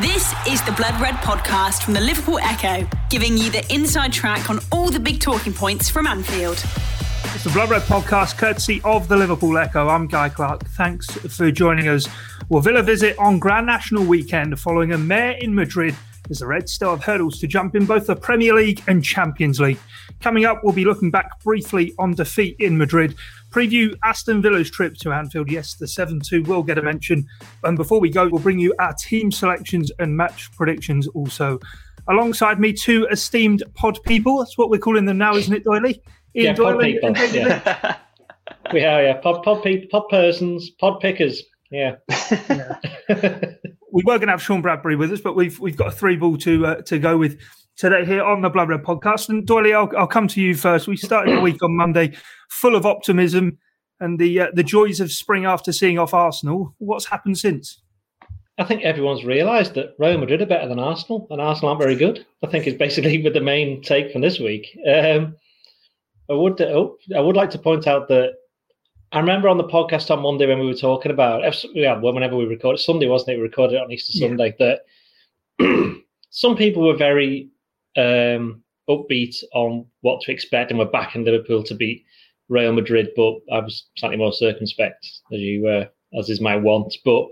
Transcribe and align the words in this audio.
This 0.00 0.32
is 0.48 0.62
the 0.62 0.72
Blood 0.72 0.98
Red 1.02 1.16
podcast 1.16 1.82
from 1.82 1.92
the 1.92 2.00
Liverpool 2.00 2.38
Echo, 2.38 2.88
giving 3.10 3.36
you 3.36 3.50
the 3.50 3.62
inside 3.70 4.10
track 4.10 4.48
on 4.48 4.58
all 4.72 4.88
the 4.88 4.98
big 4.98 5.20
talking 5.20 5.52
points 5.52 5.90
from 5.90 6.06
Anfield. 6.06 6.64
It's 7.34 7.44
the 7.44 7.50
Blood 7.50 7.68
Red 7.68 7.82
podcast, 7.82 8.38
courtesy 8.38 8.80
of 8.84 9.06
the 9.08 9.18
Liverpool 9.18 9.58
Echo. 9.58 9.88
I'm 9.88 10.06
Guy 10.06 10.30
Clark. 10.30 10.66
Thanks 10.68 11.10
for 11.10 11.50
joining 11.50 11.88
us. 11.88 12.08
Well, 12.48 12.62
Villa 12.62 12.82
visit 12.82 13.18
on 13.18 13.38
Grand 13.38 13.66
National 13.66 14.02
weekend 14.02 14.58
following 14.58 14.92
a 14.92 14.98
mare 14.98 15.32
in 15.32 15.54
Madrid 15.54 15.94
as 16.30 16.38
the 16.38 16.46
Reds 16.46 16.72
still 16.72 16.90
have 16.90 17.04
hurdles 17.04 17.38
to 17.40 17.46
jump 17.46 17.74
in 17.74 17.84
both 17.84 18.06
the 18.06 18.16
Premier 18.16 18.54
League 18.54 18.82
and 18.86 19.04
Champions 19.04 19.60
League. 19.60 19.78
Coming 20.20 20.46
up, 20.46 20.64
we'll 20.64 20.72
be 20.72 20.86
looking 20.86 21.10
back 21.10 21.38
briefly 21.44 21.92
on 21.98 22.14
defeat 22.14 22.56
in 22.58 22.78
Madrid, 22.78 23.14
preview 23.52 23.94
Aston 24.02 24.42
Villa's 24.42 24.70
trip 24.70 24.94
to 24.98 25.12
Anfield. 25.12 25.50
Yes, 25.50 25.74
the 25.74 25.86
7 25.86 26.20
2 26.20 26.42
will 26.44 26.62
get 26.62 26.78
a 26.78 26.82
mention. 26.82 27.26
And 27.62 27.76
before 27.76 28.00
we 28.00 28.10
go, 28.10 28.28
we'll 28.28 28.42
bring 28.42 28.58
you 28.58 28.74
our 28.78 28.94
team 28.94 29.30
selections 29.30 29.92
and 29.98 30.16
match 30.16 30.50
predictions 30.56 31.06
also. 31.08 31.58
Alongside 32.08 32.58
me, 32.58 32.72
two 32.72 33.06
esteemed 33.10 33.62
pod 33.74 33.98
people. 34.04 34.38
That's 34.38 34.58
what 34.58 34.70
we're 34.70 34.78
calling 34.78 35.04
them 35.04 35.18
now, 35.18 35.36
isn't 35.36 35.54
it, 35.54 35.64
Doyley? 35.64 36.00
Ian 36.34 36.46
yeah, 36.46 36.54
pod 36.54 36.80
people. 36.80 37.16
Yeah. 37.16 37.96
we 38.72 38.84
are, 38.84 39.02
yeah. 39.02 39.16
Pod, 39.18 39.42
pod 39.44 39.62
people, 39.62 39.88
pod 39.90 40.08
persons, 40.08 40.70
pod 40.70 41.00
pickers. 41.00 41.42
Yeah. 41.70 41.96
yeah. 42.50 42.76
we 43.92 44.02
were 44.04 44.18
going 44.18 44.26
to 44.26 44.32
have 44.32 44.42
Sean 44.42 44.62
Bradbury 44.62 44.96
with 44.96 45.12
us, 45.12 45.20
but 45.20 45.36
we've 45.36 45.58
we've 45.60 45.76
got 45.76 45.88
a 45.88 45.92
three 45.92 46.16
ball 46.16 46.36
to 46.38 46.66
uh, 46.66 46.82
to 46.82 46.98
go 46.98 47.16
with 47.16 47.38
today 47.82 48.04
here 48.04 48.22
on 48.22 48.42
the 48.42 48.48
Blood 48.48 48.68
Red 48.68 48.84
podcast. 48.84 49.28
And 49.28 49.44
Doyley, 49.44 49.74
I'll, 49.74 49.90
I'll 49.98 50.06
come 50.06 50.28
to 50.28 50.40
you 50.40 50.54
first. 50.54 50.86
We 50.86 50.96
started 50.96 51.36
the 51.36 51.40
week 51.40 51.60
on 51.64 51.76
Monday 51.76 52.14
full 52.48 52.76
of 52.76 52.86
optimism 52.86 53.58
and 53.98 54.20
the 54.20 54.42
uh, 54.42 54.46
the 54.54 54.62
joys 54.62 55.00
of 55.00 55.10
spring 55.10 55.46
after 55.46 55.72
seeing 55.72 55.98
off 55.98 56.14
Arsenal. 56.14 56.76
What's 56.78 57.06
happened 57.06 57.38
since? 57.38 57.80
I 58.56 58.62
think 58.62 58.82
everyone's 58.82 59.24
realised 59.24 59.74
that 59.74 59.96
Real 59.98 60.16
Madrid 60.16 60.42
are 60.42 60.46
better 60.46 60.68
than 60.68 60.78
Arsenal, 60.78 61.26
and 61.30 61.40
Arsenal 61.40 61.70
aren't 61.70 61.82
very 61.82 61.96
good. 61.96 62.24
I 62.44 62.46
think 62.46 62.68
is 62.68 62.74
basically 62.74 63.20
with 63.24 63.34
the 63.34 63.40
main 63.40 63.82
take 63.82 64.12
from 64.12 64.20
this 64.20 64.38
week. 64.38 64.78
Um, 64.86 65.34
I 66.30 66.34
would 66.34 66.60
oh, 66.60 66.98
I 67.16 67.20
would 67.20 67.36
like 67.36 67.50
to 67.50 67.58
point 67.58 67.88
out 67.88 68.06
that 68.08 68.34
I 69.10 69.18
remember 69.18 69.48
on 69.48 69.58
the 69.58 69.64
podcast 69.64 70.08
on 70.08 70.22
Monday 70.22 70.46
when 70.46 70.60
we 70.60 70.66
were 70.66 70.74
talking 70.74 71.10
about 71.10 71.42
yeah, 71.74 71.98
whenever 71.98 72.36
we 72.36 72.44
recorded 72.44 72.78
Sunday, 72.78 73.08
wasn't 73.08 73.30
it? 73.30 73.36
We 73.38 73.42
recorded 73.42 73.74
it 73.74 73.82
on 73.82 73.90
Easter 73.90 74.12
yeah. 74.14 74.28
Sunday 74.28 74.54
that 74.60 75.96
some 76.30 76.54
people 76.54 76.86
were 76.86 76.96
very 76.96 77.48
um, 77.96 78.62
upbeat 78.88 79.36
on 79.54 79.86
what 80.00 80.20
to 80.22 80.32
expect 80.32 80.70
and 80.70 80.78
we're 80.78 80.86
back 80.86 81.14
in 81.14 81.24
Liverpool 81.24 81.62
to 81.64 81.74
beat 81.74 82.04
Real 82.48 82.72
Madrid, 82.72 83.08
but 83.16 83.34
I 83.50 83.60
was 83.60 83.86
slightly 83.96 84.18
more 84.18 84.32
circumspect 84.32 85.06
as 85.32 85.40
you 85.40 85.62
were, 85.62 85.88
as 86.18 86.28
is 86.28 86.40
my 86.40 86.56
want. 86.56 86.94
But 87.04 87.26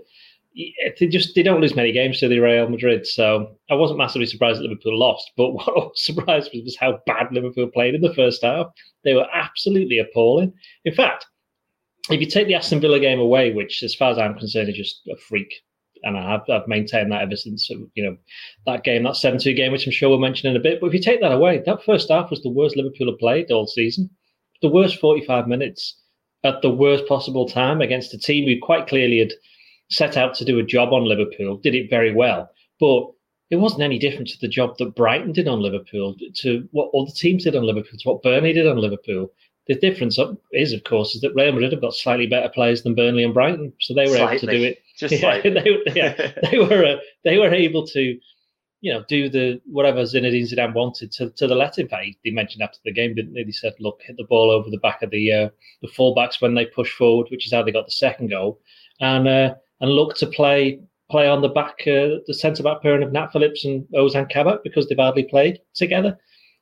they 0.99 1.07
just 1.07 1.35
they 1.35 1.43
don't 1.43 1.61
lose 1.61 1.75
many 1.75 1.91
games 1.91 2.19
to 2.19 2.27
the 2.27 2.39
Real 2.39 2.67
Madrid, 2.69 3.05
so 3.05 3.55
I 3.69 3.75
wasn't 3.75 3.99
massively 3.99 4.25
surprised 4.25 4.59
that 4.59 4.63
Liverpool 4.63 4.97
lost. 4.97 5.31
But 5.37 5.51
what 5.53 5.67
I 5.67 5.71
was 5.71 6.03
surprised 6.03 6.49
was, 6.53 6.63
was 6.63 6.77
how 6.77 6.99
bad 7.05 7.27
Liverpool 7.31 7.67
played 7.67 7.95
in 7.95 8.01
the 8.01 8.13
first 8.13 8.43
half. 8.43 8.67
They 9.03 9.13
were 9.13 9.27
absolutely 9.33 9.99
appalling. 9.99 10.53
In 10.85 10.93
fact, 10.93 11.25
if 12.09 12.19
you 12.19 12.25
take 12.25 12.47
the 12.47 12.55
Aston 12.55 12.81
Villa 12.81 12.99
game 12.99 13.19
away, 13.19 13.53
which, 13.53 13.83
as 13.83 13.93
far 13.93 14.11
as 14.11 14.17
I'm 14.17 14.37
concerned, 14.37 14.69
is 14.69 14.77
just 14.77 15.07
a 15.07 15.15
freak 15.15 15.53
and 16.03 16.17
I've, 16.17 16.41
I've 16.49 16.67
maintained 16.67 17.11
that 17.11 17.21
ever 17.21 17.35
since 17.35 17.69
uh, 17.71 17.75
you 17.93 18.03
know 18.03 18.17
that 18.65 18.83
game, 18.83 19.03
that 19.03 19.15
seven 19.15 19.39
two 19.39 19.53
game, 19.53 19.71
which 19.71 19.85
I'm 19.85 19.91
sure 19.91 20.09
we'll 20.09 20.19
mention 20.19 20.49
in 20.49 20.55
a 20.55 20.59
bit. 20.59 20.79
But 20.79 20.87
if 20.87 20.93
you 20.93 21.01
take 21.01 21.21
that 21.21 21.31
away, 21.31 21.61
that 21.65 21.83
first 21.83 22.09
half 22.09 22.29
was 22.29 22.41
the 22.41 22.49
worst 22.49 22.75
Liverpool 22.75 23.09
have 23.09 23.19
played 23.19 23.51
all 23.51 23.67
season, 23.67 24.09
the 24.61 24.69
worst 24.69 24.99
45 24.99 25.47
minutes 25.47 25.99
at 26.43 26.61
the 26.61 26.69
worst 26.69 27.07
possible 27.07 27.47
time 27.47 27.81
against 27.81 28.13
a 28.13 28.17
team 28.17 28.47
who 28.47 28.59
quite 28.61 28.87
clearly 28.87 29.19
had 29.19 29.31
set 29.89 30.17
out 30.17 30.33
to 30.35 30.45
do 30.45 30.59
a 30.59 30.63
job 30.63 30.93
on 30.93 31.05
Liverpool, 31.05 31.57
did 31.57 31.75
it 31.75 31.89
very 31.89 32.13
well, 32.13 32.49
but 32.79 33.11
it 33.51 33.57
wasn't 33.57 33.83
any 33.83 33.99
different 33.99 34.29
to 34.29 34.39
the 34.39 34.47
job 34.47 34.77
that 34.77 34.95
Brighton 34.95 35.33
did 35.33 35.47
on 35.47 35.61
Liverpool, 35.61 36.15
to 36.35 36.67
what 36.71 36.89
other 36.97 37.11
teams 37.13 37.43
did 37.43 37.55
on 37.55 37.63
Liverpool, 37.63 37.99
to 37.99 38.09
what 38.09 38.23
Burnley 38.23 38.53
did 38.53 38.65
on 38.65 38.77
Liverpool. 38.77 39.31
The 39.67 39.75
difference 39.75 40.17
uh, 40.17 40.33
is, 40.53 40.73
of 40.73 40.85
course, 40.85 41.13
is 41.13 41.21
that 41.21 41.35
Real 41.35 41.51
Madrid 41.51 41.73
have 41.73 41.81
got 41.81 41.93
slightly 41.93 42.27
better 42.27 42.49
players 42.49 42.81
than 42.81 42.95
Burnley 42.95 43.23
and 43.23 43.33
Brighton, 43.33 43.73
so 43.79 43.93
they 43.93 44.05
were 44.05 44.15
slightly. 44.15 44.37
able 44.37 44.39
to 44.39 44.57
do 44.57 44.63
it 44.63 44.81
just 45.01 45.19
yeah, 45.19 45.27
like 45.27 45.43
they, 45.43 45.77
yeah, 45.95 46.31
they 46.51 46.57
were 46.59 46.85
uh, 46.85 46.97
they 47.23 47.37
were 47.37 47.53
able 47.53 47.85
to, 47.87 48.17
you 48.81 48.93
know, 48.93 49.03
do 49.09 49.29
the 49.29 49.59
whatever 49.65 50.03
Zinedine 50.03 50.49
Zidane 50.49 50.73
wanted 50.73 51.11
to 51.13 51.31
to 51.31 51.47
the 51.47 51.55
letting. 51.55 51.89
In 51.91 52.15
he 52.23 52.31
mentioned 52.31 52.61
after 52.61 52.79
the 52.85 52.93
game, 52.93 53.15
didn't 53.15 53.35
he? 53.35 53.43
He 53.43 53.51
said, 53.51 53.73
"Look, 53.79 53.99
hit 54.03 54.15
the 54.17 54.25
ball 54.29 54.51
over 54.51 54.69
the 54.69 54.77
back 54.77 55.01
of 55.01 55.09
the 55.09 55.33
uh, 55.33 55.49
the 55.81 55.89
fullbacks 55.89 56.41
when 56.41 56.53
they 56.53 56.67
push 56.67 56.93
forward," 56.93 57.27
which 57.31 57.45
is 57.45 57.51
how 57.51 57.63
they 57.63 57.71
got 57.71 57.85
the 57.85 57.91
second 57.91 58.29
goal, 58.29 58.61
and 59.01 59.27
uh, 59.27 59.55
and 59.81 59.91
look 59.91 60.15
to 60.17 60.27
play 60.27 60.79
play 61.09 61.27
on 61.27 61.41
the 61.41 61.49
back 61.49 61.75
uh, 61.81 62.21
the 62.27 62.33
centre 62.33 62.63
back 62.63 62.81
pairing 62.81 63.03
of 63.03 63.11
Nat 63.11 63.31
Phillips 63.33 63.65
and 63.65 63.85
Ozan 63.95 64.31
Kabak 64.31 64.63
because 64.63 64.87
they've 64.87 64.97
hardly 64.97 65.23
played 65.23 65.59
together. 65.73 66.17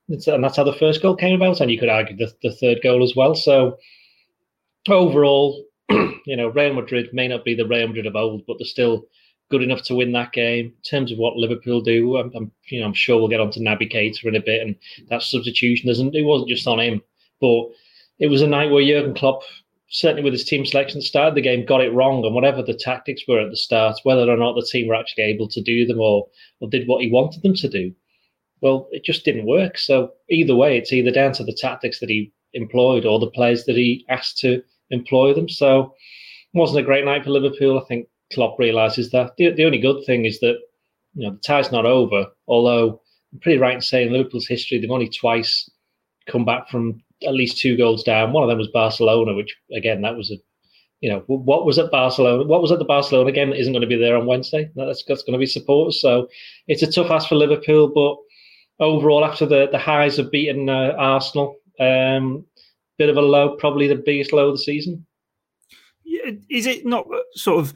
and 0.07 0.43
that's 0.43 0.57
how 0.57 0.63
the 0.63 0.73
first 0.73 1.01
goal 1.01 1.15
came 1.15 1.35
about, 1.35 1.61
and 1.61 1.69
you 1.69 1.77
could 1.77 1.89
argue 1.89 2.15
the, 2.15 2.33
the 2.41 2.55
third 2.55 2.79
goal 2.81 3.03
as 3.03 3.15
well. 3.15 3.35
So 3.35 3.77
overall, 4.87 5.63
you 6.25 6.35
know, 6.35 6.49
Real 6.49 6.73
Madrid 6.73 7.09
may 7.13 7.27
not 7.27 7.43
be 7.43 7.55
the 7.55 7.67
Real 7.67 7.87
Madrid 7.87 8.05
of 8.05 8.15
old, 8.15 8.45
but 8.45 8.57
they're 8.59 8.65
still 8.65 9.05
good 9.49 9.63
enough 9.63 9.81
to 9.83 9.95
win 9.95 10.11
that 10.11 10.31
game. 10.31 10.65
In 10.67 10.73
terms 10.89 11.11
of 11.11 11.17
what 11.17 11.35
Liverpool 11.35 11.81
do, 11.81 12.17
I'm, 12.17 12.31
I'm 12.35 12.51
you 12.69 12.79
know, 12.79 12.85
I'm 12.85 12.93
sure 12.93 13.17
we'll 13.17 13.27
get 13.27 13.39
on 13.39 13.51
to 13.51 13.59
Naby 13.59 13.91
Keita 13.91 14.25
in 14.25 14.35
a 14.35 14.41
bit, 14.41 14.61
and 14.61 14.75
that 15.09 15.23
substitution 15.23 15.89
isn't. 15.89 16.15
It 16.15 16.23
wasn't 16.23 16.49
just 16.49 16.67
on 16.67 16.79
him, 16.79 17.01
but 17.41 17.63
it 18.19 18.27
was 18.27 18.41
a 18.41 18.47
night 18.47 18.71
where 18.71 18.85
Jurgen 18.85 19.15
Klopp, 19.15 19.41
certainly 19.89 20.23
with 20.23 20.33
his 20.33 20.45
team 20.45 20.65
selection, 20.65 21.01
started 21.01 21.35
the 21.35 21.41
game, 21.41 21.65
got 21.65 21.81
it 21.81 21.93
wrong, 21.93 22.23
and 22.23 22.35
whatever 22.35 22.61
the 22.61 22.75
tactics 22.75 23.23
were 23.27 23.39
at 23.39 23.49
the 23.49 23.57
start, 23.57 23.97
whether 24.03 24.29
or 24.29 24.37
not 24.37 24.53
the 24.53 24.67
team 24.69 24.87
were 24.87 24.95
actually 24.95 25.23
able 25.23 25.47
to 25.47 25.61
do 25.61 25.85
them 25.85 25.99
or 25.99 26.27
or 26.59 26.69
did 26.69 26.87
what 26.87 27.01
he 27.01 27.09
wanted 27.09 27.41
them 27.41 27.55
to 27.55 27.69
do, 27.69 27.93
well, 28.61 28.87
it 28.91 29.03
just 29.03 29.25
didn't 29.25 29.47
work. 29.47 29.77
So 29.77 30.13
either 30.29 30.55
way, 30.55 30.77
it's 30.77 30.93
either 30.93 31.11
down 31.11 31.33
to 31.33 31.43
the 31.43 31.53
tactics 31.53 31.99
that 31.99 32.09
he 32.09 32.31
employed 32.53 33.05
or 33.05 33.19
the 33.19 33.31
players 33.31 33.65
that 33.65 33.75
he 33.75 34.05
asked 34.09 34.39
to 34.39 34.61
employ 34.89 35.33
them. 35.33 35.49
So 35.49 35.93
wasn't 36.53 36.79
a 36.79 36.83
great 36.83 37.05
night 37.05 37.23
for 37.23 37.29
Liverpool. 37.29 37.79
I 37.79 37.85
think 37.85 38.07
Klopp 38.33 38.57
realises 38.59 39.11
that. 39.11 39.31
The, 39.37 39.51
the 39.51 39.65
only 39.65 39.79
good 39.79 40.03
thing 40.05 40.25
is 40.25 40.39
that 40.39 40.57
you 41.15 41.27
know 41.27 41.31
the 41.31 41.39
tie's 41.39 41.71
not 41.71 41.85
over. 41.85 42.25
Although 42.47 43.01
I'm 43.33 43.39
pretty 43.39 43.59
right 43.59 43.75
in 43.75 43.81
saying 43.81 44.11
Liverpool's 44.11 44.47
history, 44.47 44.79
they've 44.79 44.91
only 44.91 45.09
twice 45.09 45.69
come 46.27 46.45
back 46.45 46.69
from 46.69 47.01
at 47.27 47.33
least 47.33 47.57
two 47.57 47.75
goals 47.77 48.03
down. 48.03 48.31
One 48.31 48.43
of 48.43 48.49
them 48.49 48.57
was 48.57 48.67
Barcelona, 48.69 49.33
which 49.33 49.55
again 49.73 50.01
that 50.01 50.15
was 50.15 50.31
a 50.31 50.35
you 51.01 51.09
know 51.09 51.23
what 51.27 51.65
was 51.65 51.79
at 51.79 51.91
Barcelona, 51.91 52.43
what 52.43 52.61
was 52.61 52.71
at 52.71 52.79
the 52.79 52.85
Barcelona 52.85 53.31
game 53.31 53.51
that 53.51 53.59
isn't 53.59 53.73
going 53.73 53.81
to 53.81 53.87
be 53.87 53.95
there 53.97 54.17
on 54.17 54.25
Wednesday. 54.25 54.69
That's, 54.75 55.03
that's 55.05 55.23
going 55.23 55.33
to 55.33 55.39
be 55.39 55.45
supporters. 55.45 56.01
So 56.01 56.27
it's 56.67 56.83
a 56.83 56.91
tough 56.91 57.09
ask 57.09 57.29
for 57.29 57.35
Liverpool, 57.35 57.87
but 57.87 58.85
overall 58.85 59.25
after 59.25 59.45
the 59.45 59.67
the 59.71 59.77
highs 59.77 60.19
of 60.19 60.31
beating 60.31 60.69
uh, 60.69 60.95
Arsenal, 60.97 61.55
um, 61.79 62.45
bit 62.99 63.09
of 63.09 63.17
a 63.17 63.21
low, 63.21 63.55
probably 63.55 63.87
the 63.87 63.95
biggest 63.95 64.31
low 64.31 64.49
of 64.49 64.55
the 64.55 64.63
season. 64.63 65.05
Is 66.49 66.67
it 66.67 66.85
not 66.85 67.07
uh, 67.11 67.19
sort 67.33 67.59
of 67.59 67.73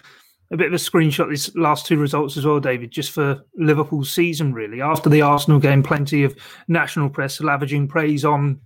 a 0.52 0.58
bit 0.58 0.68
of 0.68 0.74
a 0.74 0.76
screenshot 0.76 1.30
these 1.30 1.56
last 1.56 1.88
two 1.88 1.98
results 1.98 2.38
as 2.38 2.46
well, 2.46 2.60
David, 2.60 2.92
just 2.92 3.12
for 3.12 3.44
Liverpool's 3.56 4.14
season, 4.14 4.54
really? 4.54 4.82
After 4.82 5.10
the 5.10 5.22
Arsenal 5.22 5.60
game, 5.60 5.82
plenty 5.82 6.24
of 6.24 6.38
national 6.68 7.10
press 7.10 7.40
lavaging 7.40 7.90
praise 7.90 8.26
on 8.26 8.60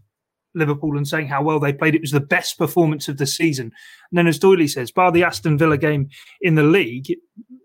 Liverpool 0.55 0.97
and 0.97 1.07
saying 1.07 1.27
how 1.27 1.43
well 1.43 1.59
they 1.59 1.71
played. 1.71 1.95
It 1.95 2.01
was 2.01 2.11
the 2.11 2.19
best 2.19 2.57
performance 2.57 3.07
of 3.07 3.17
the 3.17 3.27
season. 3.27 3.71
And 4.11 4.17
then, 4.17 4.27
as 4.27 4.39
Doyley 4.39 4.69
says, 4.69 4.91
bar 4.91 5.11
the 5.11 5.23
Aston 5.23 5.57
Villa 5.57 5.77
game 5.77 6.09
in 6.41 6.55
the 6.55 6.63
league, 6.63 7.07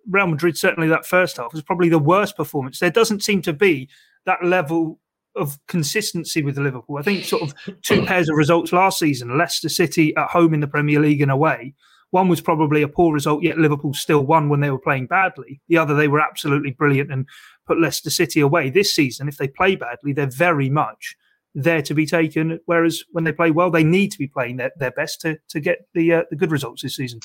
Real 0.09 0.26
Madrid, 0.26 0.59
certainly 0.59 0.88
that 0.88 1.06
first 1.06 1.38
half, 1.38 1.53
was 1.53 1.62
probably 1.62 1.88
the 1.88 1.98
worst 1.98 2.36
performance. 2.36 2.78
There 2.78 2.91
doesn't 2.91 3.22
seem 3.22 3.41
to 3.42 3.53
be 3.53 3.88
that 4.26 4.44
level 4.44 5.00
of 5.37 5.59
consistency 5.66 6.43
with 6.43 6.59
Liverpool. 6.59 6.98
I 6.98 7.03
think 7.03 7.25
sort 7.25 7.43
of 7.43 7.54
two 7.82 8.04
pairs 8.04 8.28
of 8.28 8.37
results 8.37 8.72
last 8.72 8.98
season: 8.98 9.38
Leicester 9.38 9.69
City 9.69 10.15
at 10.16 10.31
home 10.31 10.54
in 10.54 10.60
the 10.60 10.66
Premier 10.66 11.00
League 11.00 11.22
and 11.22 11.31
away. 11.31 11.75
One 12.10 12.28
was 12.28 12.43
probably 12.43 12.82
a 12.82 12.88
poor 12.88 13.15
result, 13.15 13.42
yet 13.42 13.56
Liverpool 13.56 13.94
still 13.94 14.21
won 14.21 14.50
when 14.50 14.60
they 14.60 14.71
were 14.71 14.78
playing 14.78 15.06
badly. 15.06 15.62
The 15.69 15.78
other, 15.78 15.94
they 15.94 16.09
were 16.09 16.21
absolutely 16.21 16.72
brilliant 16.72 17.10
and 17.10 17.27
put 17.66 17.80
Leicester 17.80 18.10
City 18.10 18.41
away. 18.41 18.68
This 18.68 18.95
season, 18.95 19.28
if 19.28 19.39
they 19.39 19.48
play 19.48 19.77
badly, 19.77 20.12
they're 20.12 20.27
very 20.27 20.68
much 20.68 21.16
there 21.54 21.80
to 21.80 21.95
be 21.95 22.04
taken. 22.04 22.60
Whereas 22.66 23.03
when 23.12 23.24
they 23.24 23.33
play 23.33 23.51
well, 23.51 23.71
they 23.71 23.84
need 23.84 24.12
to 24.12 24.18
be 24.18 24.27
playing 24.27 24.57
their, 24.57 24.72
their 24.77 24.91
best 24.91 25.22
to 25.22 25.39
to 25.48 25.60
get 25.60 25.86
the 25.95 26.12
uh, 26.12 26.22
the 26.28 26.36
good 26.36 26.51
results 26.51 26.83
this 26.83 26.97
season. 26.97 27.21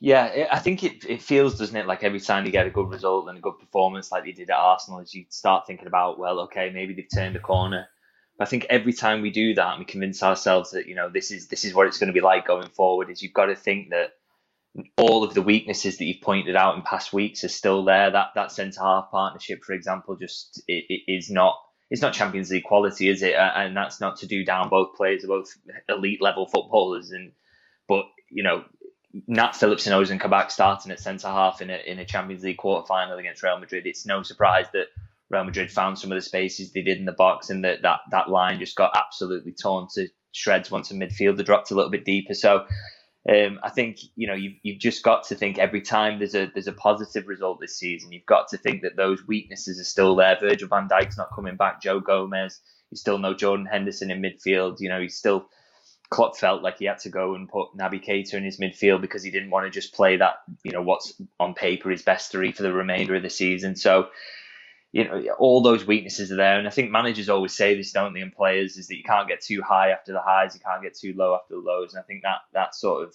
Yeah, 0.00 0.46
I 0.52 0.60
think 0.60 0.84
it, 0.84 1.04
it 1.04 1.22
feels, 1.22 1.58
doesn't 1.58 1.76
it, 1.76 1.86
like 1.86 2.04
every 2.04 2.20
time 2.20 2.46
you 2.46 2.52
get 2.52 2.66
a 2.66 2.70
good 2.70 2.88
result 2.88 3.28
and 3.28 3.38
a 3.38 3.40
good 3.40 3.58
performance 3.58 4.12
like 4.12 4.24
they 4.24 4.32
did 4.32 4.50
at 4.50 4.56
Arsenal, 4.56 5.00
as 5.00 5.12
you 5.12 5.24
start 5.28 5.66
thinking 5.66 5.88
about, 5.88 6.18
well, 6.18 6.40
okay, 6.40 6.70
maybe 6.72 6.94
they've 6.94 7.08
turned 7.12 7.34
a 7.34 7.40
corner. 7.40 7.88
But 8.38 8.46
I 8.46 8.50
think 8.50 8.66
every 8.70 8.92
time 8.92 9.22
we 9.22 9.30
do 9.30 9.54
that 9.54 9.70
and 9.70 9.80
we 9.80 9.84
convince 9.84 10.22
ourselves 10.22 10.70
that, 10.70 10.86
you 10.86 10.94
know, 10.94 11.08
this 11.08 11.32
is 11.32 11.48
this 11.48 11.64
is 11.64 11.74
what 11.74 11.88
it's 11.88 11.98
going 11.98 12.08
to 12.08 12.12
be 12.12 12.20
like 12.20 12.46
going 12.46 12.68
forward, 12.68 13.10
is 13.10 13.22
you've 13.22 13.32
got 13.32 13.46
to 13.46 13.56
think 13.56 13.90
that 13.90 14.12
all 14.96 15.24
of 15.24 15.34
the 15.34 15.42
weaknesses 15.42 15.98
that 15.98 16.04
you've 16.04 16.22
pointed 16.22 16.54
out 16.54 16.76
in 16.76 16.82
past 16.82 17.12
weeks 17.12 17.42
are 17.42 17.48
still 17.48 17.84
there. 17.84 18.12
That 18.12 18.28
that 18.36 18.52
centre 18.52 18.80
half 18.80 19.10
partnership, 19.10 19.64
for 19.64 19.72
example, 19.72 20.14
just 20.14 20.62
it, 20.68 20.84
it 20.88 21.12
is 21.12 21.30
not 21.30 21.56
it's 21.90 22.02
not 22.02 22.12
Champions 22.12 22.50
League 22.50 22.64
quality, 22.64 23.08
is 23.08 23.22
it? 23.22 23.34
And 23.34 23.76
that's 23.76 24.00
not 24.00 24.18
to 24.18 24.26
do 24.26 24.44
down 24.44 24.68
both 24.68 24.94
players, 24.94 25.24
both 25.26 25.52
elite 25.88 26.22
level 26.22 26.46
footballers. 26.46 27.10
And 27.10 27.32
but 27.88 28.04
you 28.30 28.44
know, 28.44 28.64
Nat 29.26 29.56
Phillips 29.56 29.86
and 29.86 29.94
Ozan 29.94 30.20
Kabak 30.20 30.50
starting 30.50 30.92
at 30.92 31.00
centre 31.00 31.28
half 31.28 31.60
in 31.60 31.70
a 31.70 31.78
in 31.86 31.98
a 31.98 32.04
Champions 32.04 32.44
League 32.44 32.58
quarter 32.58 32.86
final 32.86 33.18
against 33.18 33.42
Real 33.42 33.58
Madrid, 33.58 33.86
it's 33.86 34.06
no 34.06 34.22
surprise 34.22 34.66
that 34.72 34.86
Real 35.30 35.44
Madrid 35.44 35.70
found 35.70 35.98
some 35.98 36.12
of 36.12 36.16
the 36.16 36.22
spaces 36.22 36.72
they 36.72 36.82
did 36.82 36.98
in 36.98 37.04
the 37.04 37.12
box, 37.12 37.50
and 37.50 37.64
that 37.64 37.82
that 37.82 38.00
that 38.10 38.30
line 38.30 38.58
just 38.58 38.76
got 38.76 38.96
absolutely 38.96 39.52
torn 39.52 39.88
to 39.94 40.08
shreds 40.32 40.70
once 40.70 40.90
a 40.90 40.94
midfielder 40.94 41.44
dropped 41.44 41.70
a 41.70 41.74
little 41.74 41.90
bit 41.90 42.04
deeper. 42.04 42.34
So. 42.34 42.66
Um, 43.28 43.58
I 43.62 43.68
think 43.68 43.98
you 44.16 44.26
know 44.26 44.32
you've, 44.32 44.54
you've 44.62 44.78
just 44.78 45.02
got 45.02 45.24
to 45.24 45.34
think 45.34 45.58
every 45.58 45.82
time 45.82 46.18
there's 46.18 46.36
a 46.36 46.50
there's 46.54 46.68
a 46.68 46.72
positive 46.72 47.26
result 47.26 47.60
this 47.60 47.76
season, 47.76 48.10
you've 48.10 48.24
got 48.24 48.48
to 48.48 48.56
think 48.56 48.80
that 48.82 48.96
those 48.96 49.26
weaknesses 49.26 49.78
are 49.78 49.84
still 49.84 50.16
there. 50.16 50.38
Virgil 50.40 50.68
Van 50.68 50.88
Dijk's 50.88 51.18
not 51.18 51.34
coming 51.34 51.56
back. 51.56 51.82
Joe 51.82 52.00
Gomez, 52.00 52.60
you 52.90 52.96
still 52.96 53.18
know 53.18 53.34
Jordan 53.34 53.66
Henderson 53.66 54.10
in 54.10 54.22
midfield. 54.22 54.76
You 54.80 54.88
know 54.88 55.00
he's 55.02 55.16
still 55.16 55.46
Klopp 56.10 56.38
felt 56.38 56.62
like 56.62 56.78
he 56.78 56.86
had 56.86 56.98
to 57.00 57.10
go 57.10 57.34
and 57.34 57.48
put 57.48 57.76
Naby 57.76 58.04
Keita 58.04 58.34
in 58.34 58.44
his 58.44 58.58
midfield 58.58 59.02
because 59.02 59.22
he 59.22 59.30
didn't 59.30 59.50
want 59.50 59.66
to 59.66 59.70
just 59.70 59.92
play 59.92 60.16
that, 60.16 60.36
you 60.62 60.72
know, 60.72 60.80
what's 60.80 61.20
on 61.38 61.54
paper 61.54 61.90
his 61.90 62.02
best 62.02 62.30
three 62.30 62.50
for 62.52 62.62
the 62.62 62.72
remainder 62.72 63.14
of 63.14 63.22
the 63.22 63.28
season. 63.28 63.76
So, 63.76 64.08
you 64.90 65.04
know, 65.04 65.22
all 65.38 65.62
those 65.62 65.86
weaknesses 65.86 66.32
are 66.32 66.36
there. 66.36 66.58
And 66.58 66.66
I 66.66 66.70
think 66.70 66.90
managers 66.90 67.28
always 67.28 67.54
say 67.54 67.76
this, 67.76 67.92
don't 67.92 68.14
they, 68.14 68.22
and 68.22 68.34
players, 68.34 68.78
is 68.78 68.88
that 68.88 68.96
you 68.96 69.04
can't 69.04 69.28
get 69.28 69.42
too 69.42 69.60
high 69.60 69.90
after 69.90 70.12
the 70.12 70.22
highs, 70.22 70.54
you 70.54 70.60
can't 70.60 70.82
get 70.82 70.96
too 70.96 71.12
low 71.14 71.34
after 71.34 71.54
the 71.54 71.60
lows. 71.60 71.92
And 71.92 72.02
I 72.02 72.06
think 72.06 72.22
that 72.22 72.38
that 72.54 72.74
sort 72.74 73.06
of, 73.06 73.14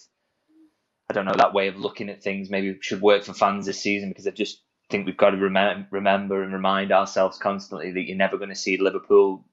I 1.10 1.14
don't 1.14 1.24
know, 1.24 1.34
that 1.36 1.52
way 1.52 1.66
of 1.66 1.76
looking 1.76 2.10
at 2.10 2.22
things 2.22 2.48
maybe 2.48 2.78
should 2.80 3.00
work 3.00 3.24
for 3.24 3.34
fans 3.34 3.66
this 3.66 3.80
season 3.80 4.10
because 4.10 4.28
I 4.28 4.30
just 4.30 4.62
think 4.88 5.04
we've 5.04 5.16
got 5.16 5.30
to 5.30 5.36
remember, 5.36 5.88
remember 5.90 6.44
and 6.44 6.52
remind 6.52 6.92
ourselves 6.92 7.38
constantly 7.38 7.90
that 7.90 8.02
you're 8.02 8.16
never 8.16 8.38
going 8.38 8.50
to 8.50 8.54
see 8.54 8.78
Liverpool 8.78 9.44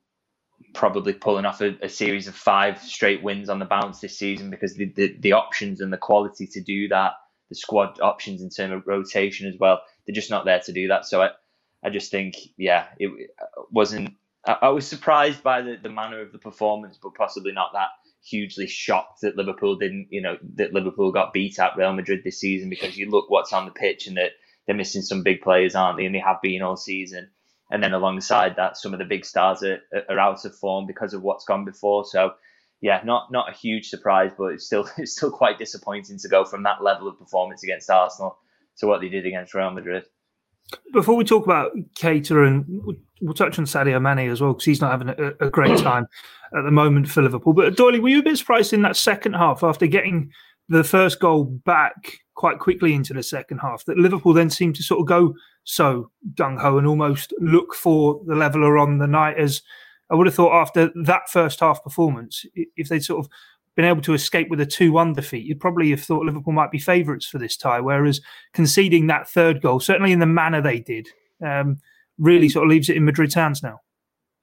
probably 0.74 1.14
pulling 1.14 1.46
off 1.46 1.62
a, 1.62 1.78
a, 1.82 1.90
series 1.90 2.28
of 2.28 2.36
five 2.36 2.82
straight 2.82 3.24
wins 3.24 3.50
on 3.50 3.60
the 3.60 3.66
bounce 3.66 4.00
this 4.00 4.18
season 4.18 4.50
because 4.50 4.76
the, 4.76 4.86
the, 4.96 5.16
the 5.20 5.34
options 5.34 5.82
and 5.82 5.92
the 5.92 5.98
quality 5.98 6.48
to 6.48 6.62
do 6.62 6.88
that, 6.88 7.14
the 7.50 7.56
squad 7.56 8.00
options 8.02 8.42
in 8.42 8.50
terms 8.50 8.74
of 8.74 8.88
rotation 8.88 9.48
as 9.48 9.60
well, 9.60 9.82
they're 10.06 10.16
just 10.16 10.30
not 10.30 10.46
there 10.46 10.60
to 10.60 10.74
do 10.74 10.88
that. 10.88 11.06
So 11.06 11.22
I, 11.22 11.30
I 11.84 11.90
just 11.90 12.12
think, 12.12 12.36
yeah, 12.58 12.88
it 12.98 13.32
wasn't. 13.72 14.16
I, 14.46 14.58
I 14.64 14.70
was 14.70 14.88
surprised 14.88 15.44
by 15.44 15.62
the, 15.62 15.78
the 15.82 15.90
manner 15.90 16.22
of 16.22 16.32
the 16.32 16.40
performance, 16.40 16.98
but 17.02 17.16
possibly 17.16 17.52
not 17.52 17.74
that 17.74 17.90
hugely 18.24 18.68
shocked 18.68 19.22
that 19.22 19.36
Liverpool 19.36 19.78
didn't, 19.78 20.08
you 20.12 20.22
know, 20.22 20.38
that 20.56 20.74
Liverpool 20.74 21.12
got 21.12 21.34
beat 21.34 21.60
at 21.60 21.76
Real 21.76 21.94
Madrid 21.94 22.22
this 22.24 22.40
season 22.40 22.70
because 22.70 22.98
you 22.98 23.10
look 23.10 23.30
what's 23.30 23.54
on 23.54 23.66
the 23.66 23.72
pitch 23.72 24.08
and 24.08 24.18
that 24.18 24.32
they're 24.66 24.76
missing 24.76 25.02
some 25.02 25.24
big 25.24 25.42
players, 25.42 25.76
aren't 25.76 25.98
they? 25.98 26.06
And 26.06 26.14
they 26.14 26.20
have 26.20 26.42
been 26.42 26.62
all 26.62 26.78
season 26.78 27.30
and 27.72 27.82
then 27.82 27.94
alongside 27.94 28.56
that, 28.58 28.78
some 28.78 28.94
of 28.94 29.00
the 29.00 29.06
big 29.06 29.26
stars 29.26 29.64
are, 29.64 29.80
are 30.10 30.20
out 30.20 30.44
of 30.46 30.56
form 30.56 30.86
because 30.86 31.14
of 31.14 31.24
what's 31.24 31.46
gone 31.46 31.66
before. 31.66 32.06
So, 32.06 32.34
yeah, 32.82 33.02
not 33.06 33.32
not 33.32 33.50
a 33.50 33.54
huge 33.54 33.90
surprise, 33.90 34.32
but 34.38 34.48
it's 34.48 34.66
still 34.66 34.88
it's 34.98 35.14
still 35.14 35.32
quite 35.32 35.58
disappointing 35.58 36.20
to 36.20 36.28
go 36.28 36.46
from 36.46 36.64
that 36.64 36.84
level 36.84 37.08
of 37.08 37.18
performance 37.18 37.64
against 37.64 37.90
Arsenal 37.90 38.38
to 38.78 38.88
what 38.88 39.02
they 39.02 39.10
did 39.10 39.26
against 39.26 39.54
Real 39.54 39.72
Madrid. 39.72 40.06
Before 40.94 41.16
we 41.16 41.24
talk 41.24 41.46
about 41.46 41.72
Keita 41.96 42.48
and 42.48 42.66
we'll 43.22 43.34
touch 43.34 43.60
on 43.60 43.66
Sadio 43.66 44.02
Mane 44.02 44.30
as 44.30 44.40
well 44.40 44.54
because 44.54 44.66
he's 44.66 44.80
not 44.80 44.92
having 44.92 45.10
a, 45.10 45.46
a, 45.46 45.50
great 45.50 45.78
time 45.80 46.08
at 46.58 46.64
the 46.64 46.72
moment 46.72 47.10
for 47.10 47.22
Liverpool. 47.22 47.52
But 47.52 47.76
Doyley, 47.76 48.02
were 48.02 48.08
you 48.08 48.20
a 48.20 48.24
bit 48.24 48.38
surprised 48.38 48.72
in 48.72 48.82
that 48.84 48.96
second 48.96 49.34
half 49.34 49.64
after 49.64 49.86
getting 49.86 50.32
the 50.70 50.86
first 50.86 51.20
goal 51.20 51.44
back 51.44 52.20
quite 52.36 52.60
quickly 52.60 52.94
into 52.94 53.14
the 53.14 53.22
second 53.22 53.58
half 53.58 53.84
that 53.86 53.98
Liverpool 53.98 54.34
then 54.34 54.50
seemed 54.50 54.76
to 54.76 54.84
sort 54.84 55.02
of 55.02 55.08
go 55.08 55.36
so 55.64 56.12
gung 56.34 56.60
ho 56.60 56.78
and 56.78 56.88
almost 56.88 57.34
look 57.40 57.74
for 57.74 58.22
the 58.26 58.36
leveler 58.36 58.78
on 58.78 58.98
the 58.98 59.08
night. 59.08 59.38
As 59.38 59.62
I 60.10 60.16
would 60.16 60.28
have 60.28 60.36
thought 60.36 60.60
after 60.60 60.92
that 61.04 61.30
first 61.30 61.60
half 61.60 61.84
performance, 61.84 62.46
if 62.56 62.90
they'd 62.90 63.04
sort 63.04 63.26
of 63.26 63.32
been 63.76 63.86
able 63.86 64.02
to 64.02 64.14
escape 64.14 64.50
with 64.50 64.60
a 64.60 64.66
2 64.66 64.92
1 64.92 65.14
defeat, 65.14 65.46
you'd 65.46 65.60
probably 65.60 65.90
have 65.92 66.02
thought 66.02 66.26
Liverpool 66.26 66.54
might 66.54 66.72
be 66.72 66.80
favourites 66.80 67.26
for 67.26 67.38
this 67.38 67.56
tie. 67.56 67.80
Whereas 67.80 68.22
conceding 68.54 69.08
that 69.08 69.30
third 69.30 69.62
goal, 69.62 69.80
certainly 69.80 70.12
in 70.12 70.20
the 70.20 70.26
manner 70.26 70.62
they 70.62 70.80
did, 70.80 71.08
um, 71.46 71.80
really 72.18 72.50
sort 72.50 72.66
of 72.66 72.70
leaves 72.70 72.90
it 72.90 72.98
in 72.98 73.06
Madrid's 73.06 73.34
hands 73.34 73.64
now. 73.64 73.80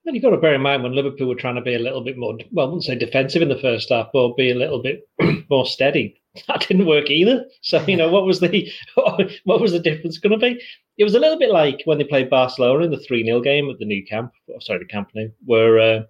And 0.06 0.14
you've 0.14 0.22
got 0.22 0.30
to 0.30 0.38
bear 0.38 0.54
in 0.54 0.62
mind 0.62 0.82
when 0.82 0.94
Liverpool 0.94 1.28
were 1.28 1.34
trying 1.34 1.56
to 1.56 1.60
be 1.60 1.74
a 1.74 1.78
little 1.78 2.02
bit 2.02 2.16
more, 2.16 2.38
well, 2.50 2.66
I 2.66 2.68
wouldn't 2.68 2.84
say 2.84 2.94
defensive 2.94 3.42
in 3.42 3.50
the 3.50 3.58
first 3.58 3.90
half, 3.90 4.08
but 4.12 4.36
be 4.36 4.50
a 4.50 4.54
little 4.54 4.80
bit 4.80 5.06
more 5.50 5.66
steady. 5.66 6.18
That 6.48 6.66
didn't 6.66 6.86
work 6.86 7.10
either. 7.10 7.44
So 7.62 7.84
you 7.86 7.96
know 7.96 8.10
what 8.10 8.24
was 8.24 8.40
the 8.40 8.70
what 9.44 9.60
was 9.60 9.72
the 9.72 9.78
difference 9.78 10.18
going 10.18 10.38
to 10.38 10.46
be? 10.46 10.60
It 10.96 11.04
was 11.04 11.14
a 11.14 11.20
little 11.20 11.38
bit 11.38 11.50
like 11.50 11.82
when 11.84 11.98
they 11.98 12.04
played 12.04 12.30
Barcelona 12.30 12.84
in 12.84 12.90
the 12.90 12.98
three 12.98 13.24
0 13.24 13.40
game 13.40 13.70
at 13.70 13.78
the 13.78 13.84
new 13.84 14.04
Camp. 14.04 14.32
Sorry, 14.60 14.78
the 14.78 14.84
Camp 14.84 15.10
Nou, 15.14 15.28
where 15.44 15.78
uh, 15.78 16.02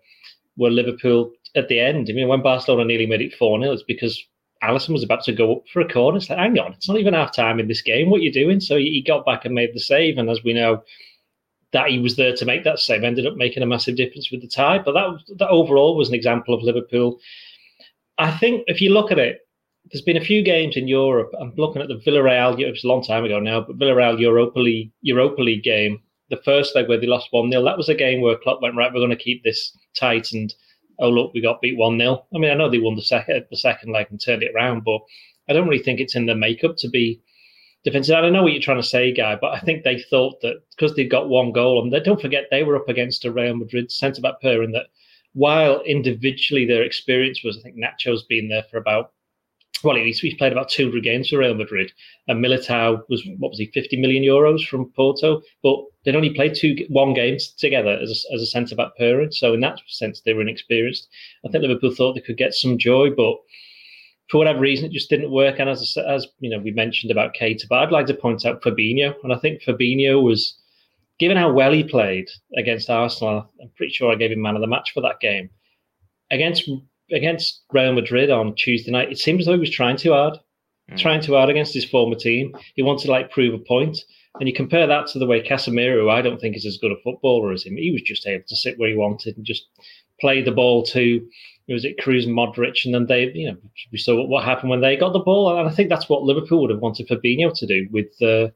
where 0.56 0.70
Liverpool 0.70 1.32
at 1.56 1.68
the 1.68 1.80
end. 1.80 2.08
I 2.08 2.12
mean, 2.12 2.28
when 2.28 2.42
Barcelona 2.42 2.84
nearly 2.84 3.06
made 3.06 3.22
it 3.22 3.34
four 3.34 3.60
0 3.60 3.72
it's 3.72 3.82
because 3.82 4.22
Alisson 4.62 4.92
was 4.92 5.04
about 5.04 5.22
to 5.24 5.32
go 5.32 5.56
up 5.56 5.62
for 5.72 5.80
a 5.80 5.88
corner. 5.88 6.18
It's 6.18 6.28
like, 6.28 6.38
hang 6.38 6.58
on, 6.58 6.72
it's 6.72 6.88
not 6.88 6.98
even 6.98 7.14
half 7.14 7.34
time 7.34 7.60
in 7.60 7.68
this 7.68 7.82
game. 7.82 8.10
What 8.10 8.20
are 8.20 8.24
you 8.24 8.32
doing? 8.32 8.60
So 8.60 8.76
he 8.76 9.02
got 9.06 9.24
back 9.24 9.44
and 9.44 9.54
made 9.54 9.74
the 9.74 9.80
save. 9.80 10.18
And 10.18 10.28
as 10.28 10.42
we 10.42 10.52
know, 10.52 10.82
that 11.72 11.90
he 11.90 11.98
was 11.98 12.16
there 12.16 12.34
to 12.34 12.44
make 12.44 12.64
that 12.64 12.78
save 12.78 13.04
ended 13.04 13.26
up 13.26 13.36
making 13.36 13.62
a 13.62 13.66
massive 13.66 13.96
difference 13.96 14.30
with 14.30 14.40
the 14.40 14.48
tie. 14.48 14.78
But 14.78 14.92
that 14.92 15.36
that 15.38 15.48
overall 15.48 15.96
was 15.96 16.08
an 16.08 16.14
example 16.14 16.54
of 16.54 16.62
Liverpool. 16.62 17.20
I 18.16 18.36
think 18.36 18.64
if 18.66 18.80
you 18.80 18.92
look 18.92 19.12
at 19.12 19.18
it, 19.18 19.40
there's 19.90 20.02
been 20.02 20.16
a 20.16 20.24
few 20.24 20.42
games 20.42 20.76
in 20.76 20.88
Europe. 20.88 21.32
I'm 21.40 21.54
looking 21.56 21.82
at 21.82 21.88
the 21.88 21.96
Villarreal. 21.96 22.58
It 22.60 22.70
was 22.70 22.84
a 22.84 22.88
long 22.88 23.02
time 23.02 23.24
ago 23.24 23.40
now, 23.40 23.60
but 23.60 23.78
Villarreal 23.78 24.20
Europa 24.20 24.58
League 24.58 24.92
Europa 25.02 25.42
League 25.42 25.62
game, 25.62 26.00
the 26.30 26.36
first 26.44 26.74
leg 26.74 26.88
where 26.88 26.98
they 26.98 27.06
lost 27.06 27.28
one 27.30 27.50
0 27.50 27.64
That 27.64 27.76
was 27.76 27.88
a 27.88 27.94
game 27.94 28.20
where 28.20 28.36
Klopp 28.36 28.60
went 28.62 28.76
right. 28.76 28.92
We're 28.92 29.00
going 29.00 29.10
to 29.10 29.16
keep 29.16 29.42
this 29.42 29.76
tight, 29.96 30.32
and 30.32 30.54
oh 30.98 31.08
look, 31.08 31.32
we 31.32 31.40
got 31.40 31.60
beat 31.60 31.78
one 31.78 31.98
0 31.98 32.24
I 32.34 32.38
mean, 32.38 32.50
I 32.50 32.54
know 32.54 32.70
they 32.70 32.78
won 32.78 32.96
the 32.96 33.02
second 33.02 33.46
the 33.50 33.56
second 33.56 33.92
leg 33.92 34.08
and 34.10 34.20
turned 34.20 34.42
it 34.42 34.54
around, 34.54 34.84
but 34.84 35.00
I 35.48 35.52
don't 35.52 35.68
really 35.68 35.82
think 35.82 36.00
it's 36.00 36.16
in 36.16 36.26
their 36.26 36.36
makeup 36.36 36.76
to 36.78 36.88
be 36.88 37.20
defensive. 37.84 38.14
I 38.14 38.20
don't 38.20 38.32
know 38.32 38.42
what 38.42 38.52
you're 38.52 38.62
trying 38.62 38.82
to 38.82 38.86
say, 38.86 39.12
guy, 39.12 39.36
but 39.40 39.52
I 39.52 39.60
think 39.60 39.84
they 39.84 40.02
thought 40.10 40.40
that 40.42 40.62
because 40.76 40.94
they 40.94 41.04
got 41.04 41.28
one 41.28 41.52
goal, 41.52 41.82
and 41.82 41.92
they, 41.92 42.00
don't 42.00 42.20
forget 42.20 42.46
they 42.50 42.62
were 42.62 42.76
up 42.76 42.88
against 42.88 43.24
a 43.24 43.32
Real 43.32 43.56
Madrid 43.56 43.90
centre 43.90 44.20
back 44.20 44.40
pair, 44.42 44.62
and 44.62 44.74
that 44.74 44.86
while 45.32 45.80
individually 45.82 46.66
their 46.66 46.82
experience 46.82 47.42
was, 47.42 47.56
I 47.56 47.62
think 47.62 47.76
Nacho's 47.76 48.24
been 48.24 48.48
there 48.48 48.64
for 48.70 48.76
about. 48.76 49.12
Well, 49.84 49.94
he's, 49.94 50.18
he's 50.18 50.34
played 50.34 50.50
about 50.50 50.70
200 50.70 51.04
games 51.04 51.28
for 51.28 51.38
Real 51.38 51.54
Madrid, 51.54 51.92
and 52.26 52.44
Militao 52.44 53.02
was 53.08 53.24
what 53.38 53.50
was 53.50 53.58
he, 53.58 53.70
50 53.72 53.96
million 54.00 54.24
euros 54.24 54.66
from 54.66 54.90
Porto, 54.96 55.40
but 55.62 55.76
they'd 56.04 56.16
only 56.16 56.34
played 56.34 56.56
two 56.56 56.84
one 56.88 57.14
games 57.14 57.52
together 57.52 57.96
as 58.02 58.10
a, 58.10 58.34
as 58.34 58.42
a 58.42 58.46
centre 58.46 58.74
back 58.74 58.96
pairing. 58.96 59.30
So 59.30 59.54
in 59.54 59.60
that 59.60 59.78
sense, 59.86 60.20
they 60.20 60.32
were 60.32 60.42
inexperienced. 60.42 61.08
I 61.46 61.50
think 61.50 61.62
Liverpool 61.62 61.94
thought 61.94 62.14
they 62.14 62.20
could 62.20 62.36
get 62.36 62.54
some 62.54 62.76
joy, 62.76 63.10
but 63.10 63.36
for 64.28 64.38
whatever 64.38 64.60
reason, 64.60 64.86
it 64.86 64.92
just 64.92 65.10
didn't 65.10 65.30
work. 65.30 65.58
And 65.58 65.70
as 65.70 65.96
as 65.96 66.26
you 66.40 66.50
know, 66.50 66.58
we 66.58 66.72
mentioned 66.72 67.10
about 67.10 67.34
Keita, 67.34 67.68
but 67.68 67.78
I'd 67.78 67.92
like 67.92 68.06
to 68.06 68.14
point 68.14 68.44
out 68.44 68.62
Fabinho, 68.62 69.14
and 69.22 69.32
I 69.32 69.38
think 69.38 69.62
Fabinho 69.62 70.22
was, 70.22 70.58
given 71.18 71.36
how 71.36 71.52
well 71.52 71.72
he 71.72 71.84
played 71.84 72.28
against 72.56 72.90
Arsenal, 72.90 73.48
I'm 73.62 73.70
pretty 73.76 73.92
sure 73.92 74.12
I 74.12 74.16
gave 74.16 74.32
him 74.32 74.42
man 74.42 74.56
of 74.56 74.60
the 74.60 74.66
match 74.66 74.92
for 74.92 75.02
that 75.02 75.20
game. 75.20 75.50
Against 76.30 76.68
against 77.12 77.62
Real 77.72 77.92
Madrid 77.92 78.30
on 78.30 78.54
Tuesday 78.54 78.90
night, 78.90 79.10
it 79.10 79.18
seems 79.18 79.40
as 79.40 79.46
though 79.46 79.54
he 79.54 79.60
was 79.60 79.70
trying 79.70 79.96
too 79.96 80.12
hard, 80.12 80.38
mm. 80.90 80.98
trying 80.98 81.20
too 81.20 81.34
hard 81.34 81.50
against 81.50 81.74
his 81.74 81.84
former 81.84 82.16
team. 82.16 82.54
He 82.74 82.82
wanted 82.82 83.06
to 83.06 83.10
like 83.10 83.30
prove 83.30 83.54
a 83.54 83.58
point. 83.58 83.98
And 84.40 84.48
you 84.48 84.54
compare 84.54 84.86
that 84.86 85.08
to 85.08 85.18
the 85.18 85.26
way 85.26 85.42
Casemiro, 85.42 86.02
who 86.02 86.10
I 86.10 86.22
don't 86.22 86.40
think 86.40 86.56
is 86.56 86.66
as 86.66 86.78
good 86.78 86.92
a 86.92 86.96
footballer 87.02 87.52
as 87.52 87.64
him, 87.64 87.76
he 87.76 87.90
was 87.90 88.02
just 88.02 88.26
able 88.26 88.44
to 88.46 88.56
sit 88.56 88.78
where 88.78 88.90
he 88.90 88.94
wanted 88.94 89.36
and 89.36 89.44
just 89.44 89.66
play 90.20 90.42
the 90.42 90.52
ball 90.52 90.84
to 90.84 91.26
was 91.72 91.84
it 91.84 91.98
Kroos 91.98 92.24
and 92.24 92.36
Modric, 92.36 92.84
and 92.84 92.94
then 92.94 93.06
they, 93.06 93.30
you 93.32 93.50
know, 93.50 93.56
we 93.92 93.98
saw 93.98 94.16
what, 94.16 94.28
what, 94.28 94.44
happened 94.44 94.70
when 94.70 94.80
they 94.80 94.96
got 94.96 95.12
the 95.12 95.18
ball, 95.18 95.58
and 95.58 95.68
I 95.68 95.72
think 95.72 95.88
that's 95.88 96.08
what 96.08 96.22
Liverpool 96.22 96.62
would 96.62 96.70
have 96.70 96.80
wanted 96.80 97.08
Fabinho 97.08 97.56
to 97.58 97.66
do 97.66 97.86
with 97.92 98.22
uh, 98.22 98.48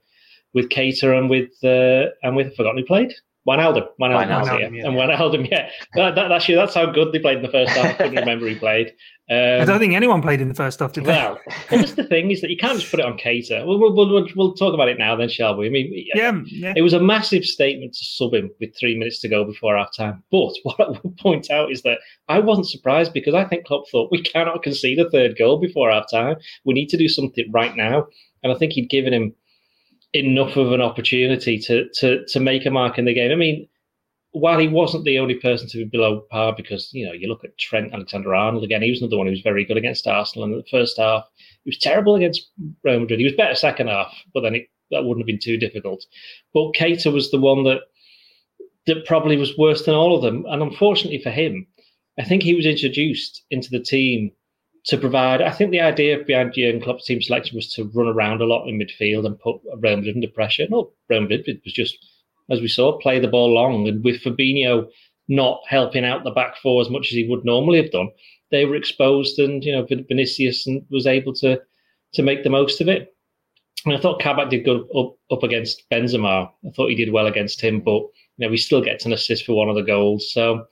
with 0.55 0.71
Keita 0.71 1.17
and 1.17 1.29
with 1.29 1.51
uh, 1.63 2.11
and 2.23 2.37
with 2.37 2.49
I 2.49 2.55
forgot 2.55 2.77
who 2.77 2.85
played 2.85 3.13
Wijnaldum, 3.49 3.89
Wijnaldum, 4.01 4.29
Wijnaldum 4.29 4.77
yeah. 4.77 4.87
and 4.87 4.97
Wijnaldum, 4.97 5.51
yeah. 5.51 5.69
That, 5.95 6.15
that, 6.15 6.29
that's 6.29 6.47
that's 6.47 6.75
how 6.75 6.87
good 6.87 7.13
they 7.13 7.19
played 7.19 7.39
in 7.39 7.43
the 7.43 7.51
first 7.51 7.73
half. 7.73 7.87
I 7.87 7.93
couldn't 7.95 8.17
remember 8.17 8.49
who 8.49 8.57
played. 8.57 8.95
Um, 9.31 9.63
I 9.63 9.65
don't 9.65 9.79
think 9.79 9.95
anyone 9.95 10.21
played 10.21 10.41
in 10.41 10.49
the 10.49 10.55
first 10.55 10.81
half, 10.81 10.93
did 10.93 11.05
they? 11.05 11.13
Well, 11.13 11.39
well, 11.71 11.81
that's 11.81 11.95
the 11.95 12.05
thing 12.05 12.31
is 12.31 12.41
that 12.41 12.51
you 12.51 12.57
can't 12.57 12.79
just 12.79 12.91
put 12.91 13.01
it 13.01 13.07
on 13.07 13.17
Keita. 13.17 13.67
We'll, 13.67 13.79
we'll, 13.79 13.95
we'll, 13.95 14.29
we'll 14.37 14.55
talk 14.55 14.75
about 14.75 14.89
it 14.89 14.99
now, 14.99 15.17
then, 15.17 15.29
shall 15.29 15.57
we? 15.57 15.67
I 15.67 15.71
mean, 15.71 15.91
yeah, 16.15 16.41
yeah, 16.47 16.75
it 16.77 16.83
was 16.83 16.93
a 16.93 17.01
massive 17.01 17.45
statement 17.45 17.95
to 17.95 18.05
sub 18.05 18.35
him 18.35 18.51
with 18.61 18.77
three 18.79 18.97
minutes 18.97 19.21
to 19.21 19.29
go 19.29 19.45
before 19.45 19.77
half 19.77 19.97
time. 19.97 20.23
But 20.31 20.53
what 20.65 20.81
I 20.81 20.89
will 21.03 21.15
point 21.19 21.51
out 21.51 21.73
is 21.73 21.83
that 21.83 21.99
I 22.29 22.41
wasn't 22.41 22.69
surprised 22.69 23.13
because 23.13 23.35
I 23.35 23.45
think 23.45 23.65
Klopp 23.65 23.89
thought 23.91 24.13
we 24.13 24.23
cannot 24.23 24.63
concede 24.63 24.99
a 24.99 25.09
third 25.11 25.39
goal 25.39 25.59
before 25.59 25.91
half 25.91 26.11
time. 26.11 26.37
We 26.65 26.75
need 26.75 26.91
to 26.91 26.97
do 26.97 27.09
something 27.09 27.51
right 27.53 27.75
now. 27.77 28.07
And 28.43 28.53
I 28.53 28.57
think 28.57 28.73
he'd 28.73 28.91
given 28.91 29.15
him 29.15 29.35
enough 30.15 30.57
of 30.57 30.73
an 30.73 30.81
opportunity 30.81 31.59
to 31.59 31.89
to 31.95 32.25
to 32.27 32.41
make 32.41 32.67
a 32.67 32.71
mark 32.71 32.99
in 32.99 33.05
the 33.05 33.15
game. 33.15 33.33
I 33.33 33.37
mean, 33.37 33.69
while 34.33 34.59
he 34.59 34.69
wasn't 34.69 35.05
the 35.05 35.19
only 35.19 35.35
person 35.35 35.69
to 35.69 35.79
be 35.79 35.85
below 35.85 36.21
par, 36.31 36.55
because 36.57 36.91
you 36.93 37.07
know 37.07 37.13
you 37.13 37.29
look 37.29 37.45
at 37.45 37.57
Trent 37.59 37.93
Alexander-Arnold 37.93 38.65
again, 38.65 38.83
he 38.83 38.91
was 38.91 39.01
another 39.01 39.17
one 39.17 39.27
who 39.27 39.33
was 39.33 39.41
very 39.41 39.65
good 39.65 39.77
against 39.77 40.07
Arsenal 40.07 40.45
in 40.45 40.53
the 40.53 40.65
first 40.71 40.99
half. 40.99 41.25
He 41.65 41.69
was 41.69 41.79
terrible 41.79 42.15
against 42.17 42.51
Real 42.83 43.01
Madrid. 43.01 43.21
He 43.21 43.25
was 43.25 43.35
better 43.35 43.55
second 43.55 43.89
half, 43.89 44.13
but 44.35 44.41
then 44.41 44.55
it, 44.55 44.69
that 44.91 45.05
wouldn't 45.05 45.23
have 45.23 45.27
been 45.27 45.39
too 45.39 45.57
difficult. 45.57 46.05
But 46.53 46.73
Keita 46.73 47.13
was 47.13 47.31
the 47.31 47.41
one 47.41 47.65
that 47.65 47.83
that 48.87 49.07
probably 49.07 49.37
was 49.37 49.57
worse 49.57 49.85
than 49.85 49.95
all 49.95 50.17
of 50.17 50.23
them, 50.23 50.45
and 50.49 50.63
unfortunately 50.63 51.23
for 51.23 51.31
him, 51.31 51.67
I 52.19 52.25
think 52.25 52.43
he 52.43 52.55
was 52.55 52.67
introduced 52.67 53.43
into 53.51 53.71
the 53.71 53.81
team 53.81 54.33
to 54.85 54.99
provide. 54.99 55.41
I 55.41 55.53
think 55.53 55.71
the 55.71 55.81
idea 55.81 56.19
behind 56.27 56.55
Jurgen 56.55 56.81
Klopp's 56.81 57.07
team 57.07 57.23
selection 57.23 57.57
was 57.57 57.73
to 57.75 57.85
run 57.95 58.09
around 58.09 58.41
a 58.41 58.47
lot 58.47 58.67
in 58.67 58.79
midfield 58.79 59.27
and 59.27 59.39
put 59.39 59.61
Real 59.79 59.97
Madrid 59.97 60.17
under 60.17 60.29
pressure. 60.29 60.67
No, 60.69 60.93
Real 61.09 61.23
Madrid 61.23 61.61
was 61.65 61.73
just, 61.73 61.97
as 62.51 62.61
we 62.61 62.69
saw, 62.69 62.99
play 62.99 63.21
the 63.21 63.29
ball 63.29 63.53
long. 63.53 63.87
And 63.87 64.03
with 64.03 64.23
Fabinho 64.23 64.89
not 65.29 65.63
helping 65.69 66.05
out 66.05 66.25
the 66.25 66.31
back 66.31 66.57
four 66.57 66.81
as 66.81 66.91
much 66.91 67.09
as 67.09 67.13
he 67.13 67.29
would 67.29 67.45
normally 67.45 67.81
have 67.81 67.93
done, 67.93 68.09
they 68.51 68.65
were 68.65 68.77
exposed, 68.77 69.39
and 69.39 69.65
you 69.65 69.73
know 69.73 69.87
Vinicius 69.89 70.69
was 70.91 71.07
able 71.07 71.33
to 71.35 71.61
to 72.15 72.23
make 72.23 72.45
the 72.45 72.51
most 72.51 72.81
of 72.81 72.89
it. 72.89 73.15
And 73.85 73.95
I 73.95 73.99
thought 73.99 74.21
Kabak 74.21 74.51
did 74.51 74.65
good 74.65 74.87
up, 74.97 75.17
up 75.31 75.43
against 75.43 75.89
Benzema. 75.91 76.51
I 76.67 76.71
thought 76.71 76.91
he 76.91 76.95
did 76.95 77.13
well 77.13 77.27
against 77.27 77.61
him, 77.61 77.81
but 77.81 78.03
you 78.37 78.47
know 78.47 78.51
he 78.51 78.57
still 78.57 78.83
gets 78.83 79.07
an 79.07 79.13
assist 79.13 79.47
for 79.47 79.55
one 79.55 79.69
of 79.69 79.77
the 79.77 79.83
goals. 79.83 80.33
So 80.33 80.67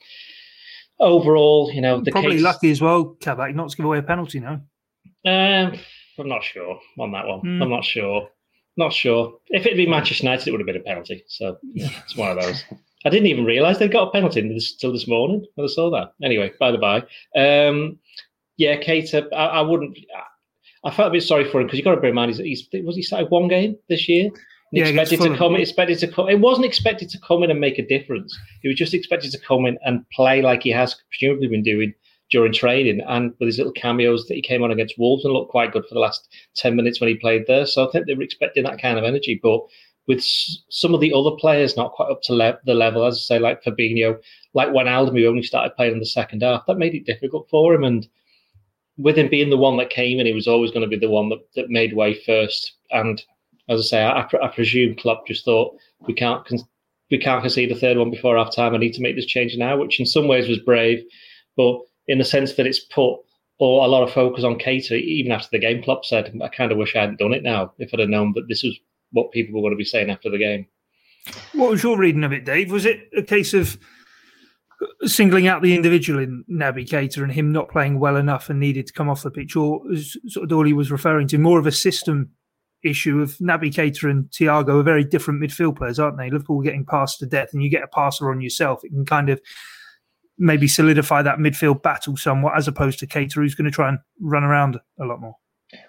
overall, 1.00 1.70
you 1.72 1.80
know, 1.80 2.00
the 2.00 2.10
probably 2.10 2.36
case, 2.36 2.42
lucky 2.42 2.70
as 2.70 2.80
well, 2.80 3.16
Kabak, 3.20 3.54
not 3.54 3.70
to 3.70 3.76
give 3.76 3.86
away 3.86 3.98
a 3.98 4.02
penalty 4.02 4.40
now. 4.40 4.60
Um, 5.26 5.78
I'm 6.18 6.28
not 6.28 6.44
sure 6.44 6.78
on 6.98 7.12
that 7.12 7.26
one. 7.26 7.40
Mm. 7.40 7.62
I'm 7.62 7.70
not 7.70 7.84
sure. 7.84 8.28
Not 8.76 8.92
sure. 8.92 9.34
If 9.48 9.66
it'd 9.66 9.76
been 9.76 9.90
Manchester 9.90 10.24
United, 10.24 10.48
it 10.48 10.50
would 10.52 10.60
have 10.60 10.66
been 10.66 10.76
a 10.76 10.80
penalty. 10.80 11.24
So 11.26 11.58
yeah, 11.74 11.90
it's 12.04 12.16
one 12.16 12.30
of 12.30 12.42
those. 12.42 12.64
I 13.04 13.10
didn't 13.10 13.28
even 13.28 13.44
realise 13.44 13.78
they'd 13.78 13.90
got 13.90 14.08
a 14.08 14.10
penalty 14.10 14.40
until 14.40 14.92
this 14.92 15.08
morning 15.08 15.44
when 15.54 15.64
I 15.64 15.68
saw 15.68 15.90
that. 15.90 16.12
Anyway, 16.22 16.52
by 16.60 16.70
the 16.70 16.78
by, 16.78 16.98
um, 17.36 17.98
yeah, 18.56 18.76
Keita, 18.76 19.26
I, 19.32 19.46
I 19.46 19.60
wouldn't. 19.62 19.98
I 20.84 20.90
felt 20.90 21.08
a 21.08 21.12
bit 21.12 21.22
sorry 21.22 21.50
for 21.50 21.60
him 21.60 21.66
because 21.66 21.78
you've 21.78 21.84
got 21.84 21.94
to 21.94 22.00
bear 22.00 22.10
in 22.10 22.16
mind 22.16 22.34
he's, 22.34 22.68
he's 22.70 22.84
was 22.84 22.96
he 22.96 23.02
started 23.02 23.30
one 23.30 23.48
game 23.48 23.76
this 23.88 24.08
year. 24.08 24.30
Yeah, 24.72 24.86
expected 24.86 25.20
to 25.20 25.36
come. 25.36 25.56
Expected 25.56 25.98
to 26.00 26.08
come. 26.08 26.28
It 26.28 26.40
wasn't 26.40 26.66
expected 26.66 27.08
to 27.10 27.18
come 27.20 27.42
in 27.42 27.50
and 27.50 27.60
make 27.60 27.78
a 27.78 27.86
difference. 27.86 28.38
He 28.62 28.68
was 28.68 28.76
just 28.76 28.94
expected 28.94 29.32
to 29.32 29.38
come 29.40 29.66
in 29.66 29.78
and 29.84 30.08
play 30.10 30.42
like 30.42 30.62
he 30.62 30.70
has 30.70 30.96
presumably 31.10 31.48
been 31.48 31.62
doing 31.62 31.92
during 32.30 32.52
training, 32.52 33.00
and 33.08 33.32
with 33.40 33.48
his 33.48 33.58
little 33.58 33.72
cameos 33.72 34.26
that 34.26 34.34
he 34.34 34.42
came 34.42 34.62
on 34.62 34.70
against 34.70 34.98
Wolves 34.98 35.24
and 35.24 35.34
looked 35.34 35.50
quite 35.50 35.72
good 35.72 35.84
for 35.88 35.94
the 35.94 36.00
last 36.00 36.28
ten 36.54 36.76
minutes 36.76 37.00
when 37.00 37.08
he 37.08 37.16
played 37.16 37.46
there. 37.48 37.66
So 37.66 37.86
I 37.86 37.90
think 37.90 38.06
they 38.06 38.14
were 38.14 38.22
expecting 38.22 38.62
that 38.64 38.80
kind 38.80 38.98
of 38.98 39.04
energy, 39.04 39.40
but 39.42 39.60
with 40.06 40.24
some 40.70 40.94
of 40.94 41.00
the 41.00 41.12
other 41.12 41.32
players 41.32 41.76
not 41.76 41.92
quite 41.92 42.10
up 42.10 42.22
to 42.22 42.34
le- 42.34 42.58
the 42.64 42.74
level, 42.74 43.04
as 43.04 43.16
I 43.16 43.18
say, 43.18 43.38
like 43.38 43.62
Fabinho, 43.62 44.18
like 44.54 44.68
Wijnaldum, 44.68 45.18
who 45.18 45.26
only 45.26 45.42
started 45.42 45.76
playing 45.76 45.94
in 45.94 45.98
the 46.00 46.06
second 46.06 46.42
half, 46.42 46.64
that 46.66 46.78
made 46.78 46.94
it 46.94 47.06
difficult 47.06 47.48
for 47.48 47.74
him. 47.74 47.84
And 47.84 48.08
with 48.96 49.16
him 49.18 49.28
being 49.28 49.50
the 49.50 49.56
one 49.56 49.76
that 49.76 49.90
came 49.90 50.18
in, 50.18 50.26
he 50.26 50.32
was 50.32 50.48
always 50.48 50.70
going 50.70 50.82
to 50.82 50.88
be 50.88 50.98
the 50.98 51.10
one 51.10 51.28
that, 51.28 51.40
that 51.54 51.70
made 51.70 51.94
way 51.94 52.14
first. 52.14 52.72
And 52.90 53.22
as 53.70 53.80
I 53.80 53.82
say, 53.84 54.02
I, 54.02 54.28
I, 54.42 54.48
presume 54.48 54.96
Klopp 54.96 55.26
just 55.26 55.44
thought 55.44 55.76
we 56.06 56.12
can't 56.12 56.44
con- 56.44 56.58
we 57.10 57.18
can't 57.18 57.40
concede 57.40 57.70
a 57.70 57.76
third 57.76 57.96
one 57.96 58.10
before 58.10 58.36
half 58.36 58.54
time. 58.54 58.74
I 58.74 58.78
need 58.78 58.94
to 58.94 59.02
make 59.02 59.16
this 59.16 59.26
change 59.26 59.56
now, 59.56 59.76
which 59.78 60.00
in 60.00 60.06
some 60.06 60.28
ways 60.28 60.48
was 60.48 60.58
brave, 60.58 61.02
but 61.56 61.78
in 62.08 62.18
the 62.18 62.24
sense 62.24 62.54
that 62.54 62.66
it's 62.66 62.80
put 62.80 63.20
or 63.58 63.84
a 63.84 63.88
lot 63.88 64.02
of 64.02 64.12
focus 64.12 64.42
on 64.42 64.58
Keita, 64.58 64.98
even 65.00 65.32
after 65.32 65.48
the 65.52 65.58
game. 65.58 65.82
Klopp 65.82 66.04
said, 66.04 66.36
"I 66.42 66.48
kind 66.48 66.72
of 66.72 66.78
wish 66.78 66.96
I 66.96 67.00
hadn't 67.00 67.18
done 67.18 67.32
it 67.32 67.42
now. 67.42 67.72
If 67.78 67.94
I'd 67.94 68.00
have 68.00 68.08
known 68.08 68.32
that 68.34 68.48
this 68.48 68.62
was 68.62 68.76
what 69.12 69.32
people 69.32 69.54
were 69.54 69.62
going 69.62 69.74
to 69.74 69.78
be 69.78 69.84
saying 69.84 70.10
after 70.10 70.30
the 70.30 70.38
game." 70.38 70.66
What 71.52 71.70
was 71.70 71.82
your 71.82 71.98
reading 71.98 72.24
of 72.24 72.32
it, 72.32 72.44
Dave? 72.44 72.72
Was 72.72 72.86
it 72.86 73.08
a 73.16 73.22
case 73.22 73.52
of 73.52 73.78
uh, 74.80 75.06
singling 75.06 75.46
out 75.46 75.62
the 75.62 75.74
individual 75.76 76.20
in 76.20 76.44
Naby 76.50 76.88
Keita 76.88 77.22
and 77.22 77.30
him 77.30 77.52
not 77.52 77.68
playing 77.68 78.00
well 78.00 78.16
enough 78.16 78.48
and 78.48 78.58
needed 78.58 78.86
to 78.86 78.92
come 78.92 79.08
off 79.08 79.22
the 79.22 79.30
pitch, 79.30 79.54
or 79.54 79.82
as 79.92 80.16
sort 80.26 80.44
of 80.44 80.50
Doyley 80.50 80.72
was 80.72 80.90
referring 80.90 81.28
to, 81.28 81.38
more 81.38 81.58
of 81.58 81.66
a 81.66 81.72
system 81.72 82.30
issue 82.82 83.20
of 83.20 83.36
Naby 83.38 83.72
Keita 83.72 84.10
and 84.10 84.24
Thiago 84.30 84.80
are 84.80 84.82
very 84.82 85.04
different 85.04 85.42
midfield 85.42 85.76
players, 85.76 85.98
aren't 85.98 86.18
they? 86.18 86.30
Liverpool 86.30 86.62
getting 86.62 86.84
passed 86.84 87.18
to 87.20 87.26
death, 87.26 87.50
and 87.52 87.62
you 87.62 87.70
get 87.70 87.82
a 87.82 87.88
passer 87.88 88.30
on 88.30 88.40
yourself, 88.40 88.84
it 88.84 88.90
can 88.90 89.04
kind 89.04 89.28
of 89.28 89.40
maybe 90.38 90.66
solidify 90.66 91.22
that 91.22 91.38
midfield 91.38 91.82
battle 91.82 92.16
somewhat, 92.16 92.56
as 92.56 92.66
opposed 92.66 92.98
to 93.00 93.06
Keita, 93.06 93.34
who's 93.34 93.54
going 93.54 93.70
to 93.70 93.74
try 93.74 93.88
and 93.88 93.98
run 94.20 94.42
around 94.44 94.78
a 94.98 95.04
lot 95.04 95.20
more. 95.20 95.36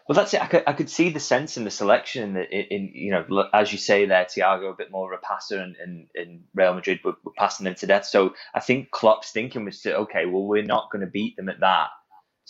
Well, 0.07 0.15
that's 0.15 0.33
it. 0.33 0.41
I 0.41 0.45
could, 0.45 0.63
I 0.67 0.73
could 0.73 0.89
see 0.89 1.09
the 1.09 1.19
sense 1.19 1.57
in 1.57 1.63
the 1.63 1.71
selection 1.71 2.35
in, 2.37 2.65
in 2.69 2.91
you 2.93 3.11
know, 3.11 3.49
as 3.53 3.71
you 3.71 3.79
say 3.79 4.05
there, 4.05 4.25
Thiago 4.25 4.71
a 4.71 4.75
bit 4.75 4.91
more 4.91 5.11
of 5.11 5.19
a 5.19 5.25
passer, 5.25 5.57
and, 5.57 5.75
and 6.13 6.43
Real 6.53 6.75
Madrid 6.75 6.99
were, 7.03 7.15
were 7.23 7.31
passing 7.37 7.63
them 7.63 7.75
to 7.75 7.87
death. 7.87 8.05
So 8.05 8.35
I 8.53 8.59
think 8.59 8.91
Klopp's 8.91 9.31
thinking 9.31 9.65
was 9.65 9.81
to, 9.81 9.95
okay, 9.99 10.25
well, 10.25 10.43
we're 10.43 10.63
not 10.63 10.91
going 10.91 11.03
to 11.03 11.09
beat 11.09 11.35
them 11.35 11.49
at 11.49 11.61
that. 11.61 11.87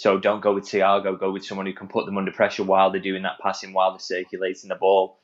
So 0.02 0.18
don't 0.18 0.42
go 0.42 0.52
with 0.56 0.64
Thiago. 0.64 1.20
Go 1.20 1.32
with 1.32 1.46
someone 1.46 1.68
who 1.68 1.74
can 1.74 1.88
put 1.88 2.08
them 2.08 2.18
under 2.18 2.32
pressure 2.32 2.64
while 2.64 2.90
they're 2.90 3.00
doing 3.00 3.22
that 3.22 3.38
passing, 3.40 3.72
while 3.72 3.92
they're 3.92 4.00
circulating 4.00 4.70
the 4.70 4.76
ball. 4.76 5.20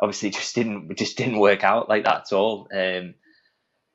Obviously, 0.00 0.30
just 0.30 0.52
didn't 0.52 0.92
just 0.96 1.16
didn't 1.16 1.38
work 1.38 1.62
out 1.62 1.88
like 1.88 2.02
that 2.02 2.22
at 2.22 2.32
all. 2.32 2.66
Um, 2.74 3.14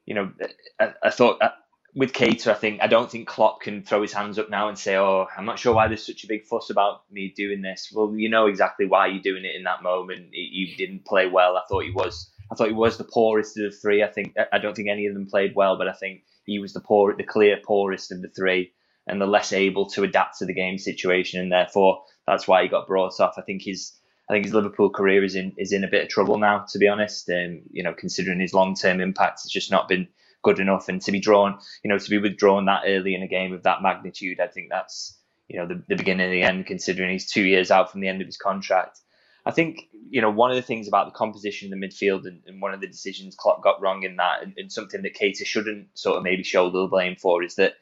you 0.06 0.16
know, 0.16 0.32
I, 0.80 0.94
I 1.04 1.10
thought 1.10 1.42
uh, 1.42 1.50
with 1.94 2.14
Keita, 2.14 2.48
I 2.48 2.54
think 2.54 2.80
I 2.82 2.88
don't 2.88 3.12
think 3.12 3.28
Klopp 3.28 3.60
can 3.60 3.84
throw 3.84 4.02
his 4.02 4.14
hands 4.14 4.40
up 4.40 4.50
now 4.50 4.70
and 4.70 4.80
say, 4.80 4.96
"Oh, 4.96 5.28
I'm 5.38 5.44
not 5.44 5.60
sure 5.60 5.76
why 5.76 5.90
there's 5.90 6.06
such 6.06 6.24
a 6.24 6.28
big 6.28 6.46
fuss 6.46 6.70
about 6.70 7.02
me 7.12 7.34
doing 7.36 7.62
this." 7.62 7.92
Well, 7.94 8.16
you 8.16 8.30
know 8.30 8.48
exactly 8.48 8.86
why 8.86 9.08
you're 9.08 9.22
doing 9.22 9.44
it 9.44 9.58
in 9.58 9.64
that 9.64 9.84
moment. 9.84 10.30
You 10.32 10.78
didn't 10.78 11.04
play 11.04 11.28
well. 11.28 11.58
I 11.58 11.64
thought 11.68 11.84
he 11.84 11.92
was. 11.92 12.32
I 12.50 12.56
thought 12.56 12.70
he 12.70 12.74
was 12.74 12.98
the 12.98 13.04
poorest 13.04 13.58
of 13.58 13.70
the 13.70 13.78
three. 13.78 14.02
I 14.02 14.08
think 14.08 14.36
I 14.54 14.60
don't 14.60 14.78
think 14.78 14.88
any 14.88 15.08
of 15.08 15.14
them 15.14 15.28
played 15.28 15.56
well, 15.56 15.78
but 15.78 15.90
I 15.90 15.94
think 15.94 16.24
he 16.46 16.60
was 16.60 16.72
the 16.72 16.80
poor, 16.80 17.14
the 17.18 17.24
clear 17.24 17.58
poorest 17.62 18.14
of 18.14 18.22
the 18.22 18.30
three, 18.30 18.72
and 19.08 19.20
the 19.20 19.26
less 19.26 19.52
able 19.54 19.88
to 19.88 20.04
adapt 20.04 20.38
to 20.40 20.46
the 20.46 20.54
game 20.54 20.78
situation, 20.78 21.40
and 21.40 21.52
therefore 21.52 22.04
that's 22.28 22.48
why 22.48 22.64
he 22.64 22.70
got 22.70 22.88
brought 22.88 23.20
off. 23.20 23.36
I 23.38 23.42
think 23.42 23.64
his 23.64 23.94
I 24.30 24.34
think 24.34 24.46
his 24.46 24.54
Liverpool 24.54 24.90
career 24.90 25.24
is 25.24 25.36
in 25.36 25.54
is 25.58 25.74
in 25.74 25.84
a 25.84 25.90
bit 25.90 26.04
of 26.04 26.10
trouble 26.10 26.38
now, 26.38 26.66
to 26.72 26.80
be 26.80 26.88
honest. 26.88 27.30
Um, 27.30 27.64
you 27.72 27.84
know, 27.84 27.94
considering 27.94 28.40
his 28.40 28.54
long 28.54 28.76
term 28.76 29.02
impact, 29.02 29.42
it's 29.44 29.52
just 29.52 29.72
not 29.72 29.90
been 29.90 30.08
good 30.44 30.60
enough. 30.60 30.88
And 30.88 31.02
to 31.02 31.12
be 31.12 31.20
drawn, 31.20 31.60
you 31.84 31.90
know, 31.90 31.98
to 31.98 32.10
be 32.10 32.18
withdrawn 32.18 32.66
that 32.66 32.84
early 32.86 33.14
in 33.14 33.24
a 33.24 33.28
game 33.28 33.54
of 33.54 33.64
that 33.64 33.82
magnitude, 33.82 34.40
I 34.40 34.48
think 34.48 34.70
that's 34.70 35.18
you 35.50 35.60
know 35.60 35.68
the, 35.68 35.84
the 35.90 35.96
beginning 35.96 36.28
of 36.28 36.32
the 36.32 36.44
end. 36.44 36.66
Considering 36.66 37.12
he's 37.12 37.30
two 37.30 37.44
years 37.44 37.72
out 37.72 37.92
from 37.92 38.02
the 38.02 38.08
end 38.08 38.22
of 38.22 38.28
his 38.28 38.38
contract, 38.38 39.00
I 39.46 39.52
think 39.52 39.90
you 40.10 40.22
know 40.22 40.32
one 40.32 40.50
of 40.50 40.56
the 40.56 40.62
things 40.62 40.88
about 40.88 41.08
the 41.08 41.18
composition 41.18 41.74
of 41.74 41.78
the 41.78 41.86
midfield 41.86 42.26
and, 42.26 42.42
and 42.48 42.62
one 42.62 42.74
of 42.74 42.80
the 42.80 42.88
decisions 42.88 43.36
Klopp 43.36 43.62
got 43.62 43.82
wrong 43.82 44.04
in 44.04 44.16
that, 44.18 44.44
and, 44.44 44.54
and 44.56 44.72
something 44.72 45.02
that 45.02 45.18
Keita 45.18 45.46
shouldn't 45.46 45.88
sort 45.96 46.18
of 46.18 46.24
maybe 46.24 46.44
shoulder 46.44 46.80
the 46.80 46.88
blame 46.88 47.18
for, 47.18 47.44
is 47.44 47.56
that 47.56 47.74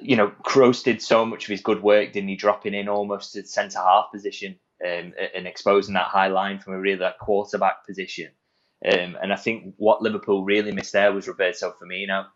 you 0.00 0.16
know, 0.16 0.32
Kroos 0.44 0.82
did 0.82 1.02
so 1.02 1.24
much 1.24 1.44
of 1.44 1.50
his 1.50 1.60
good 1.60 1.82
work, 1.82 2.12
didn't 2.12 2.28
he? 2.28 2.36
Dropping 2.36 2.74
in 2.74 2.88
almost 2.88 3.32
to 3.32 3.46
centre 3.46 3.78
half 3.78 4.06
position 4.12 4.58
um, 4.84 5.14
and 5.34 5.46
exposing 5.46 5.94
that 5.94 6.06
high 6.06 6.28
line 6.28 6.58
from 6.58 6.74
a 6.74 6.80
really 6.80 6.98
that 6.98 7.18
quarterback 7.18 7.86
position. 7.86 8.30
Um, 8.84 9.16
and 9.20 9.32
I 9.32 9.36
think 9.36 9.74
what 9.76 10.02
Liverpool 10.02 10.44
really 10.44 10.72
missed 10.72 10.92
there 10.92 11.12
was 11.12 11.26
Roberto 11.26 11.74
Firmino. 11.80 12.26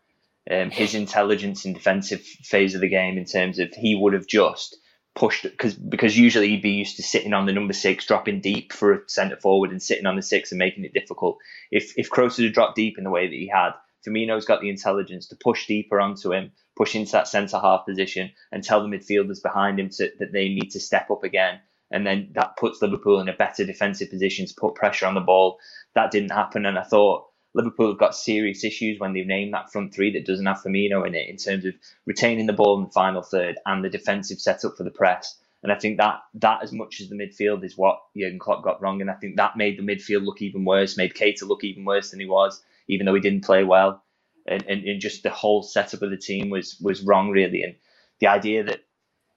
Um, 0.49 0.71
his 0.71 0.93
intelligence 0.93 1.63
in 1.63 1.73
defensive 1.73 2.21
phase 2.21 2.75
of 2.75 2.81
the 2.81 2.89
game, 2.89 3.17
in 3.17 3.23
terms 3.23 3.59
of 3.59 3.73
he 3.73 3.95
would 3.95 4.11
have 4.13 4.27
just 4.27 4.75
pushed 5.15 5.43
because 5.43 5.73
because 5.73 6.17
usually 6.17 6.49
he'd 6.49 6.61
be 6.61 6.71
used 6.71 6.97
to 6.97 7.03
sitting 7.03 7.33
on 7.33 7.45
the 7.45 7.53
number 7.53 7.71
six, 7.71 8.05
dropping 8.05 8.41
deep 8.41 8.73
for 8.73 8.93
a 8.93 9.09
centre 9.09 9.37
forward, 9.37 9.71
and 9.71 9.81
sitting 9.81 10.05
on 10.05 10.17
the 10.17 10.21
six 10.21 10.51
and 10.51 10.59
making 10.59 10.83
it 10.83 10.93
difficult. 10.93 11.37
If 11.71 11.93
if 11.97 12.09
Kroos 12.09 12.43
had 12.43 12.53
dropped 12.53 12.75
deep 12.75 12.97
in 12.97 13.05
the 13.05 13.09
way 13.09 13.27
that 13.27 13.33
he 13.33 13.47
had, 13.47 13.71
Firmino's 14.05 14.45
got 14.45 14.59
the 14.59 14.69
intelligence 14.69 15.27
to 15.27 15.37
push 15.37 15.65
deeper 15.65 16.01
onto 16.01 16.33
him, 16.33 16.51
push 16.75 16.95
into 16.95 17.11
that 17.11 17.27
centre 17.27 17.59
half 17.59 17.85
position, 17.85 18.31
and 18.51 18.63
tell 18.63 18.81
the 18.81 18.95
midfielders 18.95 19.41
behind 19.41 19.79
him 19.79 19.89
to, 19.89 20.11
that 20.19 20.31
they 20.31 20.49
need 20.49 20.71
to 20.71 20.79
step 20.79 21.11
up 21.11 21.23
again. 21.23 21.59
And 21.91 22.07
then 22.07 22.29
that 22.33 22.57
puts 22.57 22.81
Liverpool 22.81 23.19
in 23.19 23.29
a 23.29 23.33
better 23.33 23.65
defensive 23.65 24.09
position 24.09 24.47
to 24.47 24.55
put 24.55 24.75
pressure 24.75 25.05
on 25.05 25.13
the 25.13 25.21
ball. 25.21 25.59
That 25.93 26.11
didn't 26.11 26.31
happen, 26.31 26.65
and 26.65 26.77
I 26.77 26.83
thought 26.83 27.27
Liverpool 27.53 27.89
have 27.89 27.99
got 27.99 28.15
serious 28.15 28.63
issues 28.63 28.99
when 28.99 29.13
they've 29.13 29.27
named 29.27 29.53
that 29.53 29.71
front 29.71 29.93
three 29.93 30.11
that 30.13 30.25
doesn't 30.25 30.45
have 30.45 30.61
Firmino 30.61 31.05
in 31.05 31.13
it 31.13 31.29
in 31.29 31.37
terms 31.37 31.65
of 31.65 31.75
retaining 32.05 32.47
the 32.47 32.53
ball 32.53 32.79
in 32.79 32.85
the 32.85 32.89
final 32.89 33.21
third 33.21 33.59
and 33.65 33.83
the 33.83 33.89
defensive 33.89 34.39
setup 34.39 34.75
for 34.75 34.83
the 34.83 34.89
press. 34.89 35.37
And 35.61 35.71
I 35.71 35.75
think 35.75 35.97
that 35.97 36.19
that 36.35 36.63
as 36.63 36.73
much 36.73 36.99
as 36.99 37.09
the 37.09 37.15
midfield 37.15 37.63
is 37.63 37.77
what 37.77 38.01
Jurgen 38.17 38.39
Klopp 38.39 38.63
got 38.63 38.81
wrong, 38.81 39.01
and 39.01 39.09
I 39.09 39.13
think 39.13 39.37
that 39.37 39.55
made 39.55 39.77
the 39.77 39.83
midfield 39.83 40.25
look 40.25 40.41
even 40.41 40.65
worse, 40.65 40.97
made 40.97 41.13
Keita 41.13 41.43
look 41.43 41.63
even 41.63 41.85
worse 41.85 42.11
than 42.11 42.19
he 42.19 42.25
was, 42.25 42.61
even 42.87 43.05
though 43.05 43.13
he 43.13 43.21
didn't 43.21 43.45
play 43.45 43.63
well. 43.63 44.03
And, 44.45 44.63
and, 44.67 44.83
and 44.83 44.99
just 45.01 45.23
the 45.23 45.29
whole 45.29 45.63
setup 45.63 46.01
of 46.01 46.09
the 46.09 46.17
team 46.17 46.49
was 46.49 46.77
was 46.81 47.01
wrong 47.01 47.29
really. 47.29 47.63
And 47.63 47.75
the 48.19 48.27
idea 48.27 48.63
that 48.65 48.81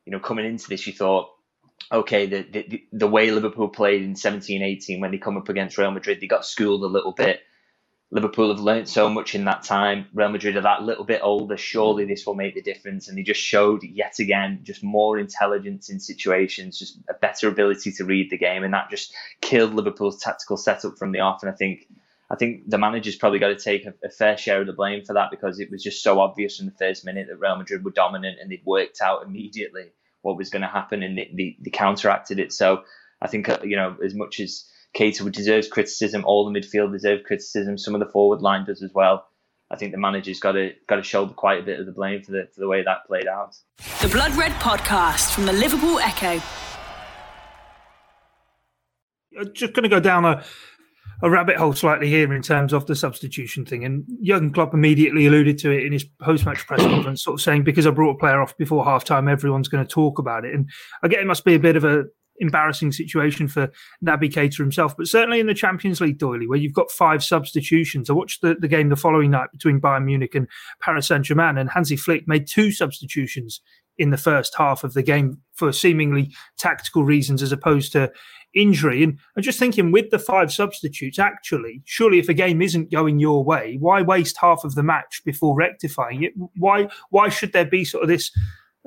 you 0.04 0.12
know 0.12 0.20
coming 0.20 0.46
into 0.46 0.68
this 0.68 0.86
you 0.86 0.92
thought 0.92 1.28
okay, 1.92 2.26
the, 2.26 2.42
the 2.42 2.84
the 2.92 3.06
way 3.06 3.30
Liverpool 3.30 3.68
played 3.68 4.02
in 4.02 4.16
17 4.16 4.62
18 4.62 5.00
when 5.00 5.10
they 5.10 5.18
come 5.18 5.36
up 5.36 5.48
against 5.48 5.78
Real 5.78 5.90
Madrid, 5.90 6.20
they 6.20 6.26
got 6.26 6.46
schooled 6.46 6.82
a 6.82 6.86
little 6.86 7.12
bit. 7.12 7.40
Liverpool 8.12 8.50
have 8.50 8.60
learnt 8.60 8.88
so 8.88 9.08
much 9.08 9.34
in 9.34 9.44
that 9.46 9.64
time. 9.64 10.06
Real 10.14 10.28
Madrid 10.28 10.56
are 10.56 10.62
that 10.62 10.84
little 10.84 11.04
bit 11.04 11.22
older. 11.24 11.56
Surely 11.56 12.04
this 12.04 12.24
will 12.24 12.36
make 12.36 12.54
the 12.54 12.62
difference. 12.62 13.08
And 13.08 13.18
they 13.18 13.22
just 13.22 13.40
showed 13.40 13.82
yet 13.82 14.20
again 14.20 14.60
just 14.62 14.84
more 14.84 15.18
intelligence 15.18 15.90
in 15.90 15.98
situations, 15.98 16.78
just 16.78 17.00
a 17.10 17.14
better 17.14 17.48
ability 17.48 17.90
to 17.92 18.04
read 18.04 18.30
the 18.30 18.38
game. 18.38 18.62
And 18.62 18.72
that 18.74 18.90
just 18.90 19.12
killed 19.40 19.74
Liverpool's 19.74 20.20
tactical 20.20 20.56
setup 20.56 20.98
from 20.98 21.10
the 21.10 21.18
off. 21.18 21.42
And 21.42 21.50
I 21.50 21.56
think 21.56 21.88
I 22.28 22.34
think 22.34 22.68
the 22.68 22.78
manager's 22.78 23.16
probably 23.16 23.38
got 23.38 23.48
to 23.48 23.56
take 23.56 23.86
a, 23.86 23.94
a, 24.04 24.10
fair 24.10 24.36
share 24.36 24.60
of 24.60 24.66
the 24.66 24.72
blame 24.72 25.04
for 25.04 25.12
that 25.12 25.30
because 25.30 25.60
it 25.60 25.70
was 25.70 25.82
just 25.82 26.02
so 26.02 26.18
obvious 26.20 26.56
from 26.56 26.66
the 26.66 26.72
first 26.72 27.04
minute 27.04 27.28
that 27.28 27.38
Real 27.38 27.56
Madrid 27.56 27.84
were 27.84 27.92
dominant 27.92 28.38
and 28.40 28.50
they'd 28.50 28.64
worked 28.64 29.00
out 29.00 29.24
immediately 29.24 29.92
what 30.22 30.36
was 30.36 30.50
going 30.50 30.62
to 30.62 30.68
happen 30.68 31.04
and 31.04 31.16
they, 31.16 31.30
they, 31.36 31.56
they 31.64 31.70
counteracted 31.70 32.40
it. 32.40 32.52
So 32.52 32.82
I 33.22 33.28
think, 33.28 33.48
uh, 33.48 33.58
you 33.62 33.76
know, 33.76 33.96
as 34.04 34.14
much 34.14 34.40
as 34.40 34.68
Keita 34.96 35.30
deserves 35.30 35.68
criticism, 35.68 36.24
all 36.24 36.50
the 36.50 36.58
midfield 36.58 36.92
deserve 36.92 37.22
criticism, 37.24 37.78
some 37.78 37.94
of 37.94 38.00
the 38.00 38.10
forward 38.10 38.42
line 38.42 38.64
does 38.64 38.82
as 38.82 38.92
well. 38.92 39.26
I 39.70 39.76
think 39.76 39.92
the 39.92 39.98
manager's 39.98 40.40
got 40.40 40.52
to 40.52 40.72
got 40.88 40.96
to 40.96 41.02
shoulder 41.02 41.34
quite 41.34 41.60
a 41.60 41.62
bit 41.64 41.80
of 41.80 41.86
the 41.86 41.92
blame 41.92 42.22
for 42.22 42.32
the 42.32 42.48
for 42.54 42.60
the 42.60 42.68
way 42.68 42.84
that 42.84 43.06
played 43.06 43.26
out. 43.26 43.56
The 44.00 44.08
Blood 44.08 44.36
Red 44.36 44.52
Podcast 44.52 45.32
from 45.32 45.44
the 45.46 45.52
Liverpool 45.52 45.98
Echo. 45.98 46.40
Just 49.52 49.74
going 49.74 49.82
to 49.82 49.88
go 49.88 50.00
down 50.00 50.24
a 50.24 50.44
a 51.22 51.30
rabbit 51.30 51.56
hole 51.56 51.72
slightly 51.72 52.08
here 52.08 52.32
in 52.32 52.42
terms 52.42 52.72
of 52.72 52.86
the 52.86 52.94
substitution 52.94 53.64
thing. 53.64 53.84
And 53.84 54.04
Jurgen 54.22 54.52
Klopp 54.52 54.74
immediately 54.74 55.26
alluded 55.26 55.58
to 55.58 55.70
it 55.70 55.84
in 55.84 55.92
his 55.92 56.04
post-match 56.04 56.66
press 56.66 56.80
conference, 56.82 57.22
sort 57.22 57.34
of 57.34 57.42
saying, 57.42 57.64
"Because 57.64 57.86
I 57.86 57.90
brought 57.90 58.16
a 58.16 58.18
player 58.18 58.40
off 58.40 58.56
before 58.56 58.84
halftime, 58.84 59.30
everyone's 59.30 59.68
going 59.68 59.84
to 59.84 59.90
talk 59.90 60.18
about 60.18 60.44
it." 60.44 60.54
And 60.54 60.68
I 61.02 61.08
get 61.08 61.20
it 61.20 61.26
must 61.26 61.44
be 61.44 61.54
a 61.54 61.60
bit 61.60 61.76
of 61.76 61.84
a 61.84 62.04
embarrassing 62.38 62.92
situation 62.92 63.48
for 63.48 63.70
Naby 64.04 64.30
Keita 64.30 64.58
himself, 64.58 64.94
but 64.96 65.06
certainly 65.06 65.40
in 65.40 65.46
the 65.46 65.54
Champions 65.54 66.00
League, 66.02 66.18
Doyley, 66.18 66.46
where 66.46 66.58
you've 66.58 66.74
got 66.74 66.90
five 66.90 67.24
substitutions. 67.24 68.10
I 68.10 68.12
watched 68.12 68.42
the, 68.42 68.56
the 68.60 68.68
game 68.68 68.90
the 68.90 68.96
following 68.96 69.30
night 69.30 69.50
between 69.52 69.80
Bayern 69.80 70.04
Munich 70.04 70.34
and 70.34 70.46
Paris 70.80 71.08
Saint 71.08 71.24
Germain, 71.24 71.56
and 71.56 71.70
Hansi 71.70 71.96
Flick 71.96 72.28
made 72.28 72.46
two 72.46 72.70
substitutions 72.70 73.60
in 73.98 74.10
the 74.10 74.18
first 74.18 74.54
half 74.56 74.84
of 74.84 74.92
the 74.92 75.02
game 75.02 75.38
for 75.54 75.72
seemingly 75.72 76.34
tactical 76.58 77.04
reasons 77.04 77.42
as 77.42 77.52
opposed 77.52 77.92
to 77.92 78.12
injury. 78.56 79.04
And 79.04 79.18
I'm 79.36 79.42
just 79.42 79.58
thinking 79.58 79.92
with 79.92 80.10
the 80.10 80.18
five 80.18 80.52
substitutes, 80.52 81.18
actually, 81.18 81.82
surely 81.84 82.18
if 82.18 82.28
a 82.28 82.34
game 82.34 82.62
isn't 82.62 82.90
going 82.90 83.20
your 83.20 83.44
way, 83.44 83.76
why 83.78 84.02
waste 84.02 84.36
half 84.40 84.64
of 84.64 84.74
the 84.74 84.82
match 84.82 85.22
before 85.24 85.54
rectifying 85.54 86.24
it? 86.24 86.32
Why 86.56 86.88
why 87.10 87.28
should 87.28 87.52
there 87.52 87.64
be 87.64 87.84
sort 87.84 88.02
of 88.02 88.08
this 88.08 88.32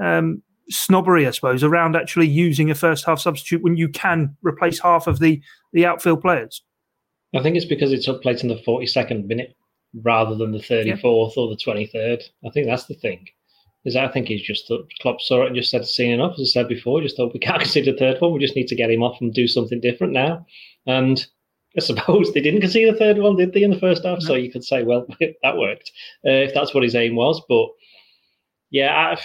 um, 0.01 0.41
snobbery, 0.69 1.27
I 1.27 1.31
suppose, 1.31 1.63
around 1.63 1.95
actually 1.95 2.27
using 2.27 2.69
a 2.69 2.75
first 2.75 3.05
half 3.05 3.19
substitute 3.19 3.63
when 3.63 3.77
you 3.77 3.87
can 3.87 4.35
replace 4.41 4.79
half 4.79 5.07
of 5.07 5.19
the 5.19 5.41
the 5.71 5.85
outfield 5.85 6.21
players? 6.21 6.63
I 7.33 7.43
think 7.43 7.55
it's 7.55 7.65
because 7.65 7.93
it 7.93 8.03
took 8.03 8.23
place 8.23 8.41
in 8.41 8.49
the 8.49 8.55
42nd 8.55 9.27
minute 9.27 9.55
rather 10.03 10.35
than 10.35 10.51
the 10.51 10.57
34th 10.57 10.85
yeah. 10.85 10.97
or 11.03 11.49
the 11.49 11.55
23rd. 11.55 12.23
I 12.45 12.49
think 12.49 12.65
that's 12.65 12.85
the 12.85 12.95
thing 12.95 13.27
is 13.85 13.95
I 13.95 14.07
think 14.07 14.27
he's 14.27 14.41
just 14.41 14.71
Klopp 15.01 15.21
saw 15.21 15.43
it 15.43 15.47
and 15.47 15.55
just 15.55 15.71
said, 15.71 15.85
"Seen 15.85 16.11
enough." 16.11 16.33
As 16.33 16.41
I 16.41 16.61
said 16.61 16.67
before, 16.67 17.01
just 17.01 17.15
thought 17.15 17.33
we 17.33 17.39
can't 17.39 17.61
concede 17.61 17.85
the 17.85 17.93
third 17.93 18.19
one. 18.19 18.33
We 18.33 18.39
just 18.39 18.55
need 18.55 18.67
to 18.67 18.75
get 18.75 18.91
him 18.91 19.03
off 19.03 19.21
and 19.21 19.33
do 19.33 19.47
something 19.47 19.79
different 19.79 20.13
now. 20.13 20.45
And 20.85 21.25
I 21.77 21.79
suppose 21.81 22.33
they 22.33 22.41
didn't 22.41 22.61
concede 22.61 22.93
the 22.93 22.97
third 22.97 23.17
one, 23.17 23.37
did 23.37 23.53
they, 23.53 23.63
in 23.63 23.71
the 23.71 23.79
first 23.79 24.03
half? 24.03 24.19
No. 24.19 24.25
So 24.25 24.35
you 24.35 24.51
could 24.51 24.63
say, 24.63 24.83
well, 24.83 25.07
that 25.43 25.57
worked 25.57 25.91
uh, 26.25 26.47
if 26.47 26.53
that's 26.53 26.73
what 26.73 26.83
his 26.83 26.95
aim 26.95 27.15
was. 27.15 27.41
But 27.47 27.67
yeah, 28.69 28.93
I, 28.95 29.21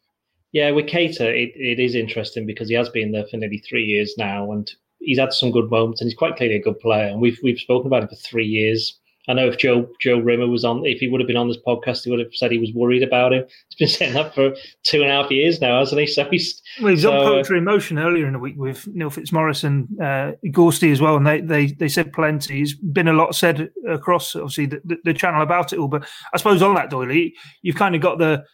yeah, 0.52 0.70
with 0.70 0.86
Keita, 0.86 1.20
it, 1.20 1.52
it 1.54 1.78
is 1.78 1.94
interesting 1.94 2.46
because 2.46 2.68
he 2.68 2.74
has 2.74 2.88
been 2.88 3.12
there 3.12 3.26
for 3.30 3.36
nearly 3.36 3.58
three 3.58 3.84
years 3.84 4.14
now, 4.16 4.50
and 4.52 4.70
he's 5.00 5.18
had 5.18 5.32
some 5.32 5.50
good 5.50 5.70
moments, 5.70 6.00
and 6.00 6.08
he's 6.08 6.18
quite 6.18 6.36
clearly 6.36 6.56
a 6.56 6.62
good 6.62 6.80
player. 6.80 7.08
And 7.08 7.20
we've 7.20 7.38
we've 7.42 7.58
spoken 7.58 7.88
about 7.88 8.04
him 8.04 8.08
for 8.08 8.16
three 8.16 8.46
years. 8.46 8.98
I 9.28 9.34
know 9.34 9.46
if 9.46 9.58
Joe 9.58 9.88
Joe 10.00 10.18
Rimmer 10.18 10.46
was 10.46 10.64
on, 10.64 10.84
if 10.86 11.00
he 11.00 11.08
would 11.08 11.20
have 11.20 11.28
been 11.28 11.36
on 11.36 11.48
this 11.48 11.58
podcast, 11.66 12.04
he 12.04 12.10
would 12.10 12.18
have 12.18 12.34
said 12.34 12.50
he 12.50 12.58
was 12.58 12.72
worried 12.72 13.02
about 13.02 13.34
him. 13.34 13.44
He's 13.68 13.76
been 13.76 13.88
saying 13.88 14.14
that 14.14 14.34
for 14.34 14.54
two 14.84 15.02
and 15.02 15.10
a 15.10 15.22
half 15.22 15.30
years 15.30 15.60
now, 15.60 15.78
hasn't 15.78 16.00
he? 16.00 16.06
So 16.06 16.28
he's 16.30 16.62
well, 16.80 16.90
he's 16.90 17.02
so, 17.02 17.12
on 17.12 17.26
Poetry 17.26 17.58
in 17.58 17.64
Motion 17.64 17.98
earlier 17.98 18.26
in 18.26 18.32
the 18.32 18.38
week 18.38 18.56
with 18.56 18.88
Neil 18.88 19.10
Fitzmaurice 19.10 19.64
and 19.64 19.86
uh, 20.00 20.32
Gorsty 20.46 20.90
as 20.90 21.00
well, 21.00 21.16
and 21.16 21.26
they, 21.26 21.40
they 21.40 21.66
they 21.66 21.88
said 21.88 22.12
plenty. 22.12 22.56
There's 22.56 22.74
been 22.74 23.08
a 23.08 23.12
lot 23.12 23.34
said 23.34 23.68
across 23.86 24.34
obviously 24.34 24.66
the, 24.66 24.80
the, 24.84 24.96
the 25.04 25.14
channel 25.14 25.42
about 25.42 25.72
it 25.72 25.78
all, 25.78 25.88
but 25.88 26.08
I 26.32 26.38
suppose 26.38 26.62
on 26.62 26.74
that 26.76 26.90
Doyley, 26.90 27.32
you've 27.62 27.76
kind 27.76 27.94
of 27.94 28.00
got 28.00 28.18
the 28.18 28.44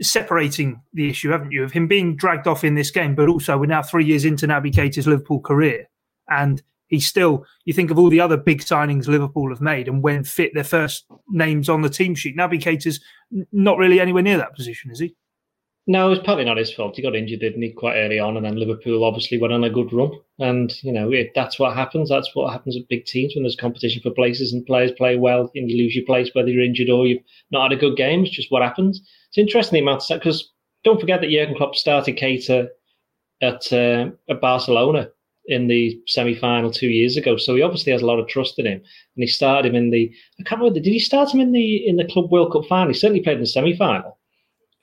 separating 0.00 0.80
the 0.92 1.08
issue, 1.08 1.30
haven't 1.30 1.50
you, 1.50 1.64
of 1.64 1.72
him 1.72 1.88
being 1.88 2.16
dragged 2.16 2.46
off 2.46 2.62
in 2.62 2.74
this 2.74 2.90
game, 2.90 3.14
but 3.14 3.28
also 3.28 3.58
we're 3.58 3.66
now 3.66 3.82
three 3.82 4.04
years 4.04 4.24
into 4.24 4.46
Naby 4.46 4.72
Keita's 4.72 5.06
Liverpool 5.06 5.40
career, 5.40 5.88
and 6.28 6.62
he's 6.88 7.06
still 7.06 7.44
you 7.64 7.72
think 7.72 7.90
of 7.90 7.98
all 7.98 8.10
the 8.10 8.20
other 8.20 8.36
big 8.36 8.60
signings 8.60 9.08
Liverpool 9.08 9.50
have 9.50 9.60
made 9.60 9.88
and 9.88 10.02
when 10.02 10.24
fit 10.24 10.52
their 10.54 10.64
first 10.64 11.06
names 11.28 11.68
on 11.68 11.82
the 11.82 11.90
team 11.90 12.14
sheet. 12.14 12.36
Naby 12.36 12.62
Keita's 12.62 13.00
not 13.52 13.78
really 13.78 14.00
anywhere 14.00 14.22
near 14.22 14.38
that 14.38 14.54
position, 14.54 14.90
is 14.90 15.00
he? 15.00 15.14
No, 15.88 16.10
it's 16.10 16.24
probably 16.24 16.44
not 16.44 16.56
his 16.56 16.72
fault. 16.72 16.96
He 16.96 17.02
got 17.02 17.14
injured, 17.14 17.38
didn't 17.38 17.62
he, 17.62 17.70
quite 17.70 17.94
early 17.94 18.18
on, 18.18 18.36
and 18.36 18.44
then 18.44 18.56
Liverpool 18.56 19.04
obviously 19.04 19.38
went 19.38 19.52
on 19.52 19.62
a 19.62 19.70
good 19.70 19.92
run. 19.92 20.10
And 20.40 20.72
you 20.82 20.90
know, 20.90 21.12
that's 21.32 21.60
what 21.60 21.76
happens. 21.76 22.08
That's 22.08 22.34
what 22.34 22.52
happens 22.52 22.76
at 22.76 22.88
big 22.88 23.04
teams 23.04 23.34
when 23.34 23.44
there's 23.44 23.54
competition 23.54 24.02
for 24.02 24.10
places 24.10 24.52
and 24.52 24.66
players 24.66 24.90
play 24.92 25.16
well 25.16 25.50
and 25.54 25.70
you 25.70 25.78
lose 25.78 25.94
your 25.94 26.04
place, 26.04 26.30
whether 26.32 26.48
you're 26.48 26.64
injured 26.64 26.90
or 26.90 27.06
you've 27.06 27.22
not 27.52 27.70
had 27.70 27.78
a 27.78 27.80
good 27.80 27.96
game. 27.96 28.24
It's 28.24 28.34
just 28.34 28.50
what 28.50 28.62
happens. 28.62 29.00
It's 29.28 29.38
interesting 29.38 29.76
the 29.76 29.82
amount 29.82 30.10
of 30.10 30.18
because 30.18 30.52
don't 30.82 31.00
forget 31.00 31.20
that 31.20 31.30
Jurgen 31.30 31.54
Klopp 31.54 31.76
started 31.76 32.18
Keita 32.18 32.66
at 33.40 33.72
uh, 33.72 34.10
at 34.28 34.40
Barcelona 34.40 35.10
in 35.48 35.68
the 35.68 36.00
semi 36.06 36.34
final 36.34 36.70
two 36.70 36.88
years 36.88 37.16
ago. 37.16 37.36
So 37.36 37.54
he 37.54 37.62
obviously 37.62 37.92
has 37.92 38.02
a 38.02 38.06
lot 38.06 38.18
of 38.18 38.28
trust 38.28 38.58
in 38.58 38.66
him. 38.66 38.78
And 38.78 39.22
he 39.22 39.26
started 39.26 39.68
him 39.68 39.76
in 39.76 39.90
the 39.90 40.12
I 40.40 40.42
can't 40.42 40.60
remember 40.60 40.80
did 40.80 40.92
he 40.92 40.98
start 40.98 41.32
him 41.32 41.40
in 41.40 41.52
the 41.52 41.86
in 41.86 41.96
the 41.96 42.04
Club 42.04 42.30
World 42.30 42.52
Cup 42.52 42.64
final? 42.68 42.88
He 42.88 42.98
certainly 42.98 43.22
played 43.22 43.36
in 43.36 43.42
the 43.42 43.46
semi 43.46 43.76
final. 43.76 44.18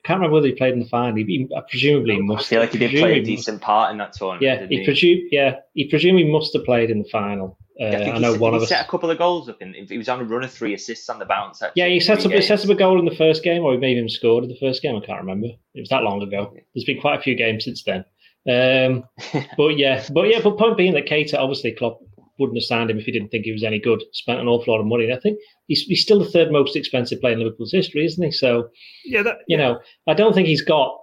I 0.04 0.08
can't 0.08 0.19
remember 0.19 0.36
whether 0.36 0.47
he 0.47 0.54
played 0.54 0.73
in 0.73 0.82
the 0.82 0.89
final. 0.89 1.15
He, 1.15 1.23
he 1.23 1.49
presumably 1.69 2.19
must. 2.21 2.47
I 2.47 2.49
feel 2.49 2.60
like 2.60 2.71
he 2.73 2.78
did 2.78 2.91
play 2.91 3.19
a 3.19 3.23
decent 3.23 3.62
part 3.62 3.91
in 3.91 3.97
that 3.99 4.12
tournament. 4.12 4.41
Yeah, 4.41 4.67
he, 4.67 4.80
he? 4.80 4.86
Presume, 4.86 5.28
yeah, 5.32 5.56
he 5.76 5.88
presumably 5.89 6.30
must 6.30 6.52
have 6.54 6.65
played 6.65 6.89
in 6.89 7.02
the 7.02 7.08
final. 7.10 7.58
Uh, 7.80 7.86
yeah, 7.86 7.97
I, 7.97 8.15
I 8.15 8.17
know 8.19 8.34
he, 8.34 8.39
one 8.39 8.54
of 8.54 8.62
us 8.62 8.69
set 8.69 8.86
a 8.86 8.89
couple 8.89 9.10
of 9.10 9.17
goals 9.17 9.47
up, 9.47 9.62
and 9.62 9.73
he 9.73 9.97
was 9.97 10.10
on 10.10 10.19
a 10.19 10.23
run 10.26 10.43
of 10.43 10.52
three 10.52 10.73
assists 10.73 11.10
on 11.10 11.19
the 11.19 11.26
bounce. 11.26 11.62
Actually, 11.62 11.82
yeah, 11.82 11.88
he 11.88 12.02
set 12.02 12.26
up 12.26 12.32
he 12.34 12.41
set 12.41 12.63
up 12.63 12.69
a 12.69 12.76
goal 12.76 12.99
in 12.99 13.06
the 13.06 13.15
first 13.15 13.43
game, 13.43 13.63
or 13.63 13.71
he 13.71 13.80
maybe 13.80 13.97
even 13.97 14.10
scored 14.10 14.43
in 14.43 14.49
the 14.49 14.60
first 14.60 14.82
game. 14.82 14.95
I 14.95 15.06
can't 15.06 15.21
remember. 15.21 15.47
It 15.73 15.80
was 15.80 15.89
that 15.89 16.04
long 16.04 16.21
ago. 16.21 16.54
There's 16.76 16.84
been 16.84 16.99
quite 16.99 17.17
a 17.17 17.21
few 17.21 17.36
games 17.36 17.63
since 17.63 17.82
then. 17.84 18.04
Um, 18.49 19.03
but 19.58 19.77
yeah, 19.77 20.03
but 20.12 20.23
yeah, 20.23 20.41
but 20.43 20.58
point 20.58 20.77
being 20.77 20.93
that 20.93 21.08
Keita 21.08 21.36
obviously 21.36 21.71
Klopp 21.71 21.99
wouldn't 22.39 22.58
have 22.58 22.63
signed 22.63 22.89
him 22.89 22.97
if 22.97 23.06
he 23.06 23.12
didn't 23.12 23.29
think 23.29 23.45
he 23.45 23.51
was 23.51 23.63
any 23.63 23.79
good. 23.79 24.03
Spent 24.12 24.39
an 24.39 24.47
awful 24.47 24.73
lot 24.73 24.79
of 24.79 24.88
money. 24.88 25.06
And 25.06 25.13
I 25.13 25.19
think 25.19 25.38
he's, 25.67 25.84
he's 25.84 26.01
still 26.01 26.19
the 26.19 26.29
third 26.29 26.51
most 26.51 26.75
expensive 26.75 27.21
player 27.21 27.34
in 27.34 27.39
Liverpool's 27.39 27.71
history, 27.71 28.06
isn't 28.06 28.23
he? 28.23 28.32
So 28.32 28.69
yeah, 29.06 29.21
that, 29.23 29.38
you 29.47 29.58
know, 29.58 29.79
I 30.08 30.13
don't 30.13 30.34
think 30.34 30.47
he's 30.47 30.63
got. 30.63 30.99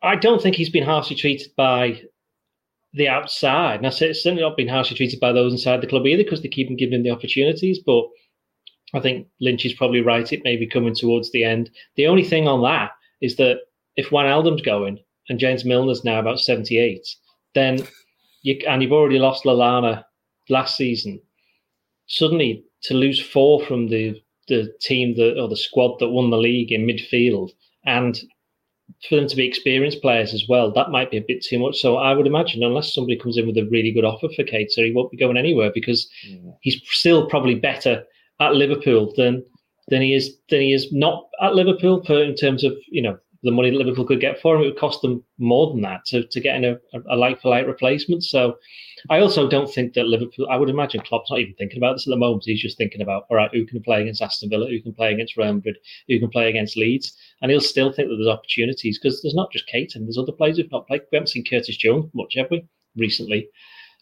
I 0.00 0.14
don't 0.14 0.40
think 0.40 0.54
he's 0.54 0.70
been 0.70 0.84
harshly 0.84 1.16
treated 1.16 1.50
by 1.56 2.02
the 2.94 3.08
outside. 3.08 3.78
And 3.78 3.86
I 3.86 3.90
say 3.90 4.10
it's 4.10 4.22
certainly 4.22 4.42
not 4.42 4.56
been 4.56 4.68
harshly 4.68 4.96
treated 4.96 5.20
by 5.20 5.32
those 5.32 5.52
inside 5.52 5.80
the 5.80 5.88
club 5.88 6.06
either 6.06 6.22
because 6.22 6.40
they 6.40 6.48
keep 6.48 6.68
giving 6.78 6.94
him 6.94 7.02
the 7.02 7.10
opportunities. 7.10 7.80
But 7.84 8.04
I 8.94 9.00
think 9.00 9.26
Lynch 9.40 9.66
is 9.66 9.74
probably 9.74 10.00
right. 10.00 10.32
It 10.32 10.44
may 10.44 10.56
be 10.56 10.68
coming 10.68 10.94
towards 10.94 11.32
the 11.32 11.44
end. 11.44 11.70
The 11.96 12.06
only 12.06 12.24
thing 12.24 12.46
on 12.46 12.62
that 12.62 12.92
is 13.20 13.36
that 13.36 13.58
if 13.96 14.10
Wijnaldum's 14.10 14.62
going, 14.62 15.00
and 15.28 15.38
James 15.38 15.64
Milner's 15.64 16.04
now 16.04 16.18
about 16.18 16.40
78, 16.40 17.06
then 17.54 17.86
you 18.42 18.58
and 18.66 18.82
you've 18.82 18.92
already 18.92 19.18
lost 19.18 19.44
Lallana 19.44 20.04
last 20.48 20.76
season. 20.76 21.20
Suddenly, 22.06 22.64
to 22.84 22.94
lose 22.94 23.20
four 23.20 23.64
from 23.64 23.88
the 23.88 24.20
the 24.48 24.72
team 24.80 25.14
that 25.16 25.38
or 25.38 25.48
the 25.48 25.56
squad 25.56 25.98
that 26.00 26.08
won 26.08 26.30
the 26.30 26.38
league 26.38 26.72
in 26.72 26.86
midfield, 26.86 27.50
and 27.84 28.20
for 29.06 29.16
them 29.16 29.28
to 29.28 29.36
be 29.36 29.46
experienced 29.46 30.00
players 30.00 30.32
as 30.32 30.46
well, 30.48 30.72
that 30.72 30.90
might 30.90 31.10
be 31.10 31.18
a 31.18 31.24
bit 31.26 31.44
too 31.44 31.58
much. 31.58 31.78
So 31.78 31.96
I 31.96 32.14
would 32.14 32.26
imagine, 32.26 32.62
unless 32.62 32.94
somebody 32.94 33.18
comes 33.18 33.36
in 33.36 33.46
with 33.46 33.58
a 33.58 33.68
really 33.70 33.92
good 33.92 34.04
offer 34.04 34.28
for 34.34 34.44
Keita, 34.44 34.86
he 34.86 34.92
won't 34.92 35.10
be 35.10 35.18
going 35.18 35.36
anywhere 35.36 35.70
because 35.72 36.08
mm. 36.26 36.54
he's 36.62 36.80
still 36.86 37.28
probably 37.28 37.54
better 37.54 38.02
at 38.40 38.54
Liverpool 38.54 39.12
than 39.16 39.44
than 39.88 40.02
he 40.02 40.14
is 40.14 40.36
than 40.50 40.60
he 40.60 40.72
is 40.72 40.90
not 40.92 41.28
at 41.42 41.54
Liverpool 41.54 42.00
in 42.10 42.34
terms 42.34 42.64
of 42.64 42.72
you 42.88 43.02
know 43.02 43.18
the 43.42 43.52
money 43.52 43.70
Liverpool 43.70 44.04
could 44.04 44.20
get 44.20 44.40
for 44.40 44.56
him. 44.56 44.62
It 44.62 44.66
would 44.66 44.78
cost 44.78 45.00
them 45.00 45.22
more 45.38 45.70
than 45.70 45.80
that 45.82 46.04
to, 46.06 46.26
to 46.26 46.40
get 46.40 46.56
in 46.56 46.64
a, 46.64 46.76
a 47.08 47.16
like 47.16 47.40
for 47.40 47.50
like 47.50 47.66
replacement. 47.66 48.24
So 48.24 48.58
I 49.10 49.20
also 49.20 49.48
don't 49.48 49.72
think 49.72 49.94
that 49.94 50.08
Liverpool, 50.08 50.48
I 50.50 50.56
would 50.56 50.68
imagine 50.68 51.02
Klopp's 51.02 51.30
not 51.30 51.38
even 51.38 51.54
thinking 51.54 51.78
about 51.78 51.94
this 51.94 52.06
at 52.06 52.10
the 52.10 52.16
moment. 52.16 52.42
He's 52.46 52.60
just 52.60 52.76
thinking 52.76 53.00
about, 53.00 53.26
all 53.30 53.36
right, 53.36 53.50
who 53.52 53.64
can 53.64 53.80
play 53.82 54.02
against 54.02 54.22
Aston 54.22 54.50
Villa, 54.50 54.68
who 54.68 54.82
can 54.82 54.92
play 54.92 55.12
against 55.12 55.36
Real 55.36 55.54
Madrid, 55.54 55.76
who 56.08 56.18
can 56.18 56.30
play 56.30 56.48
against 56.48 56.76
Leeds. 56.76 57.16
And 57.40 57.50
he'll 57.50 57.60
still 57.60 57.92
think 57.92 58.08
that 58.08 58.16
there's 58.16 58.26
opportunities 58.26 58.98
because 58.98 59.22
there's 59.22 59.34
not 59.34 59.52
just 59.52 59.70
Keita, 59.72 59.94
there's 59.94 60.18
other 60.18 60.32
players 60.32 60.56
who've 60.56 60.70
not 60.72 60.86
played. 60.88 61.02
We 61.12 61.16
haven't 61.16 61.28
seen 61.28 61.44
Curtis 61.44 61.76
Jones 61.76 62.10
much, 62.14 62.34
have 62.36 62.50
we, 62.50 62.66
recently? 62.96 63.48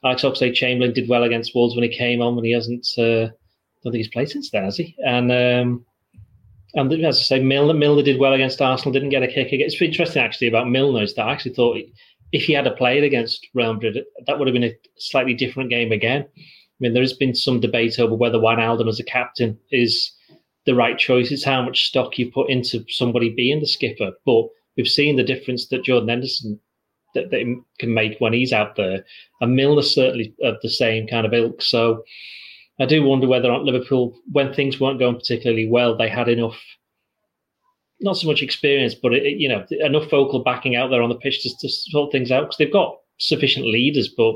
Alex 0.04 0.22
Oxlade-Chamberlain 0.22 0.92
did 0.92 1.08
well 1.08 1.24
against 1.24 1.54
Wolves 1.54 1.74
when 1.74 1.82
he 1.82 1.96
came 1.96 2.20
on, 2.20 2.36
and 2.36 2.46
he 2.46 2.52
hasn't, 2.52 2.86
uh, 2.98 3.02
I 3.02 3.30
don't 3.82 3.92
think 3.92 3.96
he's 3.96 4.08
played 4.08 4.30
since 4.30 4.50
then, 4.50 4.64
has 4.64 4.76
he? 4.76 4.94
And, 5.04 5.32
um, 5.32 5.85
and 6.76 6.92
as 7.04 7.18
I 7.18 7.22
say, 7.22 7.40
Milner, 7.40 7.74
Milner 7.74 8.02
did 8.02 8.20
well 8.20 8.34
against 8.34 8.60
Arsenal, 8.60 8.92
didn't 8.92 9.08
get 9.08 9.22
a 9.22 9.28
kick. 9.28 9.48
It's 9.50 9.80
interesting 9.80 10.22
actually 10.22 10.48
about 10.48 10.68
Milner 10.68 11.02
is 11.02 11.14
that 11.14 11.26
I 11.26 11.32
actually 11.32 11.54
thought 11.54 11.78
if 12.32 12.44
he 12.44 12.52
had 12.52 12.70
played 12.76 13.02
against 13.02 13.46
Real 13.54 13.74
Madrid, 13.74 14.04
that 14.26 14.38
would 14.38 14.46
have 14.46 14.52
been 14.52 14.64
a 14.64 14.76
slightly 14.98 15.32
different 15.32 15.70
game 15.70 15.90
again. 15.90 16.26
I 16.36 16.78
mean, 16.78 16.92
there 16.92 17.02
has 17.02 17.14
been 17.14 17.34
some 17.34 17.60
debate 17.60 17.98
over 17.98 18.14
whether 18.14 18.38
Wijnaldum 18.38 18.88
as 18.88 19.00
a 19.00 19.04
captain 19.04 19.58
is 19.70 20.12
the 20.66 20.74
right 20.74 20.98
choice. 20.98 21.30
It's 21.30 21.44
how 21.44 21.62
much 21.62 21.86
stock 21.86 22.18
you 22.18 22.30
put 22.30 22.50
into 22.50 22.84
somebody 22.88 23.30
being 23.30 23.60
the 23.60 23.66
skipper. 23.66 24.12
But 24.26 24.44
we've 24.76 24.86
seen 24.86 25.16
the 25.16 25.24
difference 25.24 25.68
that 25.68 25.84
Jordan 25.84 26.10
Henderson 26.10 26.60
that, 27.14 27.30
that 27.30 27.62
can 27.78 27.94
make 27.94 28.18
when 28.18 28.34
he's 28.34 28.52
out 28.52 28.76
there, 28.76 29.02
and 29.40 29.56
Milner 29.56 29.80
certainly 29.82 30.34
of 30.42 30.56
the 30.62 30.68
same 30.68 31.06
kind 31.06 31.24
of 31.24 31.32
ilk. 31.32 31.62
So 31.62 32.04
I 32.78 32.86
do 32.86 33.02
wonder 33.02 33.26
whether 33.26 33.48
or 33.48 33.52
not 33.52 33.64
Liverpool, 33.64 34.18
when 34.30 34.52
things 34.52 34.78
weren't 34.78 34.98
going 34.98 35.16
particularly 35.16 35.68
well, 35.68 35.96
they 35.96 36.08
had 36.08 36.28
enough, 36.28 36.58
not 38.00 38.18
so 38.18 38.26
much 38.26 38.42
experience, 38.42 38.94
but 38.94 39.14
it, 39.14 39.38
you 39.38 39.48
know, 39.48 39.64
enough 39.80 40.10
vocal 40.10 40.42
backing 40.44 40.76
out 40.76 40.90
there 40.90 41.02
on 41.02 41.08
the 41.08 41.16
pitch 41.16 41.42
to, 41.42 41.50
to 41.60 41.68
sort 41.68 42.12
things 42.12 42.30
out 42.30 42.42
because 42.42 42.58
they've 42.58 42.72
got 42.72 42.96
sufficient 43.18 43.66
leaders. 43.66 44.08
But 44.14 44.34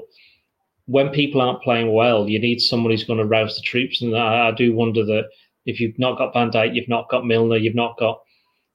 when 0.87 1.11
people 1.11 1.43
aren't 1.43 1.63
playing 1.63 1.93
well, 1.93 2.29
you 2.29 2.41
need 2.41 2.61
someone 2.61 2.91
who's 2.91 3.05
going 3.05 3.19
to 3.19 3.27
rouse 3.27 3.57
the 3.57 3.63
troops. 3.63 4.01
And 4.01 4.17
I, 4.17 4.49
I 4.49 4.51
do 4.53 4.75
wonder 4.75 5.05
that 5.05 5.25
if 5.67 5.79
you've 5.79 5.99
not 5.99 6.17
got 6.17 6.33
Van 6.33 6.51
Dijk, 6.51 6.75
you've 6.75 6.89
not 6.89 7.11
got 7.11 7.27
Milner, 7.27 7.59
you've 7.59 7.75
not 7.75 7.99
got 7.99 8.21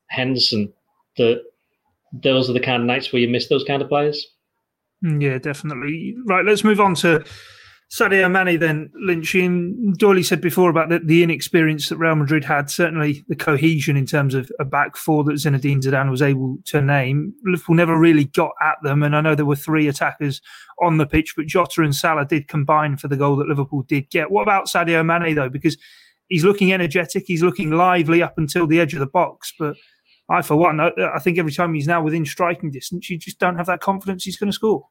Henderson, 0.09 0.71
that 1.17 1.41
those 2.13 2.49
are 2.49 2.53
the 2.53 2.59
kind 2.59 2.83
of 2.83 2.87
nights 2.87 3.11
where 3.11 3.21
you 3.21 3.27
miss 3.27 3.49
those 3.49 3.63
kind 3.63 3.81
of 3.81 3.89
players. 3.89 4.27
Mm, 5.03 5.21
yeah, 5.21 5.39
definitely. 5.39 6.15
Right, 6.25 6.45
let's 6.45 6.63
move 6.63 6.79
on 6.79 6.95
to 6.95 7.23
Sadio 7.91 8.29
Mane 8.29 8.59
then, 8.59 8.89
Lynch. 8.95 9.35
And 9.35 9.97
Doyley 9.97 10.25
said 10.25 10.41
before 10.41 10.69
about 10.69 10.89
the, 10.89 10.99
the 10.99 11.23
inexperience 11.23 11.89
that 11.89 11.97
Real 11.97 12.15
Madrid 12.15 12.43
had, 12.43 12.69
certainly 12.69 13.23
the 13.27 13.35
cohesion 13.35 13.95
in 13.95 14.05
terms 14.05 14.33
of 14.33 14.51
a 14.59 14.65
back 14.65 14.97
four 14.97 15.23
that 15.25 15.33
Zinedine 15.33 15.81
Zidane 15.81 16.09
was 16.09 16.21
able 16.21 16.57
to 16.65 16.81
name. 16.81 17.33
Liverpool 17.45 17.75
never 17.75 17.97
really 17.97 18.25
got 18.25 18.51
at 18.61 18.77
them, 18.83 19.03
and 19.03 19.15
I 19.15 19.21
know 19.21 19.35
there 19.35 19.45
were 19.45 19.55
three 19.55 19.87
attackers 19.87 20.41
on 20.81 20.97
the 20.97 21.05
pitch, 21.05 21.35
but 21.37 21.45
Jota 21.45 21.83
and 21.83 21.95
Salah 21.95 22.25
did 22.25 22.47
combine 22.47 22.97
for 22.97 23.07
the 23.07 23.17
goal 23.17 23.35
that 23.37 23.47
Liverpool 23.47 23.83
did 23.83 24.09
get. 24.09 24.31
What 24.31 24.43
about 24.43 24.67
Sadio 24.67 25.05
Mane, 25.05 25.35
though? 25.35 25.49
Because 25.49 25.77
he's 26.27 26.43
looking 26.43 26.73
energetic, 26.73 27.25
he's 27.27 27.43
looking 27.43 27.71
lively 27.71 28.21
up 28.21 28.37
until 28.37 28.67
the 28.67 28.79
edge 28.79 28.93
of 28.93 28.99
the 28.99 29.05
box, 29.05 29.53
but 29.57 29.77
I, 30.27 30.41
for 30.41 30.55
one, 30.55 30.79
I 30.79 31.19
think 31.19 31.37
every 31.37 31.51
time 31.51 31.75
he's 31.75 31.87
now 31.87 32.01
within 32.01 32.25
striking 32.25 32.71
distance, 32.71 33.09
you 33.11 33.17
just 33.19 33.37
don't 33.37 33.57
have 33.57 33.67
that 33.67 33.79
confidence 33.79 34.23
he's 34.23 34.37
going 34.37 34.49
to 34.49 34.55
score. 34.55 34.87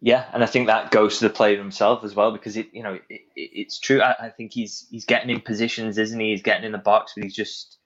Yeah, 0.00 0.26
and 0.32 0.44
I 0.44 0.46
think 0.46 0.68
that 0.68 0.92
goes 0.92 1.18
to 1.18 1.26
the 1.26 1.34
player 1.34 1.58
himself 1.58 2.04
as 2.04 2.14
well 2.14 2.30
because 2.30 2.56
it, 2.56 2.68
you 2.72 2.84
know, 2.84 2.94
it, 2.94 3.02
it, 3.10 3.20
it's 3.34 3.80
true. 3.80 4.00
I, 4.00 4.14
I, 4.26 4.30
think 4.30 4.52
he's 4.52 4.86
he's 4.90 5.04
getting 5.04 5.30
in 5.30 5.40
positions, 5.40 5.98
isn't 5.98 6.20
he? 6.20 6.30
He's 6.30 6.42
getting 6.42 6.64
in 6.64 6.72
the 6.72 6.78
box, 6.78 7.12
but 7.16 7.24
he's 7.24 7.34
just 7.34 7.78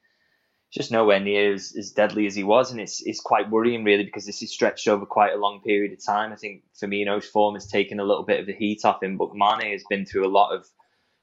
just 0.73 0.91
nowhere 0.91 1.21
near 1.21 1.53
as, 1.53 1.75
as 1.79 1.91
deadly 1.91 2.27
as 2.27 2.35
he 2.35 2.45
was, 2.45 2.71
and 2.71 2.81
it's 2.81 3.01
it's 3.07 3.21
quite 3.21 3.51
worrying 3.51 3.83
really 3.83 4.05
because 4.05 4.27
this 4.27 4.43
is 4.43 4.53
stretched 4.53 4.89
over 4.89 5.07
quite 5.07 5.33
a 5.33 5.39
long 5.39 5.63
period 5.65 5.93
of 5.93 6.05
time. 6.05 6.33
I 6.33 6.37
think 6.37 6.65
Firmino's 6.83 7.27
form 7.27 7.55
has 7.55 7.67
taken 7.67 7.99
a 7.99 8.05
little 8.05 8.25
bit 8.25 8.41
of 8.41 8.47
the 8.47 8.55
heat 8.55 8.85
off 8.85 9.03
him, 9.03 9.17
but 9.17 9.35
Mane 9.35 9.73
has 9.73 9.85
been 9.89 10.05
through 10.05 10.27
a 10.27 10.29
lot 10.29 10.55
of 10.55 10.67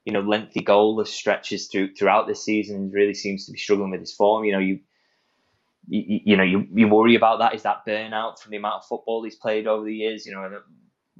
you 0.04 0.12
know 0.12 0.20
lengthy 0.20 0.60
goalless 0.60 1.08
stretches 1.08 1.68
through 1.68 1.94
throughout 1.94 2.26
this 2.26 2.44
season 2.44 2.76
and 2.76 2.92
really 2.92 3.14
seems 3.14 3.46
to 3.46 3.52
be 3.52 3.58
struggling 3.58 3.92
with 3.92 4.00
his 4.00 4.14
form. 4.14 4.44
You 4.44 4.52
know, 4.52 4.58
you 4.58 4.80
you, 5.90 6.20
you, 6.24 6.36
know, 6.36 6.44
you, 6.44 6.66
you 6.72 6.88
worry 6.88 7.16
about 7.16 7.40
that. 7.40 7.54
Is 7.54 7.62
that 7.62 7.84
burnout 7.86 8.38
from 8.38 8.52
the 8.52 8.56
amount 8.56 8.76
of 8.76 8.86
football 8.86 9.24
he's 9.24 9.36
played 9.36 9.66
over 9.66 9.84
the 9.84 9.94
years? 9.94 10.24
You 10.24 10.32
know, 10.32 10.44
a 10.44 10.60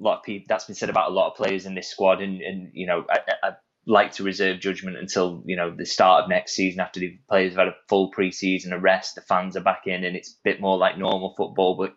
lot 0.03 0.19
of 0.19 0.25
people 0.25 0.47
that's 0.49 0.65
been 0.65 0.77
said 0.77 0.91
about 0.91 1.11
a 1.11 1.15
lot 1.15 1.31
of 1.31 1.37
players 1.37 1.67
in 1.67 1.75
this 1.75 1.91
squad, 1.91 2.23
and 2.23 2.41
and 2.41 2.71
you 2.73 2.87
know, 2.87 3.05
I, 3.11 3.19
I 3.43 3.51
like 3.87 4.13
to 4.13 4.23
reserve 4.23 4.61
judgment 4.61 4.97
until 4.97 5.43
you 5.45 5.57
know 5.57 5.75
the 5.77 5.85
start 5.85 6.23
of 6.23 6.31
next 6.31 6.53
season 6.53 6.81
after 6.81 7.01
the 7.01 7.19
players 7.29 7.53
have 7.53 7.59
had 7.59 7.69
a 7.69 7.77
full 7.89 8.13
preseason, 8.13 8.73
a 8.73 8.79
rest, 8.79 9.17
the 9.17 9.23
fans 9.23 9.57
are 9.57 9.63
back 9.63 9.83
in, 9.87 10.05
and 10.05 10.17
it's 10.17 10.31
a 10.31 10.41
bit 10.45 10.61
more 10.61 10.79
like 10.79 10.97
normal 10.97 11.35
football. 11.37 11.77
But 11.77 11.95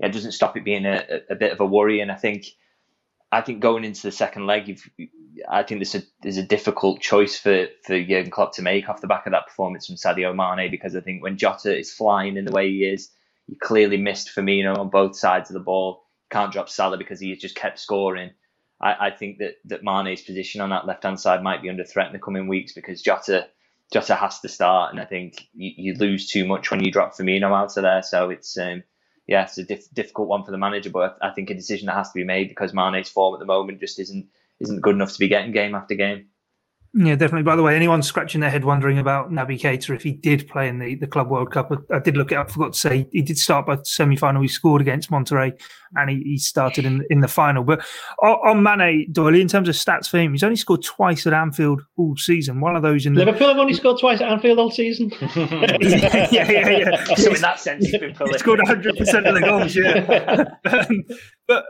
yeah, 0.00 0.08
it 0.08 0.12
doesn't 0.12 0.32
stop 0.32 0.56
it 0.56 0.64
being 0.64 0.84
a, 0.84 1.04
a, 1.08 1.34
a 1.34 1.36
bit 1.36 1.52
of 1.52 1.60
a 1.60 1.66
worry, 1.66 2.00
and 2.00 2.10
I 2.10 2.16
think 2.16 2.46
I 3.32 3.40
think 3.40 3.60
going 3.60 3.84
into 3.84 4.02
the 4.02 4.12
second 4.12 4.46
leg, 4.46 4.80
I 5.48 5.62
think 5.62 5.80
there's 5.80 5.94
a 5.94 6.02
a 6.40 6.46
difficult 6.46 7.00
choice 7.00 7.38
for 7.38 7.66
for 7.84 8.00
Jurgen 8.00 8.30
Klopp 8.30 8.54
to 8.54 8.62
make 8.62 8.88
off 8.88 9.00
the 9.00 9.06
back 9.06 9.26
of 9.26 9.32
that 9.32 9.46
performance 9.46 9.86
from 9.86 9.96
Sadio 9.96 10.34
Mane 10.34 10.70
because 10.70 10.96
I 10.96 11.00
think 11.00 11.22
when 11.22 11.36
Jota 11.36 11.76
is 11.76 11.92
flying 11.92 12.36
in 12.36 12.44
the 12.44 12.52
way 12.52 12.70
he 12.70 12.84
is, 12.84 13.10
you 13.46 13.56
clearly 13.60 13.96
missed 13.96 14.34
Firmino 14.34 14.78
on 14.78 14.90
both 14.90 15.16
sides 15.16 15.50
of 15.50 15.54
the 15.54 15.60
ball. 15.60 16.04
Can't 16.30 16.52
drop 16.52 16.68
Salah 16.68 16.98
because 16.98 17.20
he 17.20 17.34
just 17.36 17.54
kept 17.56 17.78
scoring. 17.78 18.30
I, 18.80 19.08
I 19.08 19.10
think 19.10 19.38
that 19.38 19.56
that 19.66 19.82
Mane's 19.82 20.22
position 20.22 20.60
on 20.60 20.70
that 20.70 20.86
left 20.86 21.04
hand 21.04 21.20
side 21.20 21.42
might 21.42 21.62
be 21.62 21.70
under 21.70 21.84
threat 21.84 22.06
in 22.08 22.12
the 22.12 22.18
coming 22.18 22.48
weeks 22.48 22.72
because 22.72 23.02
Jota 23.02 23.48
Jota 23.92 24.16
has 24.16 24.40
to 24.40 24.48
start, 24.48 24.92
and 24.92 25.00
I 25.00 25.04
think 25.04 25.46
you, 25.54 25.72
you 25.76 25.94
lose 25.94 26.28
too 26.28 26.44
much 26.44 26.70
when 26.70 26.84
you 26.84 26.90
drop 26.90 27.14
Firmino 27.14 27.52
out 27.56 27.76
of 27.76 27.82
there. 27.82 28.02
So 28.02 28.30
it's 28.30 28.58
um, 28.58 28.82
yeah, 29.26 29.42
it's 29.42 29.58
a 29.58 29.64
diff- 29.64 29.92
difficult 29.92 30.28
one 30.28 30.44
for 30.44 30.50
the 30.50 30.58
manager, 30.58 30.90
but 30.90 31.18
I 31.20 31.30
think 31.30 31.50
a 31.50 31.54
decision 31.54 31.86
that 31.86 31.96
has 31.96 32.10
to 32.10 32.18
be 32.18 32.24
made 32.24 32.48
because 32.48 32.72
Mane's 32.72 33.08
form 33.08 33.34
at 33.34 33.40
the 33.40 33.46
moment 33.46 33.80
just 33.80 33.98
isn't 33.98 34.26
isn't 34.60 34.80
good 34.80 34.94
enough 34.94 35.12
to 35.12 35.18
be 35.18 35.28
getting 35.28 35.52
game 35.52 35.74
after 35.74 35.94
game. 35.94 36.28
Yeah, 36.98 37.14
definitely. 37.14 37.42
By 37.42 37.56
the 37.56 37.62
way, 37.62 37.76
anyone 37.76 38.02
scratching 38.02 38.40
their 38.40 38.48
head 38.48 38.64
wondering 38.64 38.98
about 38.98 39.30
Naby 39.30 39.60
Keita 39.60 39.94
if 39.94 40.02
he 40.02 40.12
did 40.12 40.48
play 40.48 40.66
in 40.66 40.78
the, 40.78 40.94
the 40.94 41.06
Club 41.06 41.28
World 41.28 41.52
Cup, 41.52 41.70
I, 41.70 41.96
I 41.96 41.98
did 41.98 42.16
look 42.16 42.32
it 42.32 42.36
up. 42.36 42.48
I 42.48 42.52
forgot 42.52 42.72
to 42.72 42.78
say 42.78 43.06
he 43.12 43.20
did 43.20 43.36
start 43.36 43.66
by 43.66 43.76
semi 43.84 44.16
final. 44.16 44.40
He 44.40 44.48
scored 44.48 44.80
against 44.80 45.10
Monterrey 45.10 45.52
and 45.94 46.08
he, 46.08 46.22
he 46.24 46.38
started 46.38 46.86
in 46.86 47.04
in 47.10 47.20
the 47.20 47.28
final. 47.28 47.64
But 47.64 47.84
on, 48.22 48.38
on 48.48 48.62
Mane, 48.62 49.12
Doyley, 49.12 49.42
in 49.42 49.48
terms 49.48 49.68
of 49.68 49.74
stats 49.74 50.08
for 50.08 50.16
him, 50.18 50.32
he's 50.32 50.42
only 50.42 50.56
scored 50.56 50.82
twice 50.84 51.26
at 51.26 51.34
Anfield 51.34 51.82
all 51.98 52.16
season. 52.16 52.62
One 52.62 52.76
of 52.76 52.82
those 52.82 53.04
in 53.04 53.12
the... 53.12 53.26
Liverpool 53.26 53.48
have 53.48 53.58
only 53.58 53.74
scored 53.74 54.00
twice 54.00 54.22
at 54.22 54.30
Anfield 54.30 54.58
all 54.58 54.70
season. 54.70 55.12
yeah, 55.36 56.28
yeah, 56.32 56.50
yeah, 56.50 56.68
yeah. 56.70 57.04
So 57.16 57.34
in 57.34 57.42
that 57.42 57.60
sense, 57.60 57.84
he's 57.84 57.98
been 57.98 58.14
He 58.14 58.38
scored 58.38 58.60
100 58.60 58.96
percent 58.96 59.26
of 59.26 59.34
the 59.34 59.40
goals. 59.42 59.76
Yeah, 59.76 60.44
um, 60.72 61.04
but 61.46 61.66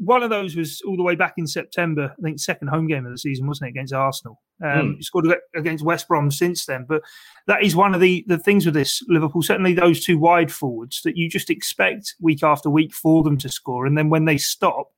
one 0.00 0.22
of 0.22 0.28
those 0.28 0.54
was 0.54 0.82
all 0.86 0.98
the 0.98 1.02
way 1.02 1.14
back 1.14 1.32
in 1.38 1.46
September. 1.46 2.12
I 2.18 2.22
think 2.22 2.40
second 2.40 2.68
home 2.68 2.86
game 2.88 3.06
of 3.06 3.12
the 3.12 3.18
season, 3.18 3.46
wasn't 3.46 3.68
it, 3.68 3.70
against 3.70 3.94
Arsenal? 3.94 4.38
Um, 4.62 4.70
mm. 4.70 4.96
He 4.96 5.02
scored 5.02 5.26
against 5.54 5.84
West 5.84 6.08
Brom 6.08 6.30
since 6.30 6.66
then. 6.66 6.86
But 6.88 7.02
that 7.46 7.62
is 7.62 7.76
one 7.76 7.94
of 7.94 8.00
the, 8.00 8.24
the 8.26 8.38
things 8.38 8.64
with 8.64 8.74
this 8.74 9.02
Liverpool. 9.08 9.42
Certainly, 9.42 9.74
those 9.74 10.04
two 10.04 10.18
wide 10.18 10.52
forwards 10.52 11.02
that 11.04 11.16
you 11.16 11.28
just 11.28 11.50
expect 11.50 12.14
week 12.20 12.42
after 12.42 12.70
week 12.70 12.94
for 12.94 13.22
them 13.22 13.38
to 13.38 13.48
score, 13.48 13.86
and 13.86 13.96
then 13.96 14.08
when 14.08 14.24
they 14.24 14.38
stop, 14.38 14.90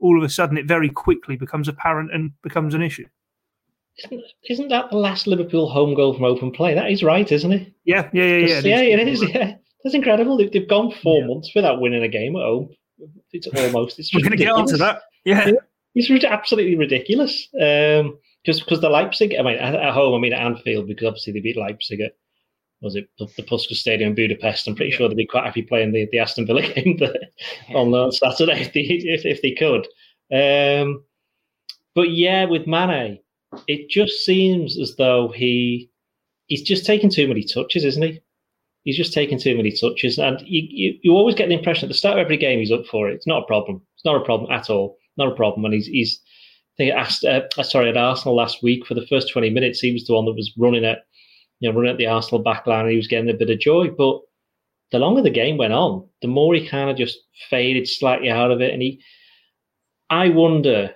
all 0.00 0.18
of 0.18 0.24
a 0.24 0.28
sudden 0.28 0.58
it 0.58 0.66
very 0.66 0.88
quickly 0.88 1.36
becomes 1.36 1.68
apparent 1.68 2.12
and 2.12 2.32
becomes 2.42 2.74
an 2.74 2.82
issue. 2.82 3.06
Isn't, 3.98 4.24
isn't 4.50 4.68
that 4.68 4.90
the 4.90 4.96
last 4.96 5.28
Liverpool 5.28 5.68
home 5.68 5.94
goal 5.94 6.14
from 6.14 6.24
open 6.24 6.50
play? 6.50 6.74
That 6.74 6.90
is 6.90 7.04
right, 7.04 7.30
isn't 7.30 7.52
it? 7.52 7.72
Yeah, 7.84 8.10
yeah, 8.12 8.24
yeah, 8.24 8.46
yeah. 8.46 8.60
Yeah, 8.60 8.96
it 8.96 9.08
is. 9.08 9.22
Yeah, 9.22 9.54
that's 9.84 9.94
incredible. 9.94 10.36
They've, 10.36 10.50
they've 10.50 10.68
gone 10.68 10.92
four 11.02 11.20
yeah. 11.20 11.26
months 11.28 11.52
without 11.54 11.80
winning 11.80 12.02
a 12.02 12.08
game 12.08 12.34
at 12.34 12.42
home 12.42 12.70
it's 13.32 13.46
almost. 13.46 13.98
It's 13.98 14.14
We're 14.14 14.20
going 14.20 14.32
to 14.32 14.36
get 14.36 14.52
onto 14.52 14.76
that. 14.78 15.02
Yeah. 15.24 15.50
It's 15.94 16.24
absolutely 16.24 16.76
ridiculous. 16.76 17.48
Um, 17.54 18.18
just 18.44 18.64
because 18.64 18.80
the 18.80 18.88
Leipzig, 18.88 19.34
I 19.38 19.42
mean, 19.42 19.56
at, 19.56 19.74
at, 19.74 19.94
home, 19.94 20.14
I 20.14 20.18
mean, 20.18 20.32
at 20.32 20.42
Anfield, 20.42 20.86
because 20.86 21.06
obviously 21.06 21.32
they 21.32 21.40
beat 21.40 21.56
Leipzig 21.56 22.00
at, 22.00 22.12
was 22.80 22.96
it 22.96 23.08
the, 23.18 23.26
Puskas 23.42 23.76
Stadium 23.76 24.10
in 24.10 24.14
Budapest? 24.14 24.68
I'm 24.68 24.74
pretty 24.74 24.90
sure 24.90 25.08
they'd 25.08 25.16
be 25.16 25.26
quite 25.26 25.44
happy 25.44 25.62
playing 25.62 25.92
the, 25.92 26.06
the 26.12 26.18
Aston 26.18 26.46
Villa 26.46 26.62
game 26.74 26.98
yeah. 26.98 27.76
on, 27.76 28.12
Saturday 28.12 28.60
if 28.60 28.72
they, 28.72 28.80
if, 28.80 29.24
if 29.24 29.42
they 29.42 29.52
could. 29.52 29.86
Um, 30.32 31.04
but 31.94 32.10
yeah, 32.10 32.44
with 32.44 32.66
Mane, 32.66 33.20
it 33.66 33.88
just 33.88 34.24
seems 34.24 34.78
as 34.78 34.96
though 34.96 35.32
he 35.34 35.90
he's 36.46 36.62
just 36.62 36.84
taking 36.84 37.08
too 37.08 37.28
many 37.28 37.44
touches, 37.44 37.84
isn't 37.84 38.02
he? 38.02 38.20
he's 38.84 38.96
just 38.96 39.12
taking 39.12 39.38
too 39.38 39.56
many 39.56 39.72
touches, 39.72 40.18
and 40.18 40.40
you, 40.42 40.62
you, 40.68 40.98
you 41.02 41.12
always 41.12 41.34
get 41.34 41.48
the 41.48 41.54
impression 41.54 41.86
at 41.86 41.88
the 41.88 41.98
start 41.98 42.18
of 42.18 42.24
every 42.24 42.36
game 42.36 42.60
he's 42.60 42.70
up 42.70 42.86
for 42.86 43.08
it. 43.08 43.14
It's 43.14 43.26
not 43.26 43.42
a 43.42 43.46
problem. 43.46 43.82
It's 43.96 44.04
not 44.04 44.16
a 44.16 44.24
problem 44.24 44.52
at 44.52 44.70
all. 44.70 44.96
Not 45.16 45.32
a 45.32 45.34
problem. 45.34 45.64
And 45.64 45.74
he's 45.74 45.86
he's 45.86 46.20
think 46.76 46.92
asked 46.92 47.24
uh, 47.24 47.42
sorry 47.62 47.88
at 47.88 47.96
Arsenal 47.96 48.36
last 48.36 48.62
week 48.62 48.86
for 48.86 48.94
the 48.94 49.06
first 49.06 49.32
twenty 49.32 49.50
minutes 49.50 49.80
he 49.80 49.92
was 49.92 50.06
the 50.06 50.14
one 50.14 50.24
that 50.24 50.34
was 50.34 50.52
running 50.58 50.84
at 50.84 51.04
you 51.60 51.68
know 51.68 51.76
running 51.76 51.92
at 51.92 51.98
the 51.98 52.06
Arsenal 52.06 52.42
backline 52.42 52.82
and 52.82 52.90
he 52.90 52.96
was 52.96 53.08
getting 53.08 53.30
a 53.30 53.34
bit 53.34 53.50
of 53.50 53.60
joy. 53.60 53.88
But 53.88 54.20
the 54.92 54.98
longer 54.98 55.22
the 55.22 55.30
game 55.30 55.56
went 55.56 55.72
on, 55.72 56.08
the 56.22 56.28
more 56.28 56.54
he 56.54 56.68
kind 56.68 56.90
of 56.90 56.96
just 56.96 57.18
faded 57.50 57.88
slightly 57.88 58.30
out 58.30 58.50
of 58.50 58.60
it, 58.60 58.72
and 58.72 58.82
he. 58.82 59.00
I 60.10 60.28
wonder 60.28 60.94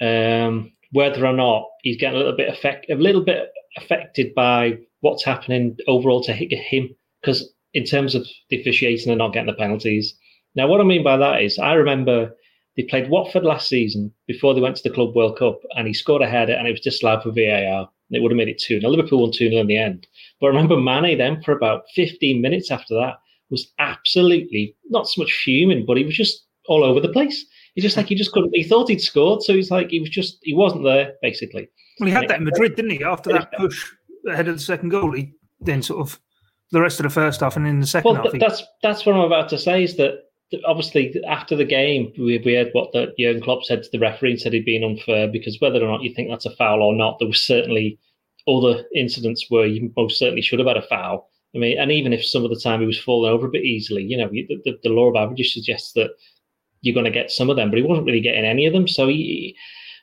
um, 0.00 0.70
whether 0.92 1.24
or 1.26 1.32
not 1.32 1.64
he's 1.82 1.96
getting 1.96 2.16
a 2.16 2.18
little 2.18 2.36
bit 2.36 2.52
affect, 2.52 2.90
a 2.90 2.94
little 2.94 3.24
bit 3.24 3.48
affected 3.76 4.34
by 4.34 4.78
what's 5.00 5.24
happening 5.24 5.76
overall 5.88 6.22
to 6.24 6.32
him 6.32 6.88
because 7.20 7.52
in 7.74 7.84
terms 7.84 8.14
of 8.14 8.26
the 8.50 8.60
officiating 8.60 9.10
and 9.10 9.18
not 9.18 9.32
getting 9.32 9.46
the 9.46 9.54
penalties. 9.54 10.14
Now, 10.56 10.66
what 10.66 10.80
I 10.80 10.84
mean 10.84 11.04
by 11.04 11.16
that 11.16 11.42
is, 11.42 11.58
I 11.58 11.74
remember 11.74 12.32
they 12.76 12.84
played 12.84 13.10
Watford 13.10 13.44
last 13.44 13.68
season 13.68 14.12
before 14.26 14.54
they 14.54 14.60
went 14.60 14.76
to 14.76 14.82
the 14.82 14.94
Club 14.94 15.14
World 15.14 15.38
Cup, 15.38 15.60
and 15.76 15.86
he 15.86 15.94
scored 15.94 16.22
a 16.22 16.28
header, 16.28 16.52
and 16.52 16.66
it 16.66 16.72
was 16.72 16.80
disallowed 16.80 17.22
for 17.22 17.32
VAR, 17.32 17.80
and 17.80 18.16
it 18.16 18.22
would 18.22 18.32
have 18.32 18.36
made 18.36 18.48
it 18.48 18.58
two. 18.58 18.80
Now 18.80 18.88
Liverpool 18.88 19.22
won 19.22 19.32
two 19.32 19.48
0 19.48 19.60
in 19.60 19.66
the 19.66 19.76
end, 19.76 20.06
but 20.40 20.46
I 20.46 20.50
remember 20.50 20.76
Mane 20.76 21.18
then 21.18 21.42
for 21.42 21.52
about 21.52 21.84
fifteen 21.94 22.40
minutes 22.40 22.70
after 22.70 22.94
that 22.94 23.18
was 23.50 23.72
absolutely 23.78 24.76
not 24.88 25.08
so 25.08 25.22
much 25.22 25.32
fuming, 25.44 25.84
but 25.84 25.96
he 25.96 26.04
was 26.04 26.16
just 26.16 26.46
all 26.68 26.84
over 26.84 27.00
the 27.00 27.08
place. 27.08 27.44
He's 27.74 27.84
just 27.84 27.96
like 27.96 28.06
he 28.06 28.14
just 28.14 28.32
couldn't. 28.32 28.54
He 28.54 28.64
thought 28.64 28.88
he'd 28.88 29.00
scored, 29.00 29.42
so 29.42 29.54
he's 29.54 29.70
like 29.70 29.90
he 29.90 30.00
was 30.00 30.10
just 30.10 30.38
he 30.42 30.54
wasn't 30.54 30.84
there 30.84 31.14
basically. 31.22 31.68
Well, 31.98 32.06
he 32.06 32.12
had 32.12 32.28
that 32.28 32.38
in 32.38 32.44
Madrid, 32.44 32.76
didn't 32.76 32.92
he? 32.92 33.04
After 33.04 33.32
that 33.32 33.52
push 33.52 33.92
ahead 34.28 34.48
of 34.48 34.56
the 34.56 34.62
second 34.62 34.90
goal, 34.90 35.12
he 35.12 35.32
then 35.60 35.82
sort 35.82 36.00
of 36.00 36.18
the 36.72 36.80
rest 36.80 37.00
of 37.00 37.04
the 37.04 37.10
first 37.10 37.40
half 37.40 37.56
and 37.56 37.66
in 37.66 37.80
the 37.80 37.86
second 37.86 38.12
well, 38.12 38.22
half. 38.22 38.32
That's 38.38 38.62
that's 38.82 39.04
what 39.04 39.14
I'm 39.14 39.22
about 39.22 39.48
to 39.50 39.58
say. 39.58 39.84
Is 39.84 39.96
that 39.96 40.29
obviously 40.66 41.14
after 41.28 41.54
the 41.54 41.64
game 41.64 42.12
we, 42.18 42.38
we 42.44 42.54
heard 42.54 42.70
what 42.72 42.92
the 42.92 43.12
Jurgen 43.18 43.42
Klopp 43.42 43.64
said 43.64 43.82
to 43.82 43.90
the 43.92 43.98
referee 43.98 44.32
and 44.32 44.40
said 44.40 44.52
he'd 44.52 44.64
been 44.64 44.84
unfair 44.84 45.28
because 45.28 45.60
whether 45.60 45.82
or 45.82 45.88
not 45.88 46.02
you 46.02 46.12
think 46.12 46.28
that's 46.28 46.46
a 46.46 46.56
foul 46.56 46.82
or 46.82 46.94
not, 46.94 47.18
there 47.18 47.28
was 47.28 47.42
certainly 47.42 47.98
other 48.48 48.84
incidents 48.94 49.46
where 49.48 49.66
you 49.66 49.92
most 49.96 50.18
certainly 50.18 50.42
should 50.42 50.58
have 50.58 50.68
had 50.68 50.76
a 50.76 50.82
foul. 50.82 51.28
I 51.54 51.58
mean, 51.58 51.78
and 51.78 51.90
even 51.90 52.12
if 52.12 52.24
some 52.24 52.44
of 52.44 52.50
the 52.50 52.60
time 52.60 52.80
he 52.80 52.86
was 52.86 52.98
falling 52.98 53.30
over 53.30 53.46
a 53.46 53.50
bit 53.50 53.64
easily, 53.64 54.04
you 54.04 54.16
know, 54.16 54.28
the, 54.28 54.46
the, 54.64 54.78
the 54.82 54.88
law 54.88 55.08
of 55.08 55.16
averages 55.16 55.52
suggests 55.52 55.92
that 55.94 56.10
you're 56.82 56.94
going 56.94 57.04
to 57.04 57.10
get 57.10 57.30
some 57.30 57.50
of 57.50 57.56
them, 57.56 57.70
but 57.70 57.78
he 57.78 57.84
wasn't 57.84 58.06
really 58.06 58.20
getting 58.20 58.44
any 58.44 58.66
of 58.66 58.72
them. 58.72 58.88
So 58.88 59.08
he, 59.08 59.56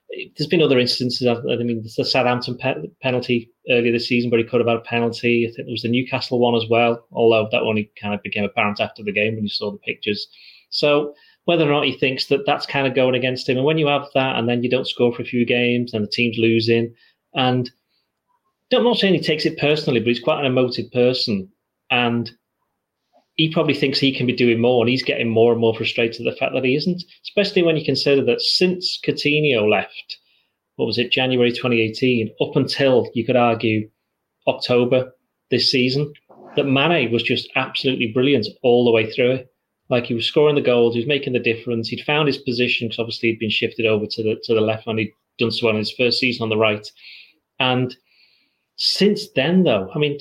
there's 0.10 0.50
been 0.50 0.62
other 0.62 0.80
instances. 0.80 1.28
I 1.28 1.56
mean, 1.58 1.84
the 1.84 2.06
Southampton 2.06 2.58
pe- 2.58 2.88
penalty 3.02 3.52
earlier 3.70 3.92
this 3.92 4.08
season, 4.08 4.30
where 4.30 4.40
he 4.40 4.46
could 4.46 4.60
have 4.60 4.68
had 4.68 4.78
a 4.78 4.82
penalty. 4.82 5.46
I 5.46 5.54
think 5.54 5.68
there 5.68 5.72
was 5.72 5.82
the 5.82 5.90
Newcastle 5.90 6.40
one 6.40 6.56
as 6.56 6.68
well, 6.70 7.06
although 7.12 7.48
that 7.52 7.62
only 7.62 7.92
kind 8.02 8.14
of 8.14 8.24
became 8.24 8.44
apparent 8.44 8.80
after 8.80 9.04
the 9.04 9.12
game 9.12 9.36
when 9.36 9.44
you 9.44 9.50
saw 9.50 9.72
the 9.72 9.78
pictures. 9.80 10.28
So 10.70 11.14
whether 11.46 11.68
or 11.68 11.72
not 11.72 11.86
he 11.86 11.98
thinks 11.98 12.28
that 12.28 12.46
that's 12.46 12.66
kind 12.66 12.88
of 12.88 12.96
going 12.96 13.16
against 13.16 13.48
him, 13.48 13.58
and 13.58 13.66
when 13.66 13.78
you 13.78 13.88
have 13.88 14.08
that, 14.14 14.38
and 14.38 14.48
then 14.48 14.64
you 14.64 14.70
don't 14.70 14.88
score 14.88 15.14
for 15.14 15.22
a 15.22 15.26
few 15.26 15.46
games, 15.46 15.94
and 15.94 16.04
the 16.04 16.10
team's 16.10 16.38
losing, 16.38 16.94
and 17.34 17.70
I'm 18.74 18.84
not 18.84 18.98
saying 18.98 19.14
he 19.14 19.22
takes 19.22 19.46
it 19.46 19.58
personally, 19.58 20.00
but 20.00 20.08
he's 20.08 20.20
quite 20.20 20.40
an 20.40 20.46
emotive 20.46 20.92
person, 20.92 21.50
and 21.90 22.32
he 23.38 23.54
probably 23.54 23.76
thinks 23.76 24.00
he 24.00 24.12
can 24.12 24.26
be 24.26 24.34
doing 24.34 24.60
more, 24.60 24.82
and 24.82 24.90
he's 24.90 25.04
getting 25.04 25.30
more 25.30 25.52
and 25.52 25.62
more 25.62 25.76
frustrated 25.76 26.26
at 26.26 26.32
the 26.32 26.38
fact 26.38 26.54
that 26.54 26.66
he 26.66 26.76
isn't. 26.76 27.04
Especially 27.24 27.62
when 27.62 27.78
you 27.78 27.86
consider 27.86 28.24
that 28.26 28.42
since 28.42 29.00
Coutinho 29.06 29.70
left, 29.70 30.18
what 30.76 30.88
was 30.88 30.98
it, 30.98 31.12
January 31.12 31.52
2018, 31.52 32.32
up 32.42 32.56
until 32.56 33.10
you 33.14 33.24
could 33.24 33.36
argue 33.36 33.90
October 34.48 35.12
this 35.52 35.72
season, 35.72 36.12
that 36.56 36.66
Mane 36.66 37.12
was 37.12 37.22
just 37.22 37.48
absolutely 37.56 38.12
brilliant 38.12 38.48
all 38.64 38.86
the 38.86 38.92
way 38.92 39.12
through 39.12 39.32
it. 39.32 39.54
Like 39.90 40.06
he 40.06 40.16
was 40.16 40.26
scoring 40.26 40.56
the 40.56 40.62
goals, 40.62 40.96
he 40.96 41.00
was 41.00 41.08
making 41.08 41.34
the 41.34 41.40
difference. 41.40 41.88
He'd 41.88 42.04
found 42.06 42.28
his 42.28 42.40
position 42.40 42.88
because 42.88 43.00
obviously 43.00 43.30
he'd 43.30 43.40
been 43.40 43.50
shifted 43.52 43.86
over 43.86 44.06
to 44.06 44.24
the 44.24 44.42
to 44.44 44.54
the 44.54 44.62
left 44.62 44.88
when 44.88 44.98
he'd 44.98 45.14
done 45.38 45.52
so 45.52 45.68
well 45.68 45.76
in 45.76 45.80
his 45.80 45.94
first 45.94 46.20
season 46.20 46.44
on 46.44 46.50
the 46.50 46.58
right. 46.58 46.92
And 47.60 47.96
since 48.76 49.30
then, 49.36 49.64
though, 49.64 49.90
I 49.94 50.00
mean, 50.00 50.20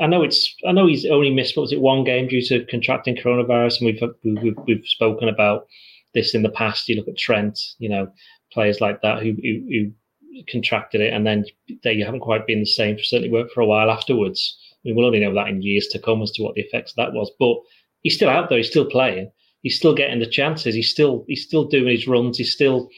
I 0.00 0.06
know 0.06 0.22
it's 0.22 0.54
I 0.66 0.72
know 0.72 0.86
he's 0.86 1.04
only 1.06 1.30
missed 1.30 1.56
what 1.56 1.62
was 1.62 1.72
it 1.72 1.80
one 1.80 2.04
game 2.04 2.28
due 2.28 2.42
to 2.46 2.64
contracting 2.66 3.16
coronavirus, 3.16 3.80
and 3.80 3.86
we've 3.86 4.42
we've, 4.42 4.56
we've 4.66 4.86
spoken 4.86 5.28
about 5.28 5.66
this 6.14 6.34
in 6.34 6.42
the 6.42 6.48
past. 6.48 6.88
You 6.88 6.96
look 6.96 7.08
at 7.08 7.18
Trent, 7.18 7.58
you 7.78 7.88
know, 7.88 8.10
players 8.52 8.80
like 8.80 9.02
that 9.02 9.22
who 9.22 9.32
who, 9.42 9.66
who 9.68 9.92
contracted 10.48 11.00
it, 11.00 11.12
and 11.12 11.26
then 11.26 11.44
they 11.84 11.98
haven't 12.00 12.20
quite 12.20 12.46
been 12.46 12.60
the 12.60 12.66
same. 12.66 12.96
Certainly 13.02 13.30
worked 13.30 13.52
for 13.52 13.60
a 13.60 13.66
while 13.66 13.90
afterwards. 13.90 14.56
I 14.74 14.88
mean, 14.88 14.96
we'll 14.96 15.06
only 15.06 15.20
know 15.20 15.34
that 15.34 15.48
in 15.48 15.62
years 15.62 15.86
to 15.88 15.98
come 15.98 16.22
as 16.22 16.30
to 16.32 16.42
what 16.42 16.54
the 16.54 16.62
effects 16.62 16.92
of 16.92 16.96
that 16.96 17.12
was. 17.12 17.30
But 17.38 17.56
he's 18.02 18.16
still 18.16 18.30
out 18.30 18.48
there. 18.48 18.58
He's 18.58 18.70
still 18.70 18.86
playing. 18.86 19.30
He's 19.62 19.76
still 19.76 19.94
getting 19.94 20.18
the 20.18 20.26
chances. 20.26 20.74
He's 20.74 20.90
still 20.90 21.24
he's 21.28 21.44
still 21.44 21.64
doing 21.64 21.88
his 21.88 22.08
runs. 22.08 22.38
He's 22.38 22.52
still 22.52 22.88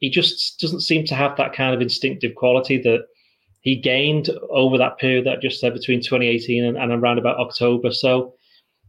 he 0.00 0.10
just 0.10 0.58
doesn't 0.60 0.80
seem 0.80 1.04
to 1.06 1.14
have 1.14 1.36
that 1.36 1.52
kind 1.52 1.74
of 1.74 1.80
instinctive 1.80 2.34
quality 2.34 2.78
that 2.78 3.06
he 3.60 3.76
gained 3.76 4.30
over 4.48 4.78
that 4.78 4.98
period 4.98 5.26
that 5.26 5.38
I 5.38 5.40
just 5.40 5.60
said 5.60 5.74
between 5.74 6.00
2018 6.00 6.64
and, 6.64 6.78
and 6.78 6.92
around 6.92 7.18
about 7.18 7.38
October. 7.38 7.92
So 7.92 8.34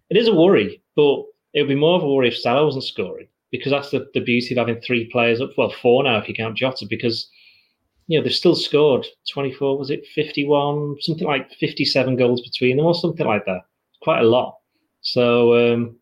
it 0.09 0.17
is 0.17 0.27
a 0.27 0.33
worry, 0.33 0.81
but 0.95 1.23
it 1.53 1.61
would 1.61 1.67
be 1.67 1.75
more 1.75 1.97
of 1.97 2.03
a 2.03 2.07
worry 2.07 2.29
if 2.29 2.37
Salah 2.37 2.65
wasn't 2.65 2.85
scoring 2.85 3.27
because 3.51 3.71
that's 3.71 3.91
the, 3.91 4.07
the 4.13 4.21
beauty 4.21 4.53
of 4.53 4.57
having 4.57 4.81
three 4.81 5.09
players 5.11 5.41
up. 5.41 5.51
Well, 5.57 5.73
four 5.81 6.03
now 6.03 6.17
if 6.17 6.27
you 6.27 6.33
count 6.33 6.57
Jota 6.57 6.85
because 6.89 7.29
you 8.07 8.17
know 8.17 8.23
they've 8.23 8.33
still 8.33 8.55
scored 8.55 9.05
24. 9.29 9.77
Was 9.77 9.89
it 9.89 10.05
51? 10.15 10.97
Something 11.01 11.27
like 11.27 11.51
57 11.53 12.15
goals 12.15 12.41
between 12.41 12.77
them 12.77 12.85
or 12.85 12.95
something 12.95 13.27
like 13.27 13.45
that. 13.45 13.61
Quite 14.01 14.21
a 14.21 14.27
lot. 14.27 14.57
So 15.01 15.73
um, 15.73 15.97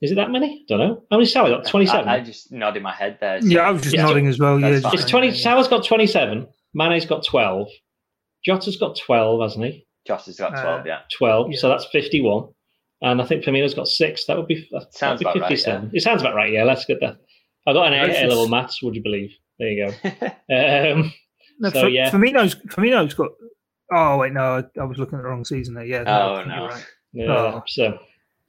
is 0.00 0.12
it 0.12 0.14
that 0.14 0.30
many? 0.30 0.64
I 0.64 0.64
don't 0.68 0.78
know. 0.78 1.02
How 1.10 1.18
many 1.18 1.26
Salah 1.26 1.50
got? 1.50 1.66
27. 1.66 2.08
I, 2.08 2.14
I 2.14 2.20
just 2.20 2.52
nodded 2.52 2.82
my 2.82 2.92
head 2.92 3.18
there. 3.20 3.42
So. 3.42 3.48
Yeah, 3.48 3.60
I 3.60 3.70
was 3.70 3.82
just 3.82 3.94
yeah, 3.94 4.02
nodding 4.02 4.26
as 4.28 4.38
well. 4.38 4.58
Yeah, 4.58 4.80
it's 4.82 5.04
20. 5.04 5.34
Salah's 5.34 5.68
got 5.68 5.84
27. 5.84 6.46
Mane's 6.74 7.04
got 7.04 7.24
12. 7.24 7.68
Jota's 8.44 8.76
got 8.76 8.96
12, 8.96 9.42
hasn't 9.42 9.64
he? 9.64 9.86
Jota's 10.06 10.38
got 10.38 10.50
12, 10.50 10.80
uh, 10.80 10.82
yeah. 10.86 10.98
12, 11.16 11.52
yeah. 11.52 11.58
so 11.58 11.68
that's 11.68 11.86
51. 11.86 12.48
And 13.00 13.22
I 13.22 13.24
think 13.24 13.44
Firmino's 13.44 13.74
got 13.74 13.86
six. 13.86 14.24
That 14.26 14.36
would 14.36 14.48
be, 14.48 14.68
that, 14.72 14.92
sounds 14.94 15.22
would 15.22 15.34
be 15.34 15.40
57. 15.40 15.74
Right, 15.74 15.84
yeah. 15.84 15.96
It 15.96 16.02
sounds 16.02 16.20
about 16.20 16.34
right, 16.34 16.52
yeah. 16.52 16.64
Let's 16.64 16.84
get 16.84 17.00
that. 17.00 17.18
I 17.66 17.72
got 17.72 17.92
an 17.92 17.94
A, 17.94 18.24
A 18.24 18.26
level 18.26 18.48
maths, 18.48 18.82
would 18.82 18.94
you 18.94 19.02
believe? 19.02 19.30
There 19.58 19.68
you 19.68 19.86
go. 19.86 20.08
um, 20.94 21.12
no, 21.60 21.70
so, 21.70 21.82
for, 21.82 21.88
yeah. 21.88 22.10
Firmino's, 22.10 22.56
Firmino's 22.68 23.14
got. 23.14 23.30
Oh, 23.92 24.18
wait, 24.18 24.32
no, 24.32 24.40
I, 24.58 24.80
I 24.80 24.84
was 24.84 24.98
looking 24.98 25.18
at 25.18 25.22
the 25.22 25.28
wrong 25.28 25.44
season 25.44 25.74
there. 25.74 25.84
Yeah. 25.84 26.02
No, 26.02 26.36
oh, 26.36 26.44
no. 26.44 26.66
Right. 26.66 26.86
Yeah, 27.12 27.26
oh. 27.30 27.62
So, 27.66 27.98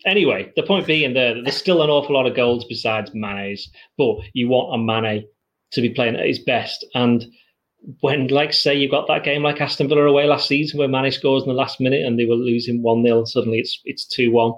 anyway, 0.06 0.52
the 0.56 0.64
point 0.64 0.88
being 0.88 1.14
there, 1.14 1.42
there's 1.42 1.58
still 1.58 1.82
an 1.82 1.90
awful 1.90 2.16
lot 2.16 2.26
of 2.26 2.36
goals 2.36 2.66
besides 2.68 3.12
Mane's, 3.14 3.70
but 3.98 4.18
you 4.34 4.50
want 4.50 4.74
a 4.74 4.78
Mane 4.78 5.26
to 5.72 5.82
be 5.82 5.90
playing 5.90 6.16
at 6.16 6.26
his 6.26 6.40
best. 6.40 6.86
And 6.96 7.26
when, 8.02 8.28
like, 8.28 8.54
say, 8.54 8.76
you've 8.76 8.92
got 8.92 9.08
that 9.08 9.24
game 9.24 9.44
like 9.44 9.62
Aston 9.62 9.88
Villa 9.88 10.04
away 10.04 10.26
last 10.26 10.48
season 10.48 10.78
where 10.78 10.88
Mane 10.88 11.12
scores 11.12 11.44
in 11.44 11.50
the 11.50 11.56
last 11.56 11.80
minute 11.80 12.06
and 12.06 12.20
they 12.20 12.26
were 12.26 12.36
losing 12.36 12.82
1 12.82 13.04
0, 13.04 13.26
suddenly 13.26 13.60
it's 13.60 13.80
it's 13.86 14.06
2 14.06 14.32
1. 14.32 14.54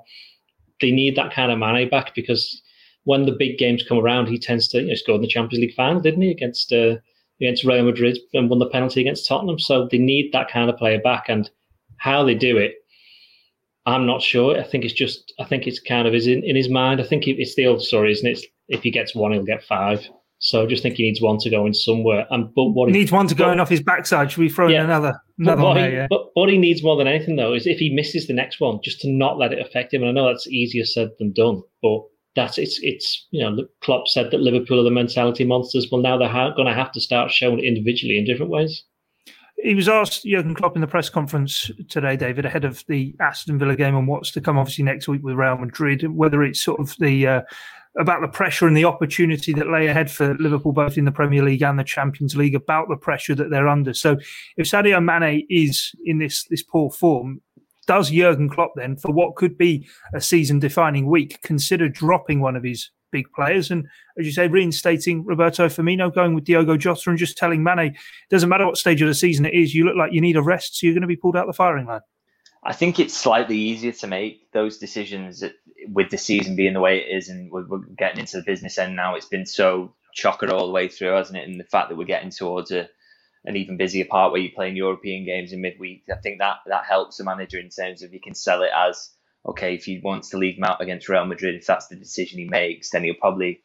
They 0.82 0.92
need 0.92 1.16
that 1.16 1.34
kind 1.34 1.52
of 1.52 1.60
Mane 1.60 1.90
back 1.90 2.16
because 2.16 2.62
when 3.04 3.26
the 3.26 3.32
big 3.32 3.58
games 3.58 3.84
come 3.88 4.00
around, 4.00 4.28
he 4.28 4.38
tends 4.38 4.68
to, 4.70 4.82
you 4.82 4.88
know, 4.88 4.96
score 4.96 5.16
in 5.16 5.22
the 5.22 5.28
Champions 5.28 5.62
League 5.62 5.76
final, 5.76 6.02
didn't 6.02 6.22
he, 6.22 6.32
against 6.32 6.72
uh, 6.74 6.96
against 7.42 7.64
Real 7.64 7.84
Madrid 7.84 8.20
and 8.34 8.50
won 8.50 8.60
the 8.60 8.70
penalty 8.70 9.02
against 9.02 9.28
Tottenham. 9.28 9.60
So 9.60 9.88
they 9.90 9.98
need 9.98 10.32
that 10.32 10.50
kind 10.50 10.70
of 10.70 10.78
player 10.78 11.00
back. 11.00 11.26
And 11.28 11.50
how 11.98 12.24
they 12.24 12.36
do 12.36 12.58
it, 12.58 12.76
I'm 13.86 14.06
not 14.06 14.22
sure. 14.22 14.60
I 14.60 14.64
think 14.64 14.86
it's 14.86 14.94
just, 14.94 15.34
I 15.40 15.46
think 15.46 15.66
it's 15.66 15.80
kind 15.80 16.08
of 16.08 16.14
is 16.14 16.28
in, 16.28 16.44
in 16.44 16.56
his 16.56 16.70
mind. 16.70 17.02
I 17.02 17.04
think 17.04 17.28
it's 17.28 17.56
the 17.56 17.66
old 17.66 17.82
story, 17.82 18.12
isn't 18.12 18.28
it? 18.28 18.32
It's, 18.32 18.46
if 18.68 18.84
he 18.84 18.92
gets 18.92 19.16
one, 19.16 19.32
he'll 19.32 19.44
get 19.44 19.64
five. 19.64 20.08
So 20.44 20.64
I 20.64 20.66
just 20.66 20.82
think 20.82 20.96
he 20.96 21.04
needs 21.04 21.22
one 21.22 21.38
to 21.38 21.52
go 21.52 21.68
in 21.68 21.74
somewhere. 21.74 22.26
And 22.32 22.54
but 22.56 22.66
what 22.70 22.90
he 22.90 22.94
needs 22.94 23.12
one 23.12 23.28
to 23.28 23.36
go 23.36 23.52
in 23.52 23.60
off 23.60 23.70
his 23.70 23.82
backside. 23.82 24.32
Should 24.32 24.40
we 24.40 24.50
throw 24.50 24.68
yeah, 24.68 24.80
in 24.80 24.86
another? 24.86 25.14
another 25.38 25.62
but, 25.62 25.68
what 25.68 25.74
there, 25.76 25.90
he, 25.90 25.96
yeah? 25.96 26.08
but 26.10 26.30
what 26.34 26.50
he 26.50 26.58
needs 26.58 26.84
more 26.84 26.98
than 26.98 27.08
anything 27.08 27.36
though 27.36 27.54
is 27.54 27.68
if 27.68 27.78
he 27.78 27.94
misses 27.94 28.26
the 28.26 28.34
next 28.34 28.60
one, 28.60 28.80
just 28.84 29.00
to 29.02 29.10
not 29.10 29.38
let 29.38 29.54
it 29.54 29.64
affect 29.64 29.94
him. 29.94 30.02
And 30.02 30.10
I 30.10 30.14
know 30.14 30.28
that's 30.28 30.48
easier 30.48 30.84
said 30.84 31.12
than 31.20 31.32
done, 31.32 31.62
but 31.84 32.02
that's 32.36 32.58
it's 32.58 32.80
it's 32.82 33.28
you 33.30 33.44
know 33.44 33.68
Klopp 33.82 34.08
said 34.08 34.32
that 34.32 34.42
Liverpool 34.42 34.80
are 34.80 34.84
the 34.84 34.90
mentality 34.90 35.46
monsters. 35.46 35.88
Well, 35.92 36.02
now 36.02 36.18
they're 36.18 36.28
ha- 36.28 36.56
going 36.56 36.68
to 36.68 36.74
have 36.74 36.92
to 36.94 37.02
start 37.02 37.32
showing 37.32 37.60
it 37.60 37.66
individually 37.66 38.18
in 38.18 38.26
different 38.26 38.52
ways. 38.52 38.84
He 39.58 39.76
was 39.76 39.88
asked 39.88 40.24
Jurgen 40.24 40.56
Klopp 40.56 40.76
in 40.76 40.82
the 40.82 40.88
press 40.88 41.08
conference 41.08 41.70
today, 41.88 42.16
David, 42.16 42.46
ahead 42.46 42.66
of 42.66 42.84
the 42.88 43.16
Aston 43.20 43.60
Villa 43.60 43.76
game 43.76 43.96
and 43.96 44.08
what's 44.08 44.32
to 44.32 44.42
come, 44.42 44.58
obviously 44.58 44.84
next 44.84 45.08
week 45.08 45.22
with 45.22 45.36
Real 45.36 45.58
Madrid, 45.58 46.08
whether 46.10 46.42
it's 46.42 46.64
sort 46.64 46.80
of 46.80 46.96
the 46.98 47.28
uh, 47.28 47.42
about 48.00 48.22
the 48.22 48.28
pressure 48.28 48.68
and 48.68 48.76
the 48.76 48.86
opportunity 48.86 49.54
that 49.54 49.70
lay 49.70 49.88
ahead 49.88 50.10
for 50.10 50.36
Liverpool, 50.36 50.72
both 50.72 50.98
in 50.98 51.06
the 51.06 51.12
Premier 51.12 51.44
League 51.44 51.62
and 51.62 51.78
the 51.78 51.84
Champions 51.84 52.36
League, 52.36 52.56
about 52.56 52.88
the 52.90 52.96
pressure 52.96 53.36
that 53.36 53.50
they're 53.50 53.68
under. 53.68 53.94
So, 53.94 54.18
if 54.58 54.68
Sadio 54.68 55.04
Mane 55.04 55.46
is 55.50 55.92
in 56.06 56.20
this 56.20 56.46
this 56.50 56.64
poor 56.64 56.90
form, 56.90 57.42
does 57.88 58.12
Jurgen 58.12 58.50
Klopp 58.50 58.72
then, 58.76 58.96
for 58.96 59.12
what 59.12 59.36
could 59.36 59.58
be 59.58 59.88
a 60.14 60.22
season-defining 60.22 61.08
week, 61.08 61.42
consider 61.42 61.90
dropping 61.90 62.40
one 62.40 62.56
of 62.56 62.64
his 62.64 62.90
big 63.12 63.26
players 63.34 63.70
and, 63.70 63.86
as 64.18 64.26
you 64.26 64.32
say, 64.32 64.48
reinstating 64.48 65.26
Roberto 65.26 65.68
Firmino, 65.68 66.14
going 66.14 66.34
with 66.34 66.46
Diogo 66.46 66.78
Jota, 66.78 67.10
and 67.10 67.20
just 67.20 67.38
telling 67.38 67.62
Mane, 67.64 67.96
doesn't 68.30 68.48
matter 68.48 68.66
what 68.66 68.78
stage 68.78 69.02
of 69.02 69.08
the 69.10 69.14
season 69.14 69.46
it 69.46 69.54
is, 69.54 69.76
you 69.76 69.84
look 69.84 69.98
like 69.98 70.14
you 70.14 70.22
need 70.22 70.38
a 70.38 70.42
rest, 70.42 70.78
so 70.78 70.86
you're 70.86 70.94
going 70.94 71.02
to 71.02 71.08
be 71.08 71.18
pulled 71.18 71.36
out 71.36 71.48
the 71.48 71.54
firing 71.54 71.88
line. 71.88 72.02
I 72.64 72.74
think 72.74 73.00
it's 73.00 73.18
slightly 73.18 73.58
easier 73.58 73.92
to 73.92 74.08
make 74.08 74.52
those 74.52 74.78
decisions 74.78 75.44
with 75.92 76.10
the 76.10 76.18
season 76.18 76.56
being 76.56 76.74
the 76.74 76.80
way 76.80 77.00
it 77.00 77.16
is, 77.16 77.30
and 77.30 77.52
we're, 77.52 77.80
getting 77.98 78.20
into 78.20 78.38
the 78.38 78.44
business 78.44 78.78
end 78.78 78.96
now. 78.96 79.16
It's 79.16 79.26
been 79.26 79.46
so 79.46 79.94
chocker 80.18 80.52
all 80.52 80.68
the 80.68 80.74
way 80.74 80.88
through, 80.88 81.14
hasn't 81.14 81.38
it? 81.38 81.48
And 81.48 81.60
the 81.60 81.66
fact 81.66 81.90
that 81.90 81.98
we're 81.98 82.06
getting 82.06 82.30
towards 82.30 82.72
a, 82.72 82.90
an 83.46 83.56
even 83.56 83.78
busier 83.78 84.06
part 84.06 84.32
where 84.32 84.42
you're 84.42 84.52
playing 84.52 84.76
European 84.76 85.26
games 85.26 85.52
in 85.52 85.62
midweek, 85.62 86.04
I 86.12 86.16
think 86.16 86.40
that 86.40 86.58
that 86.68 86.86
helps 86.86 87.18
the 87.18 87.24
manager 87.24 87.60
in 87.60 87.70
terms 87.70 88.04
of 88.04 88.12
he 88.12 88.20
can 88.20 88.36
sell 88.36 88.62
it 88.62 88.72
as 88.76 89.10
okay 89.46 89.74
if 89.74 89.86
he 89.86 90.00
wants 90.04 90.30
to 90.30 90.38
leave 90.38 90.58
him 90.58 90.64
out 90.64 90.82
against 90.82 91.10
Real 91.10 91.26
Madrid, 91.26 91.56
if 91.56 91.66
that's 91.66 91.88
the 91.88 91.96
decision 91.96 92.40
he 92.40 92.46
makes, 92.46 92.92
then 92.92 93.04
he'll 93.04 93.16
probably 93.16 93.62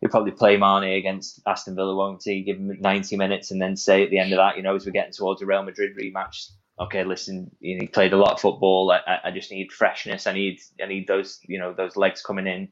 he'll 0.00 0.10
probably 0.10 0.32
play 0.32 0.56
Mane 0.56 0.96
against 0.98 1.40
Aston 1.46 1.76
Villa, 1.76 1.94
won't 1.94 2.22
he? 2.24 2.42
Give 2.42 2.56
him 2.56 2.80
90 2.80 3.16
minutes 3.16 3.50
and 3.50 3.60
then 3.60 3.76
say 3.76 4.02
at 4.02 4.10
the 4.10 4.18
end 4.18 4.32
of 4.32 4.38
that, 4.38 4.56
you 4.56 4.62
know, 4.62 4.74
as 4.74 4.86
we're 4.86 4.92
getting 4.92 5.12
towards 5.12 5.42
a 5.42 5.46
Real 5.46 5.62
Madrid 5.62 5.96
rematch, 5.96 6.50
okay, 6.78 7.04
listen, 7.04 7.50
you 7.60 7.76
know, 7.76 7.82
he 7.82 7.86
played 7.88 8.12
a 8.12 8.16
lot 8.16 8.32
of 8.32 8.40
football. 8.40 8.90
I, 8.90 9.20
I 9.24 9.30
just 9.30 9.50
need 9.50 9.72
freshness. 9.72 10.26
I 10.26 10.32
need 10.32 10.60
I 10.82 10.86
need 10.86 11.06
those 11.06 11.40
you 11.46 11.58
know 11.58 11.72
those 11.72 11.96
legs 11.96 12.22
coming 12.22 12.46
in. 12.46 12.68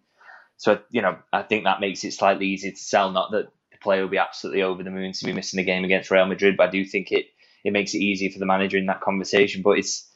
So 0.56 0.80
you 0.90 1.02
know, 1.02 1.18
I 1.32 1.42
think 1.42 1.64
that 1.64 1.80
makes 1.80 2.04
it 2.04 2.12
slightly 2.12 2.46
easier 2.46 2.72
to 2.72 2.76
sell. 2.76 3.10
Not 3.10 3.30
that 3.32 3.48
the 3.70 3.78
player 3.78 4.02
will 4.02 4.08
be 4.08 4.18
absolutely 4.18 4.62
over 4.62 4.82
the 4.82 4.90
moon 4.90 5.12
to 5.12 5.24
be 5.24 5.32
missing 5.32 5.60
a 5.60 5.64
game 5.64 5.84
against 5.84 6.10
Real 6.10 6.26
Madrid, 6.26 6.56
but 6.56 6.68
I 6.68 6.70
do 6.70 6.84
think 6.84 7.12
it 7.12 7.26
it 7.64 7.72
makes 7.72 7.94
it 7.94 7.98
easier 7.98 8.30
for 8.30 8.38
the 8.38 8.46
manager 8.46 8.76
in 8.76 8.86
that 8.86 9.00
conversation. 9.00 9.62
But 9.62 9.78
it's 9.78 10.08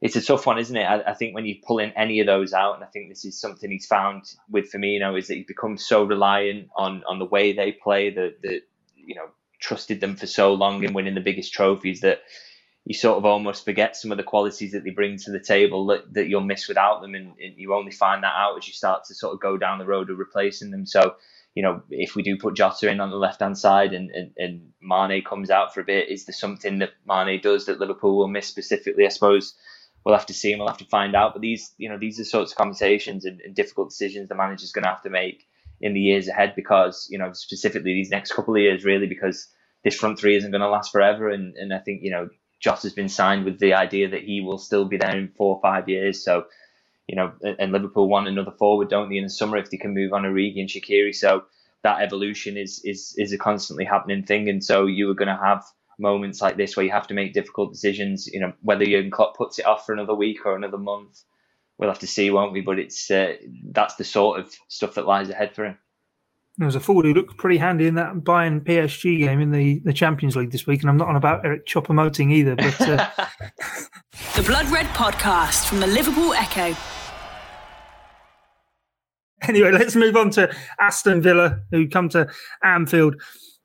it's 0.00 0.16
a 0.16 0.22
tough 0.22 0.46
one, 0.46 0.58
isn't 0.58 0.76
it? 0.76 0.84
I, 0.84 1.12
I 1.12 1.14
think 1.14 1.34
when 1.34 1.46
you 1.46 1.56
pull 1.66 1.78
in 1.78 1.90
any 1.92 2.20
of 2.20 2.26
those 2.26 2.52
out, 2.52 2.74
and 2.74 2.84
I 2.84 2.88
think 2.88 3.08
this 3.08 3.24
is 3.24 3.40
something 3.40 3.70
he's 3.70 3.86
found 3.86 4.24
with 4.50 4.70
Firmino, 4.72 5.18
is 5.18 5.28
that 5.28 5.34
he's 5.34 5.46
become 5.46 5.76
so 5.76 6.04
reliant 6.04 6.68
on 6.76 7.04
on 7.06 7.18
the 7.18 7.24
way 7.26 7.52
they 7.52 7.72
play, 7.72 8.10
that 8.10 8.40
that 8.42 8.62
you 8.96 9.14
know 9.14 9.28
trusted 9.60 10.00
them 10.00 10.16
for 10.16 10.26
so 10.26 10.54
long 10.54 10.82
in 10.82 10.92
winning 10.92 11.14
the 11.14 11.20
biggest 11.20 11.52
trophies 11.52 12.00
that 12.00 12.20
you 12.86 12.94
sort 12.94 13.16
of 13.16 13.24
almost 13.24 13.64
forget 13.64 13.96
some 13.96 14.12
of 14.12 14.18
the 14.18 14.24
qualities 14.24 14.72
that 14.72 14.84
they 14.84 14.90
bring 14.90 15.16
to 15.16 15.30
the 15.30 15.40
table 15.40 15.86
that, 15.86 16.12
that 16.12 16.28
you'll 16.28 16.42
miss 16.42 16.68
without 16.68 17.00
them. 17.00 17.14
And, 17.14 17.32
and, 17.42 17.56
you 17.56 17.72
only 17.72 17.92
find 17.92 18.22
that 18.22 18.34
out 18.34 18.58
as 18.58 18.68
you 18.68 18.74
start 18.74 19.04
to 19.04 19.14
sort 19.14 19.32
of 19.32 19.40
go 19.40 19.56
down 19.56 19.78
the 19.78 19.86
road 19.86 20.10
of 20.10 20.18
replacing 20.18 20.70
them. 20.70 20.84
So, 20.84 21.16
you 21.54 21.62
know, 21.62 21.82
if 21.88 22.14
we 22.14 22.22
do 22.22 22.36
put 22.36 22.56
Jota 22.56 22.90
in 22.90 23.00
on 23.00 23.10
the 23.10 23.16
left 23.16 23.40
hand 23.40 23.56
side 23.56 23.94
and, 23.94 24.10
and, 24.10 24.32
and 24.36 24.72
Mane 24.82 25.24
comes 25.24 25.48
out 25.48 25.72
for 25.72 25.80
a 25.80 25.84
bit, 25.84 26.10
is 26.10 26.26
there 26.26 26.34
something 26.34 26.80
that 26.80 26.90
Mane 27.06 27.40
does 27.40 27.66
that 27.66 27.80
Liverpool 27.80 28.18
will 28.18 28.28
miss 28.28 28.46
specifically? 28.46 29.06
I 29.06 29.10
suppose 29.10 29.54
we'll 30.04 30.14
have 30.14 30.26
to 30.26 30.34
see 30.34 30.52
and 30.52 30.60
we'll 30.60 30.68
have 30.68 30.78
to 30.78 30.84
find 30.84 31.16
out. 31.16 31.32
But 31.32 31.40
these, 31.40 31.72
you 31.78 31.88
know, 31.88 31.98
these 31.98 32.20
are 32.20 32.24
sorts 32.24 32.52
of 32.52 32.58
conversations 32.58 33.24
and, 33.24 33.40
and 33.40 33.54
difficult 33.54 33.88
decisions 33.90 34.28
the 34.28 34.34
manager's 34.34 34.72
going 34.72 34.82
to 34.82 34.90
have 34.90 35.02
to 35.04 35.10
make 35.10 35.46
in 35.80 35.94
the 35.94 36.00
years 36.00 36.28
ahead 36.28 36.52
because, 36.54 37.08
you 37.10 37.18
know, 37.18 37.32
specifically 37.32 37.94
these 37.94 38.10
next 38.10 38.32
couple 38.32 38.54
of 38.54 38.60
years, 38.60 38.84
really, 38.84 39.06
because 39.06 39.48
this 39.84 39.96
front 39.96 40.18
three 40.18 40.36
isn't 40.36 40.50
going 40.50 40.60
to 40.60 40.68
last 40.68 40.92
forever. 40.92 41.30
And, 41.30 41.56
and 41.56 41.72
I 41.72 41.78
think, 41.78 42.02
you 42.02 42.10
know, 42.10 42.28
Joss 42.64 42.84
has 42.84 42.94
been 42.94 43.10
signed 43.10 43.44
with 43.44 43.60
the 43.60 43.74
idea 43.74 44.08
that 44.10 44.24
he 44.24 44.40
will 44.40 44.58
still 44.58 44.86
be 44.86 44.96
there 44.98 45.16
in 45.16 45.28
four 45.36 45.56
or 45.56 45.62
five 45.62 45.88
years. 45.90 46.24
So, 46.24 46.46
you 47.06 47.16
know, 47.16 47.32
and 47.58 47.72
Liverpool 47.72 48.08
want 48.08 48.28
another 48.28 48.52
forward, 48.52 48.90
don't 48.90 49.10
they, 49.10 49.18
in 49.18 49.24
the 49.24 49.30
summer 49.30 49.58
if 49.58 49.70
they 49.70 49.78
can 49.78 49.94
move 49.94 50.14
on 50.14 50.24
Origi 50.24 50.60
and 50.60 50.70
Shaqiri. 50.70 51.14
So 51.14 51.44
that 51.84 52.02
evolution 52.02 52.56
is 52.56 52.80
is 52.84 53.14
is 53.18 53.32
a 53.34 53.38
constantly 53.38 53.84
happening 53.84 54.24
thing. 54.24 54.48
And 54.48 54.64
so 54.64 54.86
you 54.86 55.10
are 55.10 55.14
going 55.14 55.28
to 55.36 55.44
have 55.44 55.64
moments 55.98 56.42
like 56.42 56.56
this 56.56 56.76
where 56.76 56.86
you 56.86 56.92
have 56.92 57.08
to 57.08 57.14
make 57.14 57.34
difficult 57.34 57.72
decisions. 57.72 58.28
You 58.28 58.40
know, 58.40 58.54
whether 58.62 58.86
Jurgen 58.86 59.12
Klopp 59.12 59.36
puts 59.36 59.58
it 59.60 59.66
off 59.66 59.86
for 59.86 59.92
another 59.92 60.14
week 60.14 60.46
or 60.46 60.56
another 60.56 60.78
month, 60.78 61.22
we'll 61.78 61.90
have 61.90 62.00
to 62.00 62.08
see, 62.08 62.30
won't 62.30 62.52
we? 62.54 62.62
But 62.62 62.80
it's 62.80 63.10
uh, 63.10 63.34
that's 63.70 63.96
the 63.96 64.04
sort 64.04 64.40
of 64.40 64.54
stuff 64.68 64.94
that 64.94 65.06
lies 65.06 65.30
ahead 65.30 65.54
for 65.54 65.66
him. 65.66 65.78
There 66.56 66.66
was 66.66 66.76
a 66.76 66.80
forward 66.80 67.04
who 67.04 67.14
looked 67.14 67.36
pretty 67.36 67.58
handy 67.58 67.88
in 67.88 67.96
that 67.96 68.14
Bayern 68.14 68.60
PSG 68.60 69.18
game 69.18 69.40
in 69.40 69.50
the, 69.50 69.80
the 69.84 69.92
Champions 69.92 70.36
League 70.36 70.52
this 70.52 70.68
week, 70.68 70.82
and 70.82 70.90
I'm 70.90 70.96
not 70.96 71.08
on 71.08 71.16
about 71.16 71.44
Eric 71.44 71.66
Choupo-Moting 71.66 72.30
either. 72.30 72.54
But 72.54 72.80
uh... 72.80 73.10
the 74.36 74.42
Blood 74.42 74.68
Red 74.68 74.86
podcast 74.86 75.66
from 75.66 75.80
the 75.80 75.88
Liverpool 75.88 76.32
Echo. 76.32 76.76
Anyway, 79.42 79.72
let's 79.72 79.96
move 79.96 80.16
on 80.16 80.30
to 80.30 80.54
Aston 80.80 81.20
Villa, 81.20 81.58
who 81.72 81.88
come 81.88 82.08
to 82.10 82.28
Anfield 82.62 83.20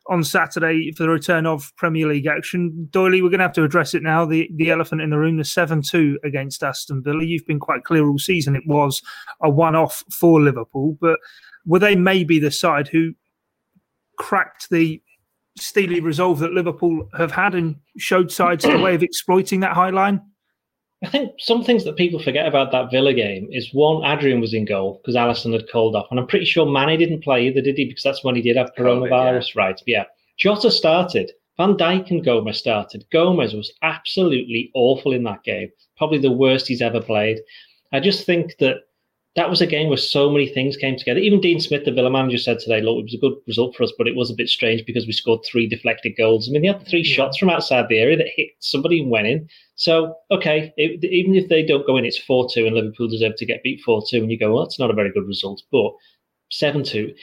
on 0.09 0.23
Saturday 0.23 0.91
for 0.91 1.03
the 1.03 1.09
return 1.09 1.45
of 1.45 1.71
Premier 1.77 2.07
League 2.07 2.25
action. 2.25 2.89
Doyley, 2.89 3.21
we're 3.21 3.29
going 3.29 3.37
to 3.37 3.45
have 3.45 3.53
to 3.53 3.63
address 3.63 3.93
it 3.93 4.01
now. 4.01 4.25
The 4.25 4.49
the 4.55 4.71
elephant 4.71 5.01
in 5.01 5.11
the 5.11 5.19
room, 5.19 5.37
the 5.37 5.45
7 5.45 5.83
2 5.83 6.19
against 6.23 6.63
Aston 6.63 7.03
Villa. 7.03 7.23
You've 7.23 7.45
been 7.45 7.59
quite 7.59 7.83
clear 7.83 8.07
all 8.07 8.17
season 8.17 8.55
it 8.55 8.63
was 8.65 9.01
a 9.41 9.49
one 9.49 9.75
off 9.75 10.03
for 10.11 10.41
Liverpool, 10.41 10.97
but 10.99 11.19
were 11.65 11.79
they 11.79 11.95
maybe 11.95 12.39
the 12.39 12.51
side 12.51 12.87
who 12.87 13.13
cracked 14.17 14.69
the 14.69 15.01
steely 15.57 15.99
resolve 15.99 16.39
that 16.39 16.53
Liverpool 16.53 17.07
have 17.17 17.31
had 17.31 17.55
and 17.55 17.75
showed 17.97 18.31
sides 18.31 18.63
the 18.63 18.79
way 18.79 18.95
of 18.95 19.03
exploiting 19.03 19.59
that 19.61 19.73
high 19.73 19.89
line? 19.89 20.21
I 21.03 21.07
think 21.07 21.31
some 21.39 21.63
things 21.63 21.85
that 21.85 21.95
people 21.95 22.21
forget 22.21 22.45
about 22.45 22.71
that 22.73 22.91
Villa 22.91 23.13
game 23.13 23.47
is 23.51 23.69
one, 23.73 24.03
Adrian 24.03 24.41
was 24.41 24.53
in 24.53 24.65
goal 24.65 24.99
because 25.01 25.15
Alisson 25.15 25.53
had 25.53 25.71
called 25.71 25.95
off, 25.95 26.07
and 26.11 26.19
I'm 26.19 26.27
pretty 26.27 26.45
sure 26.45 26.65
Mane 26.65 26.99
didn't 26.99 27.23
play 27.23 27.47
either, 27.47 27.61
did 27.61 27.77
he? 27.77 27.85
Because 27.85 28.03
that's 28.03 28.23
when 28.23 28.35
he 28.35 28.41
did 28.41 28.57
have 28.57 28.73
coronavirus, 28.77 29.55
yeah. 29.55 29.61
right? 29.61 29.81
Yeah. 29.85 30.03
Jota 30.37 30.69
started. 30.69 31.31
Van 31.57 31.75
Dijk 31.75 32.09
and 32.09 32.23
Gomez 32.23 32.57
started. 32.57 33.05
Gomez 33.11 33.53
was 33.53 33.73
absolutely 33.81 34.71
awful 34.73 35.13
in 35.13 35.23
that 35.23 35.43
game. 35.43 35.69
Probably 35.97 36.17
the 36.17 36.31
worst 36.31 36.67
he's 36.67 36.81
ever 36.81 37.01
played. 37.01 37.39
I 37.91 37.99
just 37.99 38.25
think 38.25 38.55
that 38.59 38.77
that 39.39 39.49
was 39.49 39.61
a 39.61 39.67
game 39.67 39.87
where 39.87 39.95
so 39.95 40.29
many 40.29 40.49
things 40.49 40.75
came 40.75 40.97
together. 40.97 41.21
Even 41.21 41.39
Dean 41.39 41.61
Smith, 41.61 41.85
the 41.85 41.93
Villa 41.93 42.09
manager, 42.09 42.37
said 42.37 42.59
today, 42.59 42.81
look, 42.81 42.99
it 42.99 43.03
was 43.03 43.13
a 43.13 43.19
good 43.19 43.35
result 43.47 43.73
for 43.73 43.83
us, 43.83 43.93
but 43.97 44.05
it 44.05 44.15
was 44.17 44.29
a 44.29 44.35
bit 44.35 44.49
strange 44.49 44.85
because 44.85 45.07
we 45.07 45.13
scored 45.13 45.39
three 45.45 45.65
deflected 45.65 46.17
goals. 46.17 46.49
I 46.49 46.51
mean, 46.51 46.61
they 46.61 46.67
had 46.67 46.85
three 46.85 47.03
yeah. 47.03 47.15
shots 47.15 47.37
from 47.37 47.49
outside 47.49 47.85
the 47.87 47.99
area 47.99 48.17
that 48.17 48.27
hit 48.35 48.49
somebody 48.59 48.99
and 48.99 49.09
went 49.09 49.27
in. 49.27 49.47
So, 49.75 50.13
okay, 50.29 50.73
it, 50.75 51.01
even 51.05 51.35
if 51.35 51.47
they 51.47 51.65
don't 51.65 51.87
go 51.87 51.95
in, 51.95 52.03
it's 52.03 52.17
4 52.17 52.49
2 52.53 52.65
and 52.65 52.75
Liverpool 52.75 53.07
deserve 53.07 53.37
to 53.37 53.45
get 53.45 53.63
beat 53.63 53.79
4 53.85 54.03
2. 54.09 54.17
And 54.17 54.29
you 54.29 54.37
go, 54.37 54.53
well, 54.53 54.65
that's 54.65 54.77
not 54.77 54.91
a 54.91 54.93
very 54.93 55.09
good 55.09 55.25
result. 55.25 55.61
But 55.71 55.93
7 56.51 56.83
2, 56.83 57.13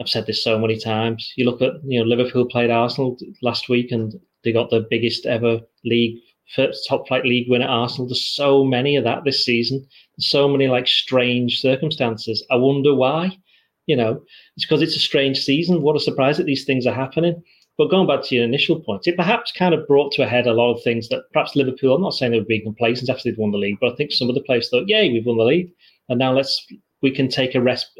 I've 0.00 0.08
said 0.08 0.24
this 0.24 0.42
so 0.42 0.58
many 0.58 0.78
times. 0.78 1.30
You 1.36 1.44
look 1.44 1.60
at, 1.60 1.74
you 1.84 1.98
know, 1.98 2.06
Liverpool 2.06 2.46
played 2.46 2.70
Arsenal 2.70 3.18
last 3.42 3.68
week 3.68 3.92
and 3.92 4.14
they 4.44 4.52
got 4.52 4.70
the 4.70 4.86
biggest 4.88 5.26
ever 5.26 5.60
league, 5.84 6.22
first 6.56 6.86
top 6.88 7.06
flight 7.06 7.26
league 7.26 7.50
win 7.50 7.60
at 7.60 7.68
Arsenal. 7.68 8.08
There's 8.08 8.34
so 8.34 8.64
many 8.64 8.96
of 8.96 9.04
that 9.04 9.24
this 9.24 9.44
season 9.44 9.86
so 10.18 10.48
many 10.48 10.68
like 10.68 10.86
strange 10.86 11.60
circumstances. 11.60 12.44
I 12.50 12.56
wonder 12.56 12.94
why. 12.94 13.38
You 13.86 13.96
know, 13.96 14.22
it's 14.56 14.64
because 14.64 14.80
it's 14.80 14.96
a 14.96 15.00
strange 15.00 15.40
season. 15.40 15.82
What 15.82 15.96
a 15.96 16.00
surprise 16.00 16.38
that 16.38 16.46
these 16.46 16.64
things 16.64 16.86
are 16.86 16.94
happening. 16.94 17.42
But 17.76 17.90
going 17.90 18.06
back 18.06 18.22
to 18.24 18.34
your 18.34 18.44
initial 18.44 18.80
point, 18.80 19.06
it 19.06 19.16
perhaps 19.16 19.50
kind 19.52 19.74
of 19.74 19.86
brought 19.88 20.12
to 20.12 20.22
a 20.22 20.28
head 20.28 20.46
a 20.46 20.52
lot 20.52 20.72
of 20.72 20.82
things 20.82 21.08
that 21.08 21.24
perhaps 21.32 21.56
Liverpool, 21.56 21.94
I'm 21.94 22.02
not 22.02 22.14
saying 22.14 22.32
they 22.32 22.38
were 22.38 22.44
being 22.44 22.62
complacent 22.62 23.10
after 23.10 23.22
they'd 23.24 23.38
won 23.38 23.50
the 23.50 23.58
league, 23.58 23.78
but 23.80 23.92
I 23.92 23.96
think 23.96 24.12
some 24.12 24.28
of 24.28 24.36
the 24.36 24.42
players 24.42 24.70
thought, 24.70 24.88
yay, 24.88 25.10
we've 25.10 25.26
won 25.26 25.38
the 25.38 25.44
league. 25.44 25.72
And 26.08 26.18
now 26.18 26.32
let's, 26.32 26.64
we 27.02 27.10
can 27.10 27.28
take 27.28 27.54
a 27.54 27.60
rest, 27.60 27.90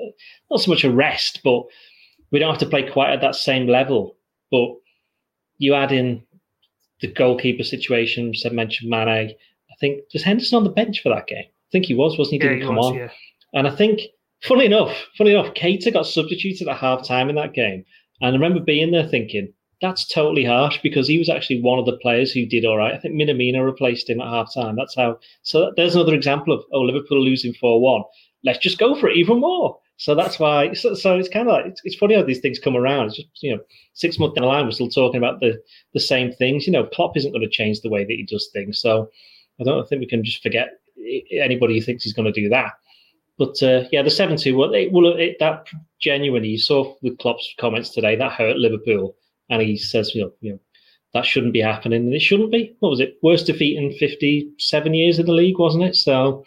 not 0.50 0.60
so 0.60 0.70
much 0.70 0.84
a 0.84 0.92
rest, 0.92 1.40
but 1.42 1.64
we 2.30 2.38
don't 2.38 2.50
have 2.50 2.60
to 2.60 2.66
play 2.66 2.88
quite 2.88 3.12
at 3.12 3.20
that 3.22 3.34
same 3.34 3.66
level. 3.66 4.16
But 4.50 4.68
you 5.58 5.74
add 5.74 5.90
in 5.90 6.22
the 7.00 7.08
goalkeeper 7.08 7.64
situation, 7.64 8.32
said 8.34 8.52
mentioned 8.52 8.90
Mane. 8.90 9.08
I 9.08 9.76
think, 9.80 10.02
was 10.12 10.22
Henderson 10.22 10.56
on 10.56 10.64
the 10.64 10.70
bench 10.70 11.02
for 11.02 11.08
that 11.08 11.26
game? 11.26 11.46
Think 11.74 11.86
he 11.86 11.94
was, 11.94 12.16
wasn't 12.16 12.34
he? 12.34 12.48
Didn't 12.48 12.62
come 12.62 12.76
was, 12.76 12.86
on. 12.86 12.94
Yeah. 12.94 13.10
And 13.52 13.66
I 13.66 13.74
think, 13.74 14.00
funny 14.44 14.66
enough, 14.66 14.96
funny 15.18 15.32
enough, 15.32 15.54
Keita 15.54 15.92
got 15.92 16.06
substituted 16.06 16.68
at 16.68 16.76
half 16.76 17.06
time 17.06 17.28
in 17.28 17.34
that 17.34 17.52
game. 17.52 17.84
And 18.20 18.30
I 18.30 18.32
remember 18.32 18.60
being 18.60 18.92
there 18.92 19.08
thinking, 19.08 19.52
that's 19.80 20.06
totally 20.06 20.44
harsh 20.44 20.78
because 20.82 21.08
he 21.08 21.18
was 21.18 21.28
actually 21.28 21.60
one 21.60 21.80
of 21.80 21.84
the 21.84 21.98
players 21.98 22.32
who 22.32 22.46
did 22.46 22.64
all 22.64 22.78
right. 22.78 22.94
I 22.94 22.98
think 22.98 23.14
Minamino 23.14 23.64
replaced 23.64 24.08
him 24.08 24.20
at 24.20 24.28
half 24.28 24.54
time. 24.54 24.76
That's 24.76 24.94
how. 24.94 25.18
So 25.42 25.72
there's 25.76 25.96
another 25.96 26.14
example 26.14 26.54
of, 26.54 26.62
oh, 26.72 26.80
Liverpool 26.80 27.22
losing 27.22 27.52
4 27.54 27.80
1. 27.80 28.02
Let's 28.44 28.60
just 28.60 28.78
go 28.78 28.94
for 28.94 29.08
it 29.08 29.16
even 29.16 29.40
more. 29.40 29.76
So 29.96 30.14
that's 30.14 30.38
why. 30.38 30.72
So, 30.74 30.94
so 30.94 31.18
it's 31.18 31.28
kind 31.28 31.48
of 31.48 31.54
like 31.54 31.66
it's, 31.66 31.80
it's, 31.84 31.96
funny 31.96 32.14
how 32.14 32.22
these 32.22 32.40
things 32.40 32.58
come 32.58 32.76
around. 32.76 33.06
It's 33.06 33.16
just 33.16 33.28
you 33.42 33.54
know, 33.54 33.62
six 33.94 34.18
months 34.18 34.34
down 34.34 34.42
the 34.42 34.48
line, 34.48 34.64
we're 34.64 34.70
still 34.70 34.88
talking 34.88 35.18
about 35.18 35.40
the 35.40 35.60
the 35.92 36.00
same 36.00 36.32
things. 36.32 36.66
You 36.66 36.72
know, 36.72 36.86
Klopp 36.86 37.16
isn't 37.16 37.32
going 37.32 37.42
to 37.42 37.48
change 37.48 37.80
the 37.80 37.90
way 37.90 38.04
that 38.04 38.12
he 38.12 38.24
does 38.24 38.50
things. 38.52 38.80
So 38.80 39.08
I 39.60 39.64
don't 39.64 39.88
think 39.88 40.00
we 40.00 40.06
can 40.06 40.24
just 40.24 40.42
forget 40.42 40.68
anybody 41.32 41.74
who 41.74 41.84
thinks 41.84 42.04
he's 42.04 42.12
going 42.12 42.32
to 42.32 42.40
do 42.40 42.48
that. 42.48 42.72
But 43.36 43.60
uh, 43.62 43.84
yeah, 43.90 44.02
the 44.02 44.10
seven 44.10 44.36
two. 44.36 44.56
Well, 44.56 44.72
it, 44.74 44.92
well 44.92 45.12
it, 45.16 45.36
that 45.40 45.66
genuinely 46.00 46.50
you 46.50 46.58
saw 46.58 46.94
with 47.02 47.18
Klopp's 47.18 47.52
comments 47.58 47.90
today 47.90 48.14
that 48.16 48.32
hurt 48.32 48.56
Liverpool, 48.56 49.16
and 49.50 49.60
he 49.60 49.76
says, 49.76 50.14
you 50.14 50.22
know, 50.22 50.32
you 50.40 50.52
know, 50.52 50.60
that 51.14 51.26
shouldn't 51.26 51.52
be 51.52 51.60
happening, 51.60 52.04
and 52.04 52.14
it 52.14 52.22
shouldn't 52.22 52.52
be. 52.52 52.76
What 52.78 52.90
was 52.90 53.00
it? 53.00 53.16
Worst 53.22 53.46
defeat 53.46 53.76
in 53.76 53.92
fifty 53.98 54.50
seven 54.58 54.94
years 54.94 55.18
in 55.18 55.26
the 55.26 55.32
league, 55.32 55.58
wasn't 55.58 55.84
it? 55.84 55.96
So, 55.96 56.44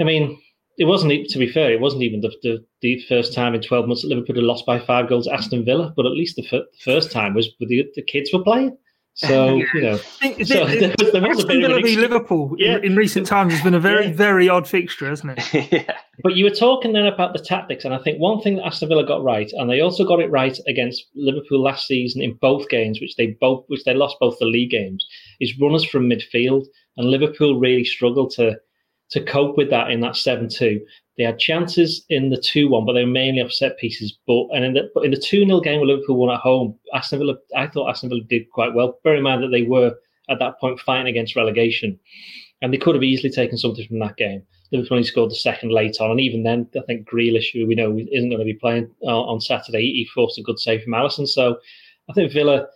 I 0.00 0.04
mean, 0.04 0.40
it 0.78 0.86
wasn't. 0.86 1.28
To 1.28 1.38
be 1.38 1.48
fair, 1.48 1.72
it 1.72 1.80
wasn't 1.80 2.02
even 2.02 2.22
the, 2.22 2.32
the, 2.42 2.64
the 2.80 3.00
first 3.08 3.32
time 3.32 3.54
in 3.54 3.62
twelve 3.62 3.86
months 3.86 4.02
that 4.02 4.08
Liverpool 4.08 4.34
had 4.34 4.44
lost 4.44 4.66
by 4.66 4.80
five 4.80 5.08
goals 5.08 5.28
at 5.28 5.34
Aston 5.34 5.64
Villa. 5.64 5.92
But 5.94 6.06
at 6.06 6.12
least 6.12 6.34
the, 6.34 6.44
f- 6.44 6.50
the 6.50 6.84
first 6.84 7.12
time 7.12 7.34
was 7.34 7.50
the, 7.60 7.86
the 7.94 8.02
kids 8.02 8.32
were 8.32 8.42
playing. 8.42 8.76
So 9.18 9.56
you 9.74 9.82
know, 9.82 9.96
so 9.96 10.66
there 10.66 10.94
was, 10.96 11.12
there 11.12 11.28
was 11.28 11.42
a 11.42 11.46
bit 11.48 11.70
of 11.70 11.82
Liverpool 11.82 12.54
yeah. 12.56 12.76
in, 12.76 12.84
in, 12.84 12.96
recent 12.96 13.26
times 13.26 13.52
has 13.52 13.62
been 13.62 13.74
a 13.74 13.80
very, 13.80 14.06
yeah. 14.06 14.12
very 14.12 14.48
odd 14.48 14.68
fixture, 14.68 15.08
hasn't 15.08 15.36
it? 15.36 15.72
yeah. 15.72 15.96
But 16.22 16.36
you 16.36 16.44
were 16.44 16.54
talking 16.54 16.92
then 16.92 17.06
about 17.06 17.32
the 17.32 17.40
tactics, 17.40 17.84
and 17.84 17.92
I 17.92 17.98
think 17.98 18.20
one 18.20 18.40
thing 18.40 18.56
that 18.56 18.66
Aston 18.66 18.88
Villa 18.88 19.04
got 19.04 19.24
right, 19.24 19.50
and 19.54 19.68
they 19.68 19.80
also 19.80 20.04
got 20.04 20.20
it 20.20 20.30
right 20.30 20.56
against 20.68 21.06
Liverpool 21.16 21.60
last 21.60 21.88
season 21.88 22.22
in 22.22 22.34
both 22.34 22.68
games, 22.68 23.00
which 23.00 23.16
they 23.16 23.36
both, 23.40 23.64
which 23.66 23.82
they 23.82 23.94
lost 23.94 24.18
both 24.20 24.38
the 24.38 24.46
league 24.46 24.70
games, 24.70 25.04
is 25.40 25.58
runners 25.60 25.84
from 25.84 26.08
midfield, 26.08 26.66
and 26.96 27.10
Liverpool 27.10 27.58
really 27.58 27.84
struggled 27.84 28.30
to 28.32 28.56
to 29.10 29.24
cope 29.24 29.56
with 29.56 29.70
that 29.70 29.90
in 29.90 30.00
that 30.00 30.14
seven 30.14 30.48
two. 30.48 30.80
They 31.18 31.24
had 31.24 31.40
chances 31.40 32.04
in 32.08 32.30
the 32.30 32.40
2 32.40 32.68
1, 32.68 32.86
but 32.86 32.92
they 32.92 33.04
were 33.04 33.10
mainly 33.10 33.42
off 33.42 33.50
set 33.50 33.76
pieces. 33.76 34.16
But 34.26 34.46
and 34.52 34.64
in 34.64 34.74
the, 34.74 35.00
in 35.02 35.10
the 35.10 35.20
2 35.20 35.44
0 35.44 35.60
game 35.60 35.80
where 35.80 35.88
Liverpool 35.88 36.16
won 36.16 36.32
at 36.32 36.40
home, 36.40 36.78
Aston 36.94 37.18
Villa, 37.18 37.34
I 37.56 37.66
thought 37.66 37.90
Aston 37.90 38.08
Villa 38.08 38.22
did 38.22 38.48
quite 38.50 38.72
well. 38.72 38.98
Bear 39.02 39.16
in 39.16 39.24
mind 39.24 39.42
that 39.42 39.48
they 39.48 39.62
were 39.62 39.94
at 40.30 40.38
that 40.38 40.60
point 40.60 40.78
fighting 40.80 41.08
against 41.08 41.36
relegation. 41.36 41.98
And 42.62 42.72
they 42.72 42.78
could 42.78 42.94
have 42.94 43.04
easily 43.04 43.30
taken 43.30 43.58
something 43.58 43.86
from 43.86 43.98
that 44.00 44.16
game. 44.16 44.42
Liverpool 44.72 44.96
only 44.96 45.06
scored 45.06 45.30
the 45.30 45.36
second 45.36 45.72
late 45.72 45.96
on. 46.00 46.10
And 46.10 46.20
even 46.20 46.42
then, 46.42 46.68
I 46.76 46.82
think 46.86 47.08
Grealish, 47.08 47.52
who 47.52 47.66
we 47.66 47.74
know 47.74 47.96
isn't 47.96 48.28
going 48.28 48.38
to 48.38 48.44
be 48.44 48.54
playing 48.54 48.90
uh, 49.02 49.20
on 49.22 49.40
Saturday, 49.40 49.80
he 49.80 50.08
forced 50.14 50.38
a 50.38 50.42
good 50.42 50.58
save 50.58 50.82
from 50.82 50.92
Alisson. 50.92 51.26
So 51.26 51.58
I 52.08 52.12
think 52.12 52.32
Villa 52.32 52.66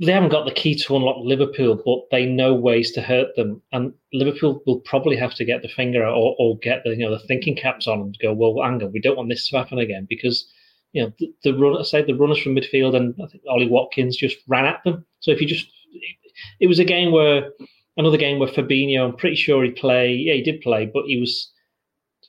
they 0.00 0.12
haven't 0.12 0.30
got 0.30 0.46
the 0.46 0.52
key 0.52 0.74
to 0.74 0.96
unlock 0.96 1.16
Liverpool, 1.20 1.80
but 1.84 2.00
they 2.10 2.24
know 2.26 2.54
ways 2.54 2.92
to 2.92 3.02
hurt 3.02 3.34
them. 3.36 3.60
And 3.72 3.92
Liverpool 4.12 4.62
will 4.66 4.80
probably 4.80 5.16
have 5.16 5.34
to 5.34 5.44
get 5.44 5.62
the 5.62 5.68
finger 5.68 6.04
out 6.04 6.14
or, 6.14 6.34
or 6.38 6.58
get 6.58 6.82
the 6.84 6.90
you 6.90 6.98
know 6.98 7.10
the 7.10 7.26
thinking 7.26 7.56
caps 7.56 7.86
on 7.86 8.00
and 8.00 8.18
go, 8.22 8.32
well, 8.32 8.62
hang 8.62 8.82
on, 8.82 8.92
we 8.92 9.00
don't 9.00 9.16
want 9.16 9.28
this 9.28 9.48
to 9.48 9.56
happen 9.56 9.78
again 9.78 10.06
because 10.08 10.50
you 10.92 11.02
know 11.02 11.12
the, 11.18 11.32
the. 11.44 11.76
I 11.78 11.82
say 11.82 12.02
the 12.02 12.14
runners 12.14 12.40
from 12.40 12.56
midfield 12.56 12.96
and 12.96 13.14
I 13.22 13.26
think 13.26 13.42
Ollie 13.48 13.68
Watkins 13.68 14.16
just 14.16 14.38
ran 14.48 14.64
at 14.64 14.82
them. 14.84 15.04
So 15.20 15.30
if 15.30 15.40
you 15.40 15.46
just, 15.46 15.66
it, 15.92 16.16
it 16.60 16.66
was 16.68 16.78
a 16.78 16.84
game 16.84 17.12
where 17.12 17.50
another 17.98 18.18
game 18.18 18.38
where 18.38 18.48
Fabinho, 18.48 19.04
I'm 19.04 19.16
pretty 19.16 19.36
sure 19.36 19.62
he 19.62 19.70
played. 19.70 20.20
Yeah, 20.20 20.34
he 20.34 20.42
did 20.42 20.62
play, 20.62 20.86
but 20.86 21.04
he 21.06 21.18
was 21.18 21.52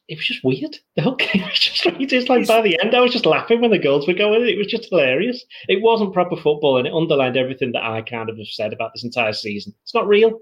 it 0.08 0.18
was 0.18 0.26
just 0.26 0.44
weird. 0.44 0.78
The 0.96 1.02
whole 1.02 1.16
game 1.16 1.44
was 1.44 1.60
just 1.60 1.84
just 2.10 2.30
like 2.30 2.48
by 2.48 2.62
the 2.62 2.80
end, 2.82 2.96
I 2.96 3.02
was 3.02 3.12
just 3.12 3.26
laughing 3.26 3.62
when 3.62 3.72
the 3.72 3.80
goals 3.80 4.08
were 4.08 4.14
going. 4.14 4.48
It 4.48 4.58
was 4.58 4.68
just 4.68 4.90
hilarious. 4.90 5.44
It 5.68 5.82
wasn't 5.82 6.14
proper 6.14 6.36
football, 6.36 6.78
and 6.78 6.88
it 6.88 6.94
underlined 6.94 7.38
everything 7.38 7.72
that 7.74 7.84
I 7.84 8.02
kind 8.02 8.30
of 8.30 8.38
have 8.38 8.48
said 8.48 8.74
about 8.74 8.92
this 8.94 9.04
entire 9.04 9.34
season. 9.34 9.74
It's 9.84 9.94
not 9.94 10.08
real. 10.08 10.40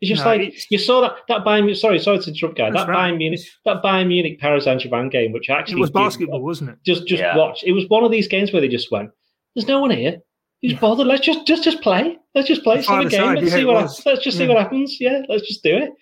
It's 0.00 0.08
just 0.10 0.24
no, 0.24 0.30
like 0.30 0.40
it's, 0.40 0.70
you 0.70 0.78
saw 0.78 1.00
that 1.02 1.16
that 1.28 1.44
Bayern. 1.44 1.74
Sorry, 1.76 1.98
sorry 1.98 2.18
to 2.18 2.30
interrupt, 2.30 2.58
guy. 2.58 2.70
That 2.70 2.88
right. 2.88 3.12
Bayern 3.12 3.18
Munich, 3.18 3.40
that 3.64 3.82
Bayern 3.82 4.08
Munich 4.08 4.40
Paris 4.40 4.64
Saint 4.64 4.80
Germain 4.80 5.08
game, 5.08 5.32
which 5.32 5.48
actually 5.48 5.78
it 5.78 5.80
was 5.80 5.90
basketball, 5.90 6.40
did, 6.40 6.44
wasn't 6.44 6.70
it? 6.70 6.78
Just 6.84 7.06
just 7.06 7.20
yeah. 7.20 7.36
watch. 7.36 7.62
It 7.64 7.72
was 7.72 7.88
one 7.88 8.04
of 8.04 8.10
these 8.10 8.28
games 8.28 8.52
where 8.52 8.60
they 8.60 8.68
just 8.68 8.90
went. 8.90 9.10
There's 9.54 9.68
no 9.68 9.80
one 9.80 9.90
here. 9.90 10.18
Who's 10.60 10.74
bothered? 10.74 11.06
Let's 11.06 11.24
just 11.24 11.46
just 11.46 11.62
just 11.62 11.80
play. 11.80 12.18
Let's 12.34 12.48
just 12.48 12.64
play. 12.64 12.82
some 12.82 13.08
game. 13.08 13.34
Let's 13.34 13.48
yeah, 13.48 13.54
see 13.54 13.64
what. 13.64 13.76
Happens. 13.76 14.02
Let's 14.04 14.24
just 14.24 14.36
see 14.36 14.48
what 14.48 14.58
happens. 14.58 15.00
Yeah, 15.00 15.22
let's 15.28 15.46
just 15.46 15.62
do 15.62 15.76
it. 15.76 15.92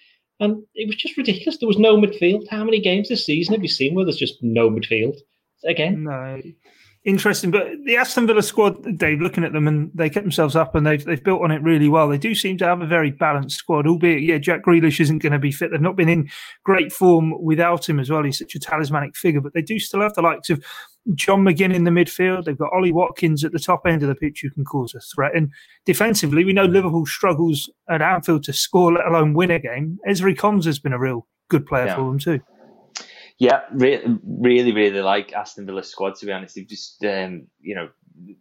And 0.43 0.65
it 0.75 0.89
was 0.89 0.97
just 0.97 1.17
ridiculous. 1.17 1.59
There 1.59 1.69
was 1.69 1.79
no 1.79 1.97
midfield. 1.97 2.49
How 2.49 2.65
many 2.65 2.81
games 2.81 3.09
this 3.09 3.25
season 3.25 3.55
have 3.55 3.63
you 3.63 3.69
seen 3.69 3.95
where 3.95 4.05
there's 4.05 4.17
just 4.17 4.43
no 4.43 4.69
midfield? 4.69 5.17
Again? 5.65 6.03
No. 6.03 6.43
Interesting. 7.05 7.51
But 7.51 7.69
the 7.85 7.97
Aston 7.97 8.27
Villa 8.27 8.43
squad, 8.43 8.99
Dave, 8.99 9.21
looking 9.21 9.45
at 9.45 9.53
them, 9.53 9.67
and 9.67 9.91
they 9.95 10.11
kept 10.11 10.25
themselves 10.25 10.57
up, 10.57 10.75
and 10.75 10.87
they've 10.87 11.05
they've 11.05 11.23
built 11.23 11.43
on 11.43 11.51
it 11.51 11.63
really 11.63 11.89
well. 11.89 12.09
They 12.09 12.19
do 12.19 12.35
seem 12.35 12.59
to 12.59 12.67
have 12.67 12.81
a 12.81 12.87
very 12.87 13.11
balanced 13.11 13.57
squad, 13.57 13.87
albeit 13.87 14.23
yeah, 14.23 14.39
Jack 14.39 14.65
Grealish 14.65 15.01
isn't 15.01 15.19
going 15.19 15.33
to 15.33 15.39
be 15.39 15.53
fit. 15.53 15.71
They've 15.71 15.81
not 15.81 15.97
been 15.97 16.09
in 16.09 16.31
great 16.65 16.93
form 16.93 17.35
without 17.43 17.89
him 17.89 18.01
as 18.01 18.11
well. 18.11 18.23
He's 18.23 18.39
such 18.39 18.55
a 18.55 18.61
talismanic 18.61 19.17
figure, 19.17 19.41
but 19.41 19.55
they 19.55 19.63
do 19.63 19.79
still 19.79 20.01
have 20.01 20.15
the 20.15 20.23
likes 20.23 20.51
of 20.51 20.65
John 21.15 21.45
McGinn 21.45 21.75
in 21.75 21.85
the 21.85 21.91
midfield. 21.91 22.45
They've 22.45 22.59
got 22.59 22.73
Ollie 22.73 22.93
Watkins 22.93 23.45
at 23.45 23.53
the 23.53 23.59
top 23.59 23.87
end 23.87 24.03
of 24.03 24.09
the 24.09 24.15
pitch 24.15 24.41
who 24.43 24.51
can 24.51 24.65
cause 24.65 24.95
a 24.95 25.01
threat. 25.01 25.35
And 25.35 25.51
defensively, 25.85 26.45
we 26.45 26.53
know 26.53 26.65
Liverpool 26.65 27.07
struggles 27.07 27.71
at 27.89 28.03
Anfield 28.03 28.45
to 28.45 28.53
score, 28.53 28.93
let 28.93 29.07
alone 29.07 29.35
win 29.35 29.51
a 29.51 29.59
game. 29.59 29.99
Ezri 30.09 30.37
Konsa 30.37 30.67
has 30.67 30.79
been 30.79 30.93
a 30.93 30.99
real 30.99 31.27
good 31.49 31.67
player 31.67 31.87
yeah. 31.87 31.97
for 31.97 32.03
them 32.03 32.19
too. 32.19 32.41
Yeah, 33.43 33.63
re- 33.73 34.05
really, 34.25 34.71
really 34.71 35.01
like 35.01 35.33
Aston 35.33 35.67
Villa's 35.67 35.91
squad. 35.91 36.15
To 36.17 36.27
be 36.27 36.33
honest, 36.33 36.55
they've 36.55 36.69
just 36.69 37.05
um, 37.05 37.49
you 37.61 37.75
know 37.75 37.89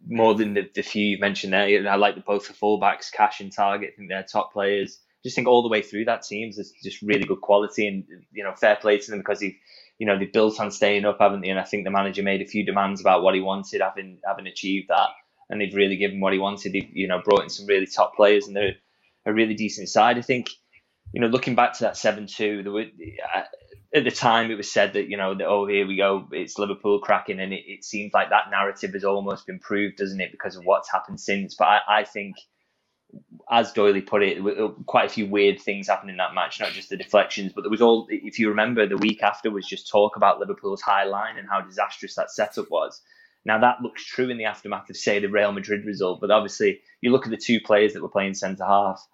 more 0.06 0.36
than 0.36 0.54
the, 0.54 0.70
the 0.72 0.82
few 0.82 1.04
you 1.04 1.18
mentioned 1.18 1.52
there. 1.52 1.88
I 1.88 1.96
like 1.96 2.14
the, 2.14 2.20
both 2.20 2.46
the 2.46 2.54
fullbacks, 2.54 3.10
Cash 3.10 3.40
and 3.40 3.52
Target. 3.52 3.94
I 3.94 3.96
think 3.96 4.08
they're 4.10 4.22
top 4.22 4.52
players. 4.52 5.00
Just 5.24 5.34
think 5.34 5.48
all 5.48 5.64
the 5.64 5.68
way 5.68 5.82
through 5.82 6.04
that 6.04 6.22
team 6.22 6.50
is 6.50 6.72
just 6.84 7.02
really 7.02 7.24
good 7.24 7.40
quality, 7.40 7.88
and 7.88 8.04
you 8.30 8.44
know, 8.44 8.54
fair 8.54 8.76
play 8.76 8.98
to 8.98 9.10
them 9.10 9.18
because 9.18 9.40
they've 9.40 9.56
you 9.98 10.06
know, 10.06 10.16
they 10.16 10.26
built 10.26 10.60
on 10.60 10.70
staying 10.70 11.04
up, 11.04 11.18
haven't 11.20 11.40
they? 11.40 11.48
And 11.48 11.58
I 11.58 11.64
think 11.64 11.84
the 11.84 11.90
manager 11.90 12.22
made 12.22 12.40
a 12.40 12.46
few 12.46 12.64
demands 12.64 13.00
about 13.00 13.24
what 13.24 13.34
he 13.34 13.40
wanted, 13.40 13.80
having 13.80 14.18
having 14.24 14.46
achieved 14.46 14.88
that, 14.88 15.10
and 15.50 15.60
they've 15.60 15.74
really 15.74 15.96
given 15.96 16.20
what 16.20 16.32
he 16.32 16.38
wanted. 16.38 16.72
They've 16.74 16.90
you 16.92 17.08
know 17.08 17.20
brought 17.24 17.42
in 17.42 17.50
some 17.50 17.66
really 17.66 17.86
top 17.86 18.14
players, 18.14 18.46
and 18.46 18.54
they're 18.54 18.76
a 19.26 19.32
really 19.32 19.54
decent 19.54 19.88
side. 19.88 20.16
I 20.16 20.22
think 20.22 20.48
you 21.12 21.20
know, 21.20 21.26
looking 21.26 21.56
back 21.56 21.74
to 21.74 21.84
that 21.84 21.96
seven 21.96 22.26
two, 22.26 22.62
there 22.62 22.72
were 22.72 22.86
at 23.94 24.04
the 24.04 24.10
time 24.10 24.50
it 24.50 24.56
was 24.56 24.70
said 24.70 24.94
that 24.94 25.08
you 25.08 25.16
know 25.16 25.34
that 25.34 25.46
oh 25.46 25.66
here 25.66 25.86
we 25.86 25.96
go 25.96 26.26
it's 26.32 26.58
Liverpool 26.58 26.98
cracking 26.98 27.40
and 27.40 27.52
it, 27.52 27.64
it 27.66 27.84
seems 27.84 28.12
like 28.14 28.30
that 28.30 28.50
narrative 28.50 28.92
has 28.94 29.04
almost 29.04 29.46
been 29.46 29.58
proved 29.58 29.96
doesn't 29.96 30.20
it 30.20 30.32
because 30.32 30.56
of 30.56 30.64
what's 30.64 30.90
happened 30.90 31.20
since. 31.20 31.54
But 31.54 31.64
I, 31.66 31.80
I 31.88 32.04
think 32.04 32.36
as 33.50 33.72
Doyley 33.72 34.06
put 34.06 34.22
it 34.22 34.38
quite 34.86 35.06
a 35.06 35.12
few 35.12 35.26
weird 35.26 35.60
things 35.60 35.88
happened 35.88 36.10
in 36.10 36.16
that 36.16 36.34
match 36.34 36.58
not 36.60 36.72
just 36.72 36.88
the 36.88 36.96
deflections 36.96 37.52
but 37.54 37.62
there 37.62 37.70
was 37.70 37.82
all 37.82 38.06
if 38.08 38.38
you 38.38 38.48
remember 38.48 38.86
the 38.86 38.96
week 38.96 39.22
after 39.22 39.50
was 39.50 39.66
just 39.66 39.90
talk 39.90 40.16
about 40.16 40.40
Liverpool's 40.40 40.80
high 40.80 41.04
line 41.04 41.36
and 41.36 41.48
how 41.48 41.60
disastrous 41.60 42.14
that 42.14 42.30
setup 42.30 42.70
was. 42.70 43.00
Now 43.44 43.58
that 43.60 43.82
looks 43.82 44.04
true 44.06 44.30
in 44.30 44.38
the 44.38 44.44
aftermath 44.44 44.88
of 44.88 44.96
say 44.96 45.18
the 45.18 45.26
Real 45.26 45.52
Madrid 45.52 45.84
result 45.84 46.20
but 46.20 46.30
obviously 46.30 46.80
you 47.02 47.12
look 47.12 47.26
at 47.26 47.30
the 47.30 47.36
two 47.36 47.60
players 47.60 47.92
that 47.92 48.02
were 48.02 48.08
playing 48.08 48.34
centre 48.34 48.64
half 48.64 49.06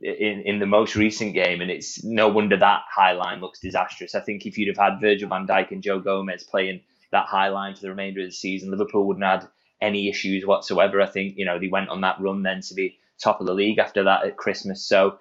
in, 0.00 0.42
in 0.44 0.58
the 0.58 0.66
most 0.66 0.96
recent 0.96 1.34
game, 1.34 1.60
and 1.60 1.70
it's 1.70 2.02
no 2.04 2.28
wonder 2.28 2.56
that 2.56 2.82
high 2.94 3.12
line 3.12 3.40
looks 3.40 3.60
disastrous. 3.60 4.14
I 4.14 4.20
think 4.20 4.44
if 4.44 4.58
you'd 4.58 4.68
have 4.68 4.92
had 4.92 5.00
Virgil 5.00 5.28
van 5.28 5.46
Dijk 5.46 5.70
and 5.70 5.82
Joe 5.82 6.00
Gomez 6.00 6.44
playing 6.44 6.80
that 7.12 7.26
high 7.26 7.48
line 7.48 7.74
for 7.74 7.82
the 7.82 7.90
remainder 7.90 8.20
of 8.20 8.26
the 8.26 8.32
season, 8.32 8.70
Liverpool 8.70 9.06
wouldn't 9.06 9.24
have 9.24 9.42
had 9.42 9.50
any 9.80 10.08
issues 10.08 10.44
whatsoever. 10.46 11.00
I 11.00 11.06
think 11.06 11.34
you 11.36 11.44
know 11.44 11.58
they 11.58 11.68
went 11.68 11.90
on 11.90 12.00
that 12.00 12.20
run 12.20 12.42
then 12.42 12.60
to 12.62 12.74
be 12.74 12.98
top 13.22 13.40
of 13.40 13.46
the 13.46 13.54
league 13.54 13.78
after 13.78 14.04
that 14.04 14.24
at 14.24 14.36
Christmas. 14.36 14.86
So. 14.86 15.18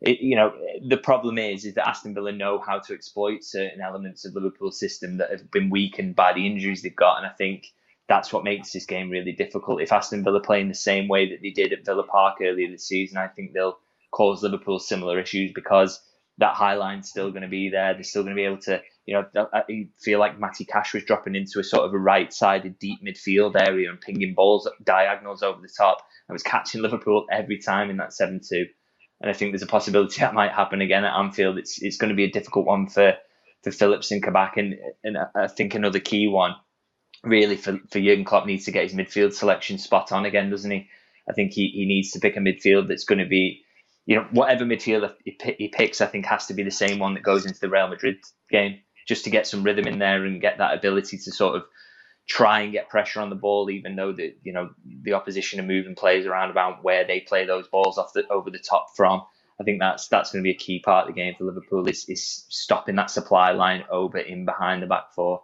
It, 0.00 0.20
you 0.20 0.36
know 0.36 0.52
the 0.86 0.98
problem 0.98 1.38
is 1.38 1.64
is 1.64 1.74
that 1.74 1.88
Aston 1.88 2.14
Villa 2.14 2.32
know 2.32 2.58
how 2.58 2.78
to 2.78 2.92
exploit 2.92 3.42
certain 3.42 3.80
elements 3.80 4.26
of 4.26 4.34
Liverpool's 4.34 4.78
system 4.78 5.16
that 5.16 5.30
have 5.30 5.50
been 5.50 5.70
weakened 5.70 6.14
by 6.14 6.34
the 6.34 6.46
injuries 6.46 6.82
they've 6.82 6.94
got, 6.94 7.18
and 7.18 7.26
I 7.26 7.30
think 7.30 7.68
that's 8.06 8.32
what 8.32 8.44
makes 8.44 8.72
this 8.72 8.84
game 8.84 9.08
really 9.08 9.32
difficult. 9.32 9.80
If 9.80 9.92
Aston 9.92 10.24
Villa 10.24 10.40
playing 10.40 10.68
the 10.68 10.74
same 10.74 11.08
way 11.08 11.30
that 11.30 11.40
they 11.40 11.50
did 11.50 11.72
at 11.72 11.86
Villa 11.86 12.02
Park 12.02 12.38
earlier 12.42 12.70
this 12.70 12.86
season, 12.86 13.16
I 13.16 13.28
think 13.28 13.52
they'll 13.52 13.78
cause 14.14 14.42
Liverpool 14.42 14.78
similar 14.78 15.18
issues 15.18 15.52
because 15.54 16.00
that 16.38 16.54
high 16.54 16.74
line's 16.74 17.08
still 17.08 17.30
going 17.30 17.42
to 17.42 17.48
be 17.48 17.70
there. 17.70 17.94
They're 17.94 18.02
still 18.02 18.22
going 18.22 18.36
to 18.36 18.40
be 18.40 18.46
able 18.46 18.58
to, 18.62 18.80
you 19.06 19.14
know, 19.14 19.46
I 19.52 19.62
feel 20.00 20.18
like 20.18 20.38
Matty 20.40 20.64
Cash 20.64 20.94
was 20.94 21.04
dropping 21.04 21.34
into 21.34 21.60
a 21.60 21.64
sort 21.64 21.84
of 21.84 21.94
a 21.94 21.98
right-sided 21.98 22.78
deep 22.78 23.00
midfield 23.06 23.54
area 23.60 23.90
and 23.90 24.00
pinging 24.00 24.34
balls 24.34 24.68
diagonals 24.82 25.42
over 25.42 25.60
the 25.60 25.68
top. 25.76 25.98
I 26.28 26.32
was 26.32 26.42
catching 26.42 26.82
Liverpool 26.82 27.26
every 27.30 27.58
time 27.58 27.90
in 27.90 27.98
that 27.98 28.12
seven-two, 28.12 28.66
and 29.20 29.30
I 29.30 29.34
think 29.34 29.52
there's 29.52 29.62
a 29.62 29.66
possibility 29.66 30.20
that 30.22 30.34
might 30.34 30.52
happen 30.52 30.80
again 30.80 31.04
at 31.04 31.16
Anfield. 31.16 31.58
It's 31.58 31.80
it's 31.82 31.98
going 31.98 32.10
to 32.10 32.16
be 32.16 32.24
a 32.24 32.30
difficult 32.30 32.66
one 32.66 32.88
for 32.88 33.14
for 33.62 33.70
Phillips 33.70 34.10
and 34.10 34.22
Kabak, 34.22 34.56
and 34.56 34.74
and 35.04 35.18
I 35.34 35.48
think 35.48 35.74
another 35.74 36.00
key 36.00 36.28
one 36.28 36.54
really 37.22 37.56
for 37.56 37.78
for 37.90 38.00
Jurgen 38.00 38.24
Klopp 38.24 38.46
needs 38.46 38.64
to 38.66 38.72
get 38.72 38.84
his 38.84 38.94
midfield 38.94 39.34
selection 39.34 39.78
spot 39.78 40.12
on 40.12 40.24
again, 40.24 40.50
doesn't 40.50 40.70
he? 40.70 40.88
I 41.28 41.32
think 41.32 41.52
he, 41.52 41.68
he 41.68 41.86
needs 41.86 42.10
to 42.12 42.20
pick 42.20 42.36
a 42.36 42.40
midfield 42.40 42.88
that's 42.88 43.04
going 43.04 43.18
to 43.18 43.26
be 43.26 43.63
you 44.06 44.16
know, 44.16 44.26
whatever 44.32 44.64
midfielder 44.64 45.14
he 45.24 45.68
picks, 45.68 46.00
I 46.00 46.06
think 46.06 46.26
has 46.26 46.46
to 46.46 46.54
be 46.54 46.62
the 46.62 46.70
same 46.70 46.98
one 46.98 47.14
that 47.14 47.22
goes 47.22 47.46
into 47.46 47.60
the 47.60 47.70
Real 47.70 47.88
Madrid 47.88 48.16
game, 48.50 48.80
just 49.06 49.24
to 49.24 49.30
get 49.30 49.46
some 49.46 49.62
rhythm 49.62 49.86
in 49.86 49.98
there 49.98 50.24
and 50.24 50.40
get 50.40 50.58
that 50.58 50.74
ability 50.74 51.18
to 51.18 51.32
sort 51.32 51.56
of 51.56 51.64
try 52.26 52.60
and 52.60 52.72
get 52.72 52.88
pressure 52.88 53.20
on 53.20 53.30
the 53.30 53.36
ball, 53.36 53.70
even 53.70 53.96
though 53.96 54.12
the 54.12 54.34
you 54.42 54.52
know 54.52 54.70
the 55.02 55.14
opposition 55.14 55.60
are 55.60 55.64
moving 55.64 55.94
players 55.94 56.26
around 56.26 56.50
about 56.50 56.84
where 56.84 57.06
they 57.06 57.20
play 57.20 57.46
those 57.46 57.68
balls 57.68 57.98
off 57.98 58.12
the 58.12 58.26
over 58.28 58.50
the 58.50 58.58
top 58.58 58.88
from. 58.96 59.22
I 59.60 59.64
think 59.64 59.80
that's 59.80 60.08
that's 60.08 60.32
going 60.32 60.42
to 60.42 60.48
be 60.48 60.54
a 60.54 60.58
key 60.58 60.80
part 60.80 61.08
of 61.08 61.14
the 61.14 61.20
game 61.20 61.34
for 61.36 61.44
Liverpool 61.44 61.88
is 61.88 62.06
is 62.08 62.44
stopping 62.48 62.96
that 62.96 63.10
supply 63.10 63.52
line 63.52 63.84
over 63.90 64.18
in 64.18 64.44
behind 64.44 64.82
the 64.82 64.86
back 64.86 65.12
four. 65.14 65.42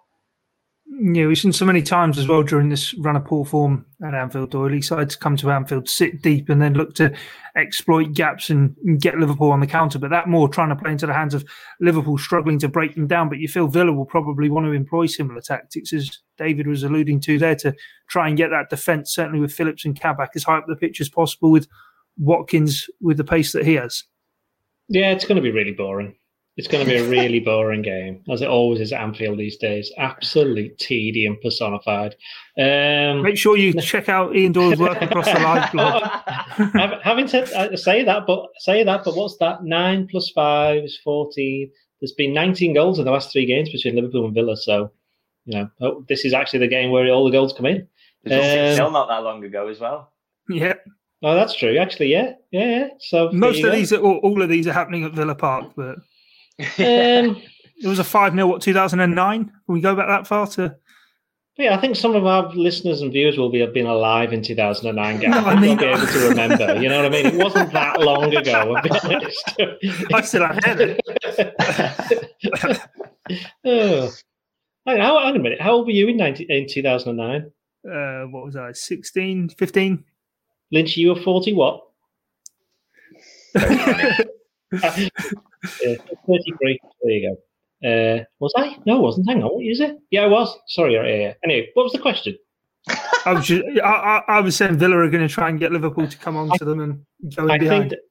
Yeah, 0.92 1.28
we've 1.28 1.38
seen 1.38 1.52
so 1.52 1.64
many 1.64 1.82
times 1.82 2.18
as 2.18 2.26
well 2.26 2.42
during 2.42 2.68
this 2.68 2.92
run 2.94 3.16
of 3.16 3.24
poor 3.24 3.44
form 3.44 3.86
at 4.04 4.12
Anfield. 4.12 4.50
Doyley 4.50 4.84
sides 4.84 5.14
come 5.14 5.36
to 5.36 5.50
Anfield, 5.50 5.88
sit 5.88 6.20
deep, 6.20 6.48
and 6.48 6.60
then 6.60 6.74
look 6.74 6.94
to 6.96 7.14
exploit 7.56 8.12
gaps 8.12 8.50
and 8.50 8.76
get 9.00 9.16
Liverpool 9.16 9.52
on 9.52 9.60
the 9.60 9.66
counter. 9.66 9.98
But 9.98 10.10
that 10.10 10.28
more 10.28 10.48
trying 10.48 10.68
to 10.70 10.76
play 10.76 10.90
into 10.90 11.06
the 11.06 11.14
hands 11.14 11.32
of 11.32 11.44
Liverpool, 11.80 12.18
struggling 12.18 12.58
to 12.58 12.68
break 12.68 12.96
them 12.96 13.06
down. 13.06 13.28
But 13.28 13.38
you 13.38 13.48
feel 13.48 13.68
Villa 13.68 13.92
will 13.92 14.04
probably 14.04 14.50
want 14.50 14.66
to 14.66 14.72
employ 14.72 15.06
similar 15.06 15.40
tactics, 15.40 15.92
as 15.92 16.18
David 16.36 16.66
was 16.66 16.82
alluding 16.82 17.20
to 17.20 17.38
there, 17.38 17.56
to 17.56 17.74
try 18.08 18.28
and 18.28 18.36
get 18.36 18.50
that 18.50 18.68
defence, 18.68 19.14
certainly 19.14 19.40
with 19.40 19.54
Phillips 19.54 19.84
and 19.84 19.98
Kabak, 19.98 20.32
as 20.34 20.44
high 20.44 20.58
up 20.58 20.64
the 20.66 20.76
pitch 20.76 21.00
as 21.00 21.08
possible, 21.08 21.50
with 21.50 21.68
Watkins 22.18 22.90
with 23.00 23.16
the 23.16 23.24
pace 23.24 23.52
that 23.52 23.64
he 23.64 23.74
has. 23.74 24.04
Yeah, 24.88 25.12
it's 25.12 25.24
going 25.24 25.36
to 25.36 25.42
be 25.42 25.52
really 25.52 25.72
boring. 25.72 26.16
It's 26.60 26.68
going 26.68 26.84
to 26.84 26.90
be 26.90 26.98
a 26.98 27.08
really 27.08 27.40
boring 27.40 27.80
game, 27.80 28.22
as 28.30 28.42
it 28.42 28.48
always 28.48 28.80
is 28.80 28.92
at 28.92 29.00
Anfield 29.00 29.38
these 29.38 29.56
days. 29.56 29.90
Absolute 29.96 30.76
tedium 30.76 31.38
personified. 31.42 32.16
Um, 32.58 33.22
Make 33.22 33.38
sure 33.38 33.56
you 33.56 33.72
check 33.80 34.10
out 34.10 34.36
Ian 34.36 34.52
Doyle's 34.52 34.78
work 34.78 35.00
across 35.00 35.24
the 35.24 35.40
live 35.40 35.72
blog. 36.76 37.00
Having 37.02 37.28
said 37.28 37.50
uh, 37.52 37.74
say 37.78 38.04
that, 38.04 38.26
but 38.26 38.50
say 38.58 38.84
that, 38.84 39.04
but 39.06 39.16
what's 39.16 39.38
that? 39.38 39.64
Nine 39.64 40.06
plus 40.06 40.28
five 40.34 40.84
is 40.84 40.98
fourteen. 41.02 41.70
There's 41.98 42.12
been 42.12 42.34
19 42.34 42.74
goals 42.74 42.98
in 42.98 43.06
the 43.06 43.10
last 43.10 43.32
three 43.32 43.46
games 43.46 43.70
between 43.70 43.96
Liverpool 43.96 44.26
and 44.26 44.34
Villa. 44.34 44.54
So, 44.54 44.90
you 45.46 45.58
know, 45.58 45.70
oh, 45.80 46.04
this 46.10 46.26
is 46.26 46.34
actually 46.34 46.58
the 46.58 46.68
game 46.68 46.90
where 46.90 47.08
all 47.08 47.24
the 47.24 47.30
goals 47.30 47.54
come 47.54 47.66
in. 47.66 47.88
There's 48.24 48.78
um, 48.78 48.92
not 48.92 49.08
that 49.08 49.22
long 49.22 49.42
ago 49.44 49.68
as 49.68 49.80
well. 49.80 50.12
Yeah. 50.50 50.74
Oh, 51.22 51.34
that's 51.34 51.54
true. 51.54 51.78
Actually, 51.78 52.12
yeah, 52.12 52.34
yeah, 52.50 52.64
yeah. 52.64 52.88
So 52.98 53.30
most 53.32 53.64
of 53.64 53.72
these, 53.72 53.94
are, 53.94 54.00
all, 54.00 54.16
all 54.18 54.42
of 54.42 54.50
these 54.50 54.66
are 54.66 54.74
happening 54.74 55.04
at 55.04 55.12
Villa 55.12 55.34
Park, 55.34 55.72
but 55.74 55.96
um, 56.60 57.42
it 57.82 57.86
was 57.86 57.98
a 57.98 58.04
5 58.04 58.34
0, 58.34 58.46
what, 58.46 58.62
2009? 58.62 59.44
Can 59.44 59.54
we 59.66 59.80
go 59.80 59.94
back 59.94 60.08
that 60.08 60.26
far 60.26 60.46
to. 60.48 60.76
Yeah, 61.56 61.76
I 61.76 61.80
think 61.80 61.96
some 61.96 62.14
of 62.16 62.24
our 62.24 62.50
listeners 62.54 63.02
and 63.02 63.12
viewers 63.12 63.36
will 63.36 63.50
be 63.50 63.60
have 63.60 63.74
been 63.74 63.86
alive 63.86 64.32
in 64.32 64.42
2009. 64.42 65.20
Gary. 65.20 65.30
No, 65.30 65.38
I 65.40 65.60
mean, 65.60 65.76
be 65.76 65.84
able 65.84 66.06
to 66.06 66.28
remember. 66.28 66.80
You 66.80 66.88
know 66.88 67.02
what 67.02 67.06
I 67.06 67.08
mean? 67.10 67.26
It 67.26 67.34
wasn't 67.34 67.72
that 67.72 68.00
long 68.00 68.34
ago. 68.34 68.74
I'll 68.74 68.82
be 68.82 68.90
honest. 68.90 69.52
I 70.14 70.20
still 70.22 70.46
have 70.46 70.64
head 70.64 71.00
oh. 73.64 74.10
Hang 74.86 75.00
on, 75.00 75.36
a 75.36 75.38
minute. 75.38 75.60
How 75.60 75.72
old 75.72 75.86
were 75.86 75.92
you 75.92 76.08
in 76.08 76.16
19, 76.16 76.50
in 76.50 76.66
2009? 76.66 77.52
Uh, 77.84 78.24
what 78.28 78.44
was 78.44 78.56
I? 78.56 78.72
16, 78.72 79.50
15? 79.50 80.04
Lynch, 80.72 80.96
you 80.96 81.10
were 81.10 81.20
40 81.20 81.52
what? 81.52 81.86
yeah, 85.82 85.96
33. 86.26 86.78
There 87.02 87.12
you 87.12 87.28
go. 87.30 87.36
Uh, 87.82 88.24
was 88.40 88.52
I? 88.56 88.76
No, 88.84 88.96
I 88.96 89.00
wasn't. 89.00 89.28
Hang 89.28 89.42
on. 89.42 89.50
What 89.50 89.64
is 89.64 89.80
it? 89.80 89.96
Yeah, 90.10 90.22
I 90.22 90.26
was. 90.26 90.56
Sorry. 90.68 90.94
Yeah, 90.94 91.04
yeah. 91.04 91.34
Anyway, 91.44 91.68
what 91.74 91.84
was 91.84 91.92
the 91.92 91.98
question? 91.98 92.36
I 93.26 93.32
was 93.34 93.46
just, 93.46 93.62
I, 93.82 93.88
I, 93.88 94.22
I, 94.28 94.40
was 94.40 94.56
saying 94.56 94.78
Villa 94.78 94.96
are 94.96 95.10
going 95.10 95.26
to 95.26 95.32
try 95.32 95.48
and 95.50 95.60
get 95.60 95.72
Liverpool 95.72 96.08
to 96.08 96.18
come 96.18 96.36
on 96.36 96.56
to 96.58 96.64
them 96.64 96.80
and 96.80 97.04
go 97.36 97.48
I 97.48 97.58
behind. 97.58 97.90
Think, 97.90 98.02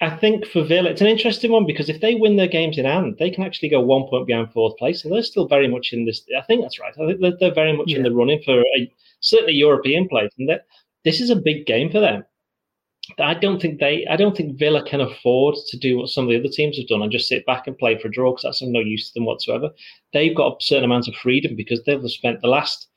I 0.00 0.16
think 0.16 0.46
for 0.46 0.62
Villa, 0.62 0.90
it's 0.90 1.00
an 1.00 1.06
interesting 1.06 1.52
one 1.52 1.66
because 1.66 1.88
if 1.88 2.00
they 2.00 2.16
win 2.16 2.36
their 2.36 2.48
games 2.48 2.76
in 2.76 2.84
hand, 2.84 3.16
they 3.18 3.30
can 3.30 3.44
actually 3.44 3.68
go 3.68 3.80
one 3.80 4.04
point 4.08 4.26
behind 4.26 4.52
fourth 4.52 4.76
place, 4.76 5.04
and 5.04 5.12
they're 5.12 5.22
still 5.22 5.46
very 5.46 5.68
much 5.68 5.92
in 5.92 6.04
this. 6.04 6.22
I 6.36 6.42
think 6.42 6.62
that's 6.62 6.78
right. 6.78 6.92
I 7.00 7.06
think 7.06 7.20
they're, 7.20 7.36
they're 7.38 7.54
very 7.54 7.76
much 7.76 7.88
yeah. 7.88 7.98
in 7.98 8.02
the 8.02 8.12
running 8.12 8.42
for 8.44 8.60
a, 8.60 8.92
certainly 9.20 9.54
European 9.54 10.08
place, 10.08 10.32
and 10.38 10.48
that 10.48 10.66
this 11.04 11.20
is 11.20 11.30
a 11.30 11.36
big 11.36 11.66
game 11.66 11.90
for 11.90 12.00
them. 12.00 12.24
I 13.18 13.34
don't 13.34 13.60
think 13.60 13.78
they, 13.78 14.06
I 14.10 14.16
don't 14.16 14.36
think 14.36 14.58
Villa 14.58 14.84
can 14.84 15.00
afford 15.00 15.54
to 15.68 15.78
do 15.78 15.98
what 15.98 16.08
some 16.08 16.24
of 16.24 16.30
the 16.30 16.38
other 16.38 16.48
teams 16.48 16.76
have 16.76 16.88
done 16.88 17.02
and 17.02 17.12
just 17.12 17.28
sit 17.28 17.46
back 17.46 17.66
and 17.66 17.78
play 17.78 17.98
for 17.98 18.08
a 18.08 18.10
draw 18.10 18.32
because 18.32 18.42
that's 18.42 18.62
of 18.62 18.68
no 18.68 18.80
use 18.80 19.08
to 19.08 19.14
them 19.14 19.26
whatsoever. 19.26 19.70
They've 20.12 20.34
got 20.34 20.52
a 20.52 20.64
certain 20.64 20.84
amount 20.84 21.08
of 21.08 21.14
freedom 21.14 21.54
because 21.56 21.82
they've 21.84 22.02
spent 22.10 22.40
the 22.40 22.48
last 22.48 22.88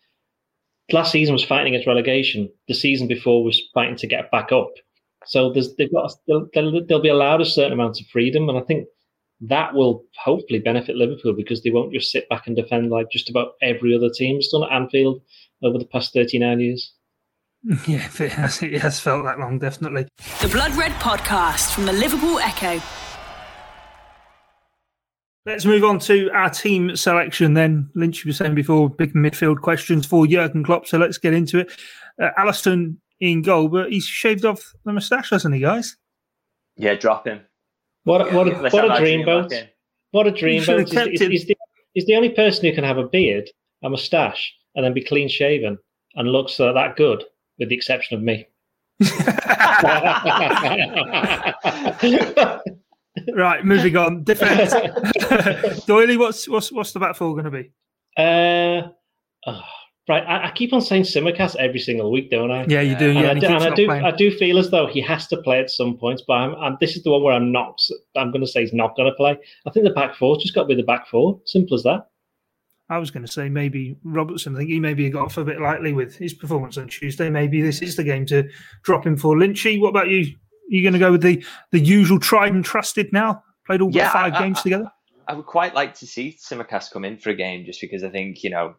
last 0.92 1.12
season 1.12 1.34
was 1.34 1.44
fighting 1.44 1.74
against 1.74 1.88
relegation. 1.88 2.50
The 2.68 2.74
season 2.74 3.08
before 3.08 3.44
was 3.44 3.62
fighting 3.74 3.98
to 3.98 4.08
get 4.08 4.32
back 4.32 4.52
up. 4.52 4.72
So 5.26 5.54
they've 5.54 5.92
got 5.92 6.12
they'll, 6.28 6.86
they'll, 6.88 7.02
be 7.02 7.10
allowed 7.10 7.42
a 7.42 7.46
certain 7.46 7.74
amount 7.74 8.00
of 8.00 8.08
freedom, 8.08 8.50
and 8.50 8.58
I 8.58 8.62
think 8.62 8.88
that 9.42 9.74
will 9.74 10.06
hopefully 10.18 10.60
benefit 10.60 10.96
Liverpool 10.96 11.34
because 11.34 11.62
they 11.62 11.70
won't 11.70 11.94
just 11.94 12.12
sit 12.12 12.28
back 12.30 12.48
and 12.48 12.56
defend 12.56 12.90
like 12.90 13.12
just 13.12 13.30
about 13.30 13.54
every 13.62 13.96
other 13.96 14.10
team 14.10 14.38
has 14.38 14.48
done 14.48 14.64
at 14.64 14.72
Anfield 14.72 15.22
over 15.64 15.78
the 15.78 15.86
past 15.86 16.14
39 16.14 16.60
years. 16.60 16.94
Yeah, 17.88 18.08
it 18.20 18.32
has, 18.32 18.64
it 18.64 18.82
has 18.82 19.00
felt 19.00 19.26
that 19.26 19.38
long, 19.40 19.60
definitely. 19.60 20.08
The 20.42 20.48
Blood 20.48 20.76
Red 20.76 20.92
Podcast 20.94 21.74
from 21.74 21.86
the 21.86 21.94
Liverpool 21.94 22.40
Echo. 22.40 22.82
Let's 25.46 25.66
move 25.66 25.84
on 25.84 26.00
to 26.00 26.30
our 26.32 26.50
team 26.50 26.96
selection 26.96 27.54
then. 27.54 27.90
Lynch 27.96 28.26
was 28.26 28.38
saying 28.38 28.56
before, 28.56 28.90
big 28.90 29.14
midfield 29.14 29.62
questions 29.62 30.06
for 30.06 30.28
Jurgen 30.28 30.64
Klopp, 30.64 30.86
so 30.88 30.98
let's 30.98 31.18
get 31.18 31.34
into 31.34 31.60
it. 31.60 31.72
Uh, 32.22 32.30
Alisson 32.38 32.98
in 33.20 33.42
goal, 33.42 33.68
but 33.68 33.92
he's 33.92 34.06
shaved 34.06 34.46
off 34.46 34.74
the 34.86 34.94
moustache, 34.94 35.30
hasn't 35.32 35.56
he, 35.56 35.62
guys? 35.62 35.98
Yeah, 36.78 36.94
drop 36.96 37.26
him. 37.28 37.42
What, 38.04 38.22
a- 38.22 38.36
what, 38.36 38.48
a, 38.48 38.60
Let's 38.62 38.74
what 38.74 38.86
a 38.86 38.90
that 38.90 39.00
dream 39.00 39.24
dream 39.24 39.26
boat. 39.26 39.54
What 40.12 40.28
a 40.28 40.32
dream 40.32 40.56
You 40.56 40.62
should 40.64 40.86
boat. 40.86 40.94
have 40.94 41.08
He's, 41.10 41.20
he's, 41.22 41.30
he's 41.30 41.46
the, 41.48 41.56
he's 41.94 42.06
the 42.06 42.16
only 42.16 42.30
person 42.30 42.66
who 42.66 42.74
can 42.74 42.84
have 42.84 42.98
a 42.98 43.08
beard, 43.08 43.50
a 43.84 43.90
moustache, 43.90 44.54
and 44.76 44.86
then 44.86 44.94
be 44.94 45.04
clean 45.04 45.28
shaven 45.30 45.78
and 46.16 46.30
looks 46.32 46.60
uh, 46.60 46.72
that 46.74 46.96
good, 46.96 47.24
with 47.60 47.70
the 47.70 47.76
exception 47.76 48.18
of 48.18 48.24
me. 48.24 48.48
Right, 53.34 53.66
moving 53.66 53.96
on. 53.98 54.24
Defense. 54.24 54.74
Doyley, 55.86 56.18
what's 56.18 56.48
what's 56.48 56.72
what's 56.72 56.94
the 56.94 57.00
back 57.00 57.16
four 57.16 57.34
going 57.34 57.46
to 57.46 57.52
be? 57.52 57.72
Uh, 58.18 58.90
oh, 59.48 59.62
right, 60.08 60.24
I, 60.24 60.48
I 60.48 60.52
keep 60.56 60.74
on 60.74 60.82
saying 60.82 61.04
Tsimikas 61.04 61.56
every 61.58 61.80
single 61.80 62.12
week, 62.12 62.32
don't 62.32 62.52
I? 62.52 62.66
Yeah, 62.68 62.82
you 62.82 62.96
do. 62.96 63.10
And, 63.10 63.42
Yeah, 63.42 63.50
I, 63.50 63.56
and 63.56 63.64
I 63.64 63.76
do, 63.76 63.86
playing. 63.86 64.06
I 64.06 64.12
do 64.12 64.32
feel 64.32 64.58
as 64.58 64.70
though 64.70 64.88
he 64.88 65.02
has 65.02 65.28
to 65.28 65.38
play 65.38 65.60
at 65.60 65.70
some 65.70 65.98
points, 65.98 66.24
but 66.26 66.34
I'm, 66.34 66.56
I'm, 66.56 66.78
this 66.80 66.96
is 66.96 67.04
the 67.04 67.12
one 67.12 67.24
where 67.24 67.34
I'm 67.34 67.52
not. 67.52 67.82
I'm 68.16 68.32
going 68.32 68.42
to 68.42 68.48
say 68.48 68.62
he's 68.62 68.74
not 68.74 68.96
going 68.96 69.10
to 69.10 69.16
play. 69.16 69.38
I 69.66 69.72
think 69.72 69.86
the 69.86 69.94
back 69.94 70.16
four's 70.16 70.42
just 70.42 70.56
got 70.56 70.64
to 70.64 70.68
be 70.68 70.76
the 70.76 70.84
back 70.84 71.08
four. 71.08 71.40
Simple 71.46 71.76
as 71.76 71.84
that. 71.84 72.08
I 72.90 72.98
was 72.98 73.12
going 73.12 73.26
to 73.26 73.32
say 73.32 73.50
maybe 73.50 73.98
Robertson. 74.04 74.56
I 74.56 74.60
think 74.60 74.70
he 74.72 74.80
maybe 74.80 75.10
got 75.10 75.26
off 75.26 75.38
a 75.38 75.44
bit 75.46 75.60
lightly 75.62 75.94
with 75.94 76.16
his 76.16 76.34
performance 76.34 76.78
on 76.78 76.88
Tuesday. 76.88 77.30
Maybe 77.30 77.62
this 77.62 77.82
is 77.82 77.96
the 77.96 78.04
game 78.04 78.26
to 78.28 78.50
drop 78.84 79.06
him 79.06 79.16
for 79.18 79.36
Lynchy. 79.36 79.80
What 79.80 79.90
about 79.90 80.10
you? 80.10 80.22
Are 80.22 80.76
you 80.76 80.82
going 80.82 80.94
to 80.94 81.00
go 81.00 81.12
with 81.12 81.22
the 81.22 81.44
the 81.72 81.80
usual 81.80 82.20
tried 82.20 82.54
and 82.54 82.66
trusted 82.66 83.12
now? 83.14 83.44
Played 83.68 83.82
all 83.82 83.92
Yeah, 83.92 84.12
five 84.12 84.34
I- 84.34 84.40
games 84.40 84.60
I- 84.60 84.64
together. 84.64 84.92
I 85.28 85.34
would 85.34 85.46
quite 85.46 85.76
like 85.76 85.94
to 86.00 86.08
see 86.08 86.36
Tsimikas 86.40 86.92
come 86.92 87.06
in 87.06 87.18
for 87.18 87.30
a 87.30 87.36
game 87.36 87.64
just 87.64 87.80
because 87.82 88.04
I 88.04 88.10
think, 88.10 88.44
you 88.44 88.50
know, 88.50 88.74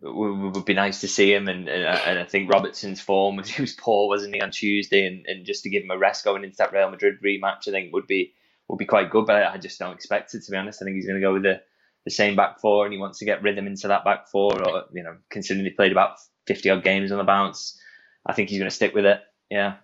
it 0.00 0.14
would 0.14 0.64
be 0.64 0.74
nice 0.74 1.00
to 1.00 1.08
see 1.08 1.34
him. 1.34 1.48
And, 1.48 1.68
and, 1.68 1.84
uh, 1.84 2.00
and 2.06 2.20
I 2.20 2.24
think 2.24 2.52
Robertson's 2.52 3.00
form 3.00 3.34
was, 3.34 3.48
he 3.56 3.60
was 3.60 3.72
poor, 3.72 4.06
wasn't 4.06 4.36
he, 4.36 4.40
on 4.40 4.52
Tuesday? 4.52 5.04
And, 5.08 5.26
and 5.26 5.44
just 5.44 5.64
to 5.64 5.68
give 5.70 5.82
him 5.82 5.90
a 5.90 5.98
rest 5.98 6.24
going 6.24 6.44
into 6.44 6.56
that 6.58 6.72
Real 6.72 6.88
Madrid 6.88 7.16
rematch, 7.24 7.66
I 7.66 7.72
think 7.72 7.92
would 7.92 8.06
be 8.06 8.32
would 8.68 8.78
be 8.78 8.84
quite 8.84 9.10
good. 9.10 9.26
But 9.26 9.42
I, 9.42 9.54
I 9.54 9.56
just 9.58 9.80
don't 9.80 9.92
expect 9.92 10.34
it, 10.34 10.44
to 10.44 10.50
be 10.52 10.56
honest. 10.56 10.80
I 10.80 10.84
think 10.84 10.94
he's 10.94 11.06
going 11.06 11.20
to 11.20 11.26
go 11.26 11.32
with 11.32 11.42
the, 11.42 11.60
the 12.08 12.14
same 12.14 12.34
back 12.34 12.58
four 12.60 12.86
and 12.86 12.92
he 12.92 12.98
wants 12.98 13.18
to 13.18 13.26
get 13.26 13.42
rhythm 13.42 13.66
into 13.66 13.86
that 13.88 14.02
back 14.04 14.28
four. 14.28 14.50
Or, 14.66 14.84
you 14.94 15.02
know, 15.02 15.16
considering 15.30 15.66
he 15.66 15.70
played 15.72 15.92
about 15.92 16.16
50 16.46 16.70
odd 16.70 16.82
games 16.82 17.12
on 17.12 17.18
the 17.18 17.24
bounce, 17.24 17.78
I 18.26 18.32
think 18.32 18.48
he's 18.48 18.58
going 18.58 18.70
to 18.70 18.74
stick 18.74 18.94
with 18.94 19.04
it. 19.04 19.20
Yeah. 19.50 19.74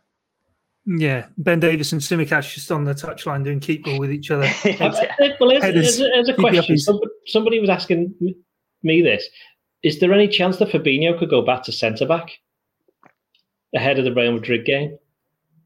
Yeah, 0.86 1.26
Ben 1.38 1.60
Davies 1.60 1.92
and 1.92 2.00
Tsimikas 2.02 2.52
just 2.52 2.70
on 2.70 2.84
the 2.84 2.92
touchline 2.94 3.42
doing 3.42 3.58
keep 3.60 3.84
ball 3.84 3.98
with 3.98 4.10
each 4.10 4.30
other. 4.30 4.50
Yeah. 4.64 4.84
Uh, 4.86 5.28
Well, 5.40 5.52
as, 5.52 5.64
as, 5.64 6.00
a- 6.00 6.16
as 6.18 6.28
a 6.28 6.34
question, 6.34 6.76
somebody, 6.78 7.10
somebody 7.26 7.58
was 7.60 7.70
asking 7.70 8.14
me 8.82 9.00
this: 9.00 9.26
Is 9.82 9.98
there 10.00 10.12
any 10.12 10.28
chance 10.28 10.58
that 10.58 10.68
Fabinho 10.68 11.18
could 11.18 11.30
go 11.30 11.40
back 11.40 11.62
to 11.64 11.72
centre 11.72 12.06
back 12.06 12.32
ahead 13.74 13.98
of 13.98 14.04
the 14.04 14.12
Real 14.12 14.32
Madrid 14.32 14.66
game? 14.66 14.98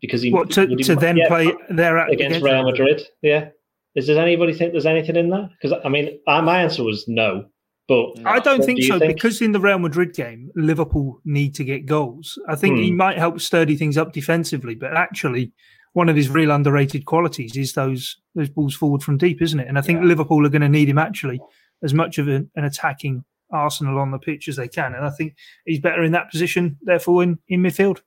Because 0.00 0.22
he 0.22 0.30
What 0.32 0.50
to, 0.52 0.66
would 0.66 0.78
he- 0.78 0.84
to 0.84 0.94
then 0.94 1.16
yeah, 1.16 1.26
play 1.26 1.52
there 1.68 1.98
at, 1.98 2.12
against 2.12 2.40
Real 2.40 2.62
Madrid? 2.64 3.02
Yeah. 3.20 3.48
Is 3.94 4.06
there 4.06 4.20
anybody 4.20 4.52
think 4.52 4.72
there's 4.72 4.86
anything 4.86 5.16
in 5.16 5.30
that? 5.30 5.50
Because 5.60 5.78
I 5.84 5.88
mean, 5.88 6.18
I, 6.26 6.40
my 6.40 6.62
answer 6.62 6.84
was 6.84 7.06
no. 7.08 7.46
But 7.88 8.04
I 8.26 8.38
don't 8.38 8.62
think 8.62 8.80
do 8.80 8.86
so 8.86 8.98
think? 8.98 9.14
because 9.14 9.40
in 9.40 9.52
the 9.52 9.60
Real 9.60 9.78
Madrid 9.78 10.12
game, 10.12 10.50
Liverpool 10.54 11.20
need 11.24 11.54
to 11.54 11.64
get 11.64 11.86
goals. 11.86 12.38
I 12.46 12.54
think 12.54 12.76
he 12.78 12.90
Hmm. 12.90 12.96
might 12.98 13.18
help 13.18 13.40
sturdy 13.40 13.76
things 13.76 13.96
up 13.96 14.12
defensively, 14.12 14.74
but 14.74 14.94
actually, 14.94 15.52
one 15.94 16.10
of 16.10 16.14
his 16.16 16.28
real 16.28 16.50
underrated 16.50 17.06
qualities 17.06 17.56
is 17.56 17.72
those 17.72 18.18
those 18.34 18.50
balls 18.50 18.74
forward 18.74 19.02
from 19.02 19.16
deep, 19.16 19.40
isn't 19.40 19.58
it? 19.58 19.68
And 19.68 19.78
I 19.78 19.80
think 19.80 20.00
Yeah. 20.00 20.06
Liverpool 20.06 20.44
are 20.44 20.50
going 20.50 20.60
to 20.62 20.68
need 20.68 20.88
him 20.90 20.98
actually 20.98 21.40
as 21.82 21.94
much 21.94 22.18
of 22.18 22.28
an, 22.28 22.50
an 22.56 22.64
attacking 22.64 23.24
Arsenal 23.50 23.98
on 23.98 24.10
the 24.10 24.18
pitch 24.18 24.46
as 24.48 24.56
they 24.56 24.68
can, 24.68 24.94
and 24.94 25.06
I 25.06 25.10
think 25.10 25.34
he's 25.64 25.80
better 25.80 26.02
in 26.02 26.12
that 26.12 26.30
position. 26.30 26.76
Therefore, 26.82 27.22
in 27.22 27.38
in 27.48 27.62
midfield. 27.62 28.00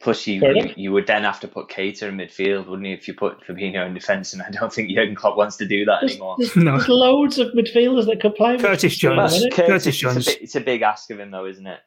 Plus, 0.00 0.26
you, 0.26 0.40
you, 0.54 0.70
you 0.76 0.92
would 0.92 1.06
then 1.06 1.22
have 1.24 1.40
to 1.40 1.48
put 1.48 1.68
Keita 1.68 2.04
in 2.08 2.16
midfield, 2.16 2.66
wouldn't 2.68 2.86
you, 2.88 2.94
if 2.94 3.06
you 3.08 3.14
put 3.14 3.40
Fabinho 3.46 3.86
in 3.86 3.94
defence? 3.94 4.32
And 4.32 4.42
I 4.42 4.50
don't 4.50 4.72
think 4.72 4.90
Jurgen 4.90 5.14
Klopp 5.14 5.36
wants 5.36 5.56
to 5.58 5.66
do 5.66 5.84
that 5.84 5.98
there's, 6.00 6.12
anymore. 6.12 6.36
there's, 6.38 6.56
No. 6.56 6.72
there's 6.76 6.88
loads 6.88 7.38
of 7.38 7.48
midfielders 7.48 8.06
that 8.06 8.20
could 8.20 8.34
play. 8.34 8.56
Curtis 8.58 9.02
him 9.02 9.18
at 9.18 9.30
the 9.30 9.38
Jones. 9.38 9.54
Curtis 9.54 9.66
Curtis, 9.66 9.96
Jones. 9.96 10.16
It's 10.16 10.26
a, 10.26 10.30
bit, 10.32 10.42
it's 10.42 10.54
a 10.56 10.60
big 10.60 10.82
ask 10.82 11.10
of 11.10 11.20
him, 11.20 11.30
though, 11.30 11.46
isn't 11.46 11.66
it? 11.66 11.80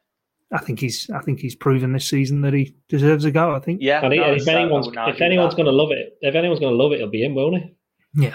I 0.50 0.58
think 0.58 0.80
he's 0.80 1.10
I 1.10 1.20
think 1.20 1.40
he's 1.40 1.54
proven 1.54 1.92
this 1.92 2.08
season 2.08 2.40
that 2.40 2.54
he 2.54 2.74
deserves 2.88 3.26
a 3.26 3.30
go. 3.30 3.54
I 3.54 3.58
think. 3.60 3.80
Yeah. 3.82 4.00
And, 4.02 4.14
he- 4.14 4.18
no, 4.18 4.30
and 4.32 4.40
if 4.40 4.48
anyone's 4.48 4.88
if 4.88 5.20
anyone's 5.20 5.54
going 5.54 5.66
to 5.66 5.72
love 5.72 5.90
it, 5.90 6.16
if 6.22 6.34
anyone's 6.34 6.58
going 6.60 6.72
to 6.72 6.82
love 6.82 6.92
it, 6.92 6.96
it'll 6.96 7.10
be 7.10 7.22
him, 7.22 7.34
won't 7.34 7.62
he? 7.62 7.74
Yeah. 8.14 8.34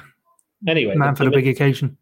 Anyway, 0.68 0.94
Man 0.96 1.16
for 1.16 1.26
the 1.26 1.32
big 1.32 1.48
occasion. 1.48 1.98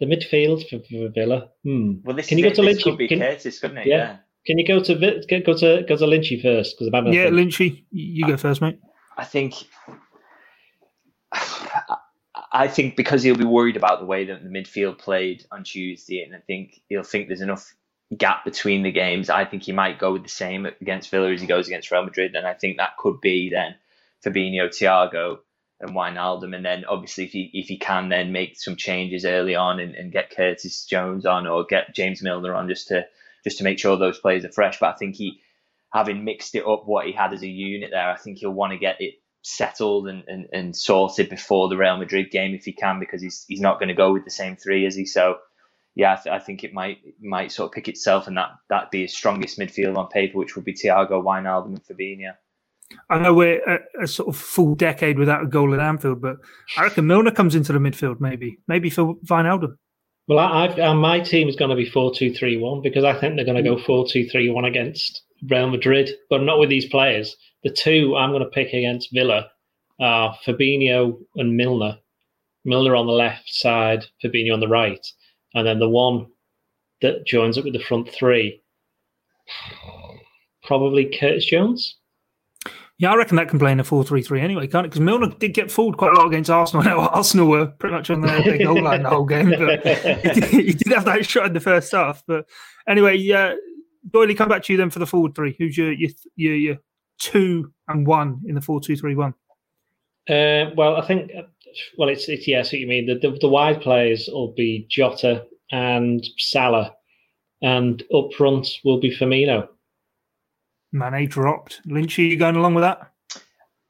the 0.00 0.06
midfield 0.06 0.68
for, 0.68 0.80
for 0.90 1.08
Villa. 1.14 1.50
Hmm. 1.62 1.92
Well, 2.02 2.16
this 2.16 2.26
Can 2.28 2.38
is 2.38 2.44
you 2.44 2.50
go 2.50 2.54
to 2.56 2.62
This 2.62 2.78
Lynchy? 2.78 2.82
could 2.82 2.98
be 2.98 3.06
Can- 3.06 3.20
Curtis, 3.20 3.60
couldn't 3.60 3.78
it? 3.78 3.86
Yeah. 3.86 3.96
Yeah. 3.96 4.16
Can 4.46 4.58
you 4.58 4.66
go 4.66 4.80
to 4.80 4.94
go 4.94 5.40
go 5.40 5.54
to 5.54 5.84
go 5.88 5.96
to 5.96 6.04
Lynchy 6.04 6.40
first? 6.40 6.76
Because 6.78 6.92
I'm 6.92 7.06
Yeah, 7.12 7.24
think. 7.24 7.36
Lynchy, 7.36 7.84
you 7.90 8.26
go 8.26 8.36
first, 8.36 8.60
mate. 8.60 8.78
I 9.16 9.24
think. 9.24 9.54
I 12.52 12.68
think 12.68 12.94
because 12.96 13.24
he'll 13.24 13.36
be 13.36 13.44
worried 13.44 13.76
about 13.76 13.98
the 13.98 14.06
way 14.06 14.26
that 14.26 14.44
the 14.44 14.48
midfield 14.48 14.98
played 14.98 15.44
on 15.50 15.64
Tuesday, 15.64 16.22
and 16.22 16.36
I 16.36 16.38
think 16.38 16.80
he'll 16.88 17.02
think 17.02 17.26
there's 17.26 17.40
enough 17.40 17.74
gap 18.16 18.44
between 18.44 18.84
the 18.84 18.92
games. 18.92 19.28
I 19.28 19.44
think 19.44 19.64
he 19.64 19.72
might 19.72 19.98
go 19.98 20.12
with 20.12 20.22
the 20.22 20.28
same 20.28 20.66
against 20.66 21.10
Villa 21.10 21.32
as 21.32 21.40
he 21.40 21.48
goes 21.48 21.66
against 21.66 21.90
Real 21.90 22.04
Madrid, 22.04 22.34
and 22.36 22.46
I 22.46 22.54
think 22.54 22.76
that 22.76 22.96
could 22.96 23.20
be 23.20 23.50
then 23.50 23.74
Fabinho, 24.24 24.68
Thiago, 24.68 25.38
and 25.80 25.90
Wijnaldum, 25.90 26.54
and 26.54 26.64
then 26.64 26.84
obviously 26.84 27.24
if 27.24 27.32
he 27.32 27.50
if 27.54 27.66
he 27.66 27.76
can 27.76 28.08
then 28.08 28.32
make 28.32 28.56
some 28.56 28.76
changes 28.76 29.24
early 29.24 29.54
on 29.54 29.80
and, 29.80 29.94
and 29.94 30.12
get 30.12 30.30
Curtis 30.30 30.84
Jones 30.84 31.26
on 31.26 31.46
or 31.46 31.64
get 31.64 31.94
James 31.94 32.22
Milner 32.22 32.54
on 32.54 32.68
just 32.68 32.88
to 32.88 33.06
just 33.44 33.58
to 33.58 33.64
make 33.64 33.78
sure 33.78 33.96
those 33.96 34.18
players 34.18 34.44
are 34.44 34.52
fresh. 34.52 34.78
But 34.80 34.94
I 34.94 34.96
think 34.96 35.14
he 35.14 35.40
having 35.92 36.24
mixed 36.24 36.54
it 36.56 36.66
up 36.66 36.82
what 36.86 37.06
he 37.06 37.12
had 37.12 37.32
as 37.32 37.42
a 37.42 37.48
unit 37.48 37.90
there, 37.92 38.10
I 38.10 38.16
think 38.16 38.38
he'll 38.38 38.50
want 38.50 38.72
to 38.72 38.78
get 38.78 39.00
it 39.00 39.14
settled 39.42 40.08
and, 40.08 40.24
and, 40.26 40.48
and 40.52 40.76
sorted 40.76 41.28
before 41.28 41.68
the 41.68 41.76
Real 41.76 41.96
Madrid 41.98 42.30
game 42.30 42.54
if 42.54 42.64
he 42.64 42.72
can, 42.72 42.98
because 42.98 43.22
he's 43.22 43.44
he's 43.46 43.60
not 43.60 43.78
going 43.78 43.88
to 43.88 43.94
go 43.94 44.12
with 44.12 44.24
the 44.24 44.30
same 44.30 44.56
three, 44.56 44.86
is 44.86 44.96
he? 44.96 45.06
So 45.06 45.36
yeah, 45.94 46.14
I, 46.14 46.22
th- 46.22 46.34
I 46.34 46.38
think 46.40 46.64
it 46.64 46.74
might 46.74 46.98
might 47.20 47.52
sort 47.52 47.68
of 47.68 47.72
pick 47.72 47.88
itself, 47.88 48.26
and 48.26 48.36
that 48.36 48.50
that 48.70 48.90
be 48.90 49.02
his 49.02 49.14
strongest 49.14 49.58
midfield 49.58 49.96
on 49.96 50.08
paper, 50.08 50.38
which 50.38 50.56
would 50.56 50.64
be 50.64 50.74
Thiago, 50.74 51.22
Wijnaldum, 51.22 51.66
and 51.66 51.84
Fabinho. 51.84 52.32
I 53.08 53.18
know 53.18 53.32
we're 53.32 53.62
a, 53.62 54.02
a 54.02 54.06
sort 54.06 54.28
of 54.28 54.36
full 54.36 54.74
decade 54.74 55.18
without 55.18 55.42
a 55.42 55.46
goal 55.46 55.72
at 55.72 55.80
Anfield, 55.80 56.20
but 56.20 56.36
I 56.76 56.82
reckon 56.82 57.06
Milner 57.06 57.30
comes 57.30 57.54
into 57.54 57.72
the 57.72 57.78
midfield, 57.78 58.20
maybe, 58.20 58.58
maybe 58.68 58.90
for 58.90 59.14
Wijnaldum. 59.26 59.76
Well, 60.26 60.38
I, 60.38 60.64
I've, 60.64 60.78
uh, 60.78 60.94
my 60.94 61.20
team 61.20 61.48
is 61.48 61.56
going 61.56 61.70
to 61.70 61.76
be 61.76 61.88
four 61.88 62.14
two 62.14 62.32
three 62.32 62.56
one 62.56 62.80
because 62.80 63.04
I 63.04 63.18
think 63.18 63.36
they're 63.36 63.44
going 63.44 63.62
to 63.62 63.70
go 63.70 63.78
four 63.78 64.06
two 64.08 64.26
three 64.28 64.48
one 64.48 64.64
against 64.64 65.22
Real 65.48 65.68
Madrid, 65.68 66.10
but 66.30 66.42
not 66.42 66.58
with 66.58 66.70
these 66.70 66.86
players. 66.86 67.36
The 67.62 67.70
two 67.70 68.16
I'm 68.16 68.30
going 68.30 68.42
to 68.42 68.48
pick 68.48 68.68
against 68.68 69.12
Villa 69.12 69.50
are 70.00 70.36
Fabinho 70.46 71.18
and 71.36 71.56
Milner. 71.56 71.98
Milner 72.64 72.96
on 72.96 73.06
the 73.06 73.12
left 73.12 73.52
side, 73.52 74.06
Fabinho 74.22 74.54
on 74.54 74.60
the 74.60 74.68
right, 74.68 75.06
and 75.52 75.66
then 75.66 75.78
the 75.78 75.88
one 75.88 76.26
that 77.02 77.26
joins 77.26 77.58
up 77.58 77.64
with 77.64 77.74
the 77.74 77.78
front 77.78 78.10
three, 78.10 78.62
probably 80.62 81.14
Curtis 81.18 81.44
Jones. 81.44 81.96
Yeah, 82.98 83.12
I 83.12 83.16
reckon 83.16 83.36
that 83.36 83.48
can 83.48 83.58
play 83.58 83.72
in 83.72 83.80
a 83.80 83.84
4 83.84 84.04
3 84.04 84.22
3 84.22 84.40
anyway, 84.40 84.66
can't 84.68 84.86
it? 84.86 84.90
Because 84.90 85.00
Milner 85.00 85.34
did 85.38 85.52
get 85.52 85.70
fooled 85.70 85.96
quite 85.96 86.12
a 86.12 86.14
lot 86.14 86.26
against 86.26 86.48
Arsenal. 86.48 86.84
Now, 86.84 87.08
Arsenal 87.08 87.48
were 87.48 87.66
pretty 87.66 87.94
much 87.94 88.08
on 88.10 88.20
their, 88.20 88.42
their 88.42 88.58
goal 88.58 88.82
line 88.82 89.02
the 89.02 89.08
whole 89.08 89.24
game, 89.24 89.50
but 89.50 89.84
he 89.84 90.40
did, 90.40 90.44
he 90.44 90.72
did 90.72 90.92
have 90.92 91.04
that 91.06 91.26
shot 91.26 91.46
in 91.46 91.54
the 91.54 91.60
first 91.60 91.90
half. 91.90 92.22
But 92.26 92.46
anyway, 92.88 93.16
yeah, 93.16 93.54
Doyley, 94.10 94.36
come 94.36 94.48
back 94.48 94.62
to 94.64 94.72
you 94.72 94.76
then 94.76 94.90
for 94.90 95.00
the 95.00 95.06
forward 95.06 95.34
three. 95.34 95.56
Who's 95.58 95.76
your, 95.76 95.92
your, 95.92 96.10
your, 96.36 96.54
your 96.54 96.76
two 97.18 97.72
and 97.88 98.06
one 98.06 98.40
in 98.46 98.54
the 98.54 98.60
4 98.60 98.80
2 98.80 98.96
3 98.96 99.14
1? 99.16 99.34
Uh, 100.28 100.70
well, 100.76 100.96
I 100.96 101.06
think, 101.06 101.32
well, 101.98 102.08
it's 102.08 102.28
it's 102.28 102.46
yes, 102.48 102.72
what 102.72 102.80
you 102.80 102.86
mean. 102.86 103.06
The, 103.06 103.18
the 103.18 103.36
the 103.40 103.48
wide 103.48 103.80
players 103.82 104.28
will 104.32 104.52
be 104.52 104.86
Jota 104.88 105.44
and 105.70 106.24
Salah, 106.38 106.94
and 107.60 108.02
up 108.14 108.32
front 108.32 108.68
will 108.84 109.00
be 109.00 109.14
Firmino. 109.14 109.68
Mane 110.94 111.28
dropped. 111.28 111.80
Lynch, 111.84 112.18
are 112.18 112.22
you 112.22 112.36
going 112.36 112.56
along 112.56 112.74
with 112.74 112.82
that? 112.82 113.10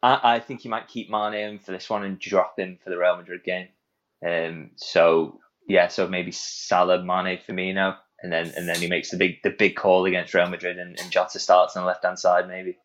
I, 0.02 0.36
I 0.36 0.40
think 0.40 0.62
he 0.62 0.68
might 0.68 0.88
keep 0.88 1.11
Mane 1.11 1.34
in 1.34 1.59
for 1.59 1.70
this 1.72 1.88
one 1.88 2.05
and 2.05 2.18
drop 2.18 2.59
him 2.59 2.78
for 2.82 2.90
the 2.90 2.98
Real 2.98 3.16
Madrid 3.16 3.44
game. 3.44 3.68
Um, 4.26 4.70
so 4.76 5.38
yeah, 5.68 5.88
so 5.88 6.09
maybe 6.09 6.32
Salah, 6.32 7.05
Mane, 7.05 7.38
Firmino, 7.38 7.96
and 8.22 8.32
then 8.32 8.52
and 8.57 8.66
then 8.66 8.76
he 8.76 8.86
makes 8.86 9.11
the 9.11 9.18
big 9.18 9.42
the 9.42 9.50
big 9.50 9.76
call 9.76 10.07
against 10.07 10.32
Real 10.32 10.48
Madrid 10.48 10.78
and, 10.78 10.98
and 10.98 11.11
Jota 11.11 11.38
starts 11.38 11.76
on 11.76 11.82
the 11.82 11.86
left 11.86 12.05
hand 12.05 12.18
side 12.18 12.48
maybe. 12.48 12.78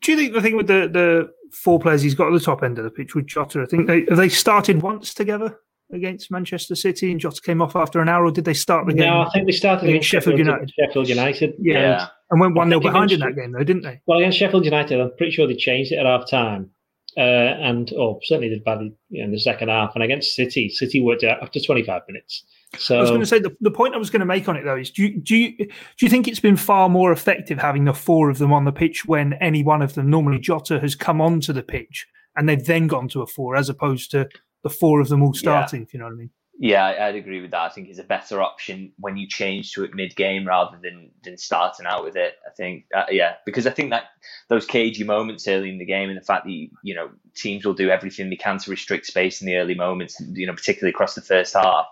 Do 0.00 0.12
you 0.12 0.18
think 0.18 0.32
the 0.32 0.40
thing 0.40 0.56
with 0.56 0.66
the, 0.66 0.88
the 0.90 1.30
four 1.52 1.78
players 1.78 2.02
he's 2.02 2.14
got 2.14 2.28
at 2.28 2.32
the 2.32 2.40
top 2.40 2.62
end 2.62 2.78
of 2.78 2.84
the 2.84 2.90
pitch 2.90 3.14
with 3.14 3.26
Jota, 3.26 3.62
I 3.62 3.66
think 3.66 3.86
they 3.86 4.06
have 4.08 4.16
they 4.16 4.30
started 4.30 4.80
once 4.82 5.12
together 5.12 5.58
against 5.92 6.30
Manchester 6.30 6.74
City 6.74 7.12
and 7.12 7.20
Jota 7.20 7.40
came 7.42 7.60
off 7.60 7.76
after 7.76 8.00
an 8.00 8.08
hour, 8.08 8.24
or 8.24 8.30
did 8.30 8.46
they 8.46 8.54
start 8.54 8.86
the 8.86 8.94
game? 8.94 9.10
No, 9.10 9.20
I 9.20 9.30
think 9.30 9.46
they 9.46 9.52
started 9.52 9.88
against 9.90 10.08
Sheffield 10.08 10.38
United. 10.38 10.70
Sheffield 10.78 11.08
United. 11.08 11.54
Yeah, 11.58 11.80
yeah. 11.80 12.06
And 12.30 12.40
went 12.40 12.54
1 12.54 12.68
0 12.68 12.80
behind 12.80 13.12
in 13.12 13.20
that 13.20 13.36
game, 13.36 13.52
though, 13.52 13.64
didn't 13.64 13.82
they? 13.82 14.00
Well, 14.06 14.18
against 14.18 14.38
Sheffield 14.38 14.64
United, 14.64 15.00
I'm 15.00 15.14
pretty 15.16 15.32
sure 15.32 15.46
they 15.46 15.54
changed 15.54 15.92
it 15.92 15.96
at 15.96 16.06
half 16.06 16.28
time. 16.28 16.70
Uh, 17.16 17.20
and 17.20 17.92
or 17.92 18.16
oh, 18.16 18.20
certainly 18.24 18.48
did 18.48 18.64
badly 18.64 18.92
in 19.12 19.30
the 19.30 19.38
second 19.38 19.68
half. 19.68 19.92
And 19.94 20.02
against 20.02 20.34
City, 20.34 20.68
City 20.68 21.00
worked 21.00 21.22
out 21.22 21.40
after 21.40 21.60
25 21.60 22.02
minutes. 22.08 22.44
So 22.76 22.98
I 22.98 23.00
was 23.00 23.10
going 23.10 23.20
to 23.20 23.26
say 23.26 23.38
the, 23.38 23.56
the 23.60 23.70
point 23.70 23.94
I 23.94 23.98
was 23.98 24.10
going 24.10 24.18
to 24.20 24.26
make 24.26 24.48
on 24.48 24.56
it 24.56 24.64
though 24.64 24.76
is 24.76 24.90
do 24.90 25.04
you, 25.04 25.20
do 25.20 25.36
you 25.36 25.56
do 25.56 25.66
you 26.00 26.08
think 26.08 26.26
it's 26.26 26.40
been 26.40 26.56
far 26.56 26.88
more 26.88 27.12
effective 27.12 27.56
having 27.56 27.84
the 27.84 27.94
four 27.94 28.30
of 28.30 28.38
them 28.38 28.52
on 28.52 28.64
the 28.64 28.72
pitch 28.72 29.04
when 29.06 29.34
any 29.34 29.62
one 29.62 29.80
of 29.80 29.94
them 29.94 30.10
normally 30.10 30.40
Jota 30.40 30.80
has 30.80 30.96
come 30.96 31.20
onto 31.20 31.52
the 31.52 31.62
pitch 31.62 32.04
and 32.36 32.48
they've 32.48 32.64
then 32.64 32.88
gone 32.88 33.06
to 33.10 33.22
a 33.22 33.28
four 33.28 33.54
as 33.54 33.68
opposed 33.68 34.10
to 34.10 34.28
the 34.64 34.70
four 34.70 35.00
of 35.00 35.08
them 35.08 35.22
all 35.22 35.34
starting, 35.34 35.80
yeah. 35.80 35.84
if 35.84 35.94
you 35.94 36.00
know 36.00 36.06
what 36.06 36.14
I 36.14 36.16
mean. 36.16 36.30
Yeah, 36.56 36.84
I'd 36.84 37.16
agree 37.16 37.40
with 37.40 37.50
that. 37.50 37.62
I 37.62 37.68
think 37.68 37.88
it's 37.88 37.98
a 37.98 38.04
better 38.04 38.40
option 38.40 38.92
when 38.98 39.16
you 39.16 39.26
change 39.26 39.72
to 39.72 39.82
it 39.82 39.94
mid 39.94 40.14
game 40.14 40.46
rather 40.46 40.78
than 40.80 41.10
than 41.24 41.36
starting 41.36 41.84
out 41.84 42.04
with 42.04 42.16
it. 42.16 42.34
I 42.46 42.50
think, 42.50 42.84
uh, 42.94 43.06
yeah, 43.10 43.34
because 43.44 43.66
I 43.66 43.70
think 43.70 43.90
that 43.90 44.04
those 44.48 44.64
cagey 44.64 45.02
moments 45.02 45.48
early 45.48 45.68
in 45.70 45.78
the 45.78 45.84
game 45.84 46.10
and 46.10 46.16
the 46.16 46.24
fact 46.24 46.44
that 46.44 46.52
you 46.52 46.94
know 46.94 47.10
teams 47.34 47.64
will 47.64 47.74
do 47.74 47.90
everything 47.90 48.30
they 48.30 48.36
can 48.36 48.58
to 48.58 48.70
restrict 48.70 49.06
space 49.06 49.40
in 49.40 49.48
the 49.48 49.56
early 49.56 49.74
moments, 49.74 50.20
you 50.32 50.46
know, 50.46 50.52
particularly 50.52 50.90
across 50.90 51.14
the 51.14 51.20
first 51.22 51.54
half. 51.54 51.86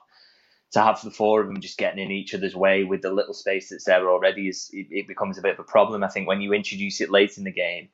To 0.73 0.81
have 0.81 1.03
the 1.03 1.11
four 1.11 1.43
of 1.43 1.49
them 1.49 1.61
just 1.61 1.77
getting 1.77 2.03
in 2.03 2.11
each 2.11 2.35
other's 2.35 2.57
way 2.57 2.85
with 2.85 3.03
the 3.03 3.13
little 3.13 3.35
space 3.35 3.69
that's 3.69 3.85
there 3.85 4.09
already 4.09 4.49
is 4.49 4.71
it, 4.73 4.87
it 4.91 5.09
becomes 5.09 5.37
a 5.37 5.43
bit 5.43 5.55
of 5.55 5.59
a 5.59 5.65
problem. 5.65 6.03
I 6.05 6.09
think 6.09 6.29
when 6.29 6.41
you 6.41 6.55
introduce 6.55 7.01
it 7.01 7.11
late 7.11 7.37
in 7.37 7.45
the 7.45 7.53
game, 7.53 7.89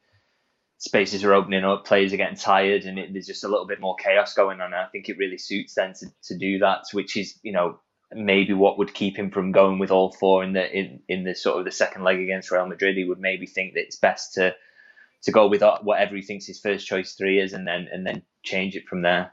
spaces 0.78 1.24
are 1.24 1.34
opening 1.34 1.64
up, 1.64 1.84
players 1.84 2.12
are 2.12 2.16
getting 2.16 2.36
tired, 2.36 2.84
and 2.84 2.98
it, 2.98 3.12
there's 3.12 3.26
just 3.26 3.44
a 3.44 3.48
little 3.48 3.66
bit 3.66 3.80
more 3.80 3.96
chaos 3.96 4.34
going 4.34 4.60
on. 4.60 4.72
And 4.72 4.76
I 4.76 4.86
think 4.86 5.08
it 5.08 5.18
really 5.18 5.38
suits 5.38 5.74
them 5.74 5.92
to, 6.00 6.06
to 6.24 6.38
do 6.38 6.58
that, 6.60 6.84
which 6.92 7.16
is 7.16 7.38
you 7.42 7.52
know 7.52 7.78
maybe 8.12 8.54
what 8.54 8.78
would 8.78 8.94
keep 8.94 9.18
him 9.18 9.30
from 9.30 9.52
going 9.52 9.78
with 9.78 9.90
all 9.90 10.12
four 10.12 10.42
in 10.42 10.54
the 10.54 10.72
in, 10.76 11.00
in 11.08 11.24
the 11.24 11.34
sort 11.34 11.58
of 11.58 11.64
the 11.64 11.70
second 11.70 12.04
leg 12.04 12.18
against 12.18 12.50
Real 12.50 12.66
Madrid. 12.66 12.96
He 12.96 13.04
would 13.04 13.20
maybe 13.20 13.46
think 13.46 13.74
that 13.74 13.82
it's 13.82 13.98
best 13.98 14.34
to 14.34 14.54
to 15.22 15.32
go 15.32 15.48
with 15.48 15.62
whatever 15.82 16.14
he 16.14 16.22
thinks 16.22 16.46
his 16.46 16.60
first 16.60 16.86
choice 16.86 17.14
three 17.14 17.40
is, 17.40 17.52
and 17.52 17.66
then 17.66 17.88
and 17.92 18.06
then 18.06 18.22
change 18.44 18.76
it 18.76 18.88
from 18.88 19.02
there. 19.02 19.32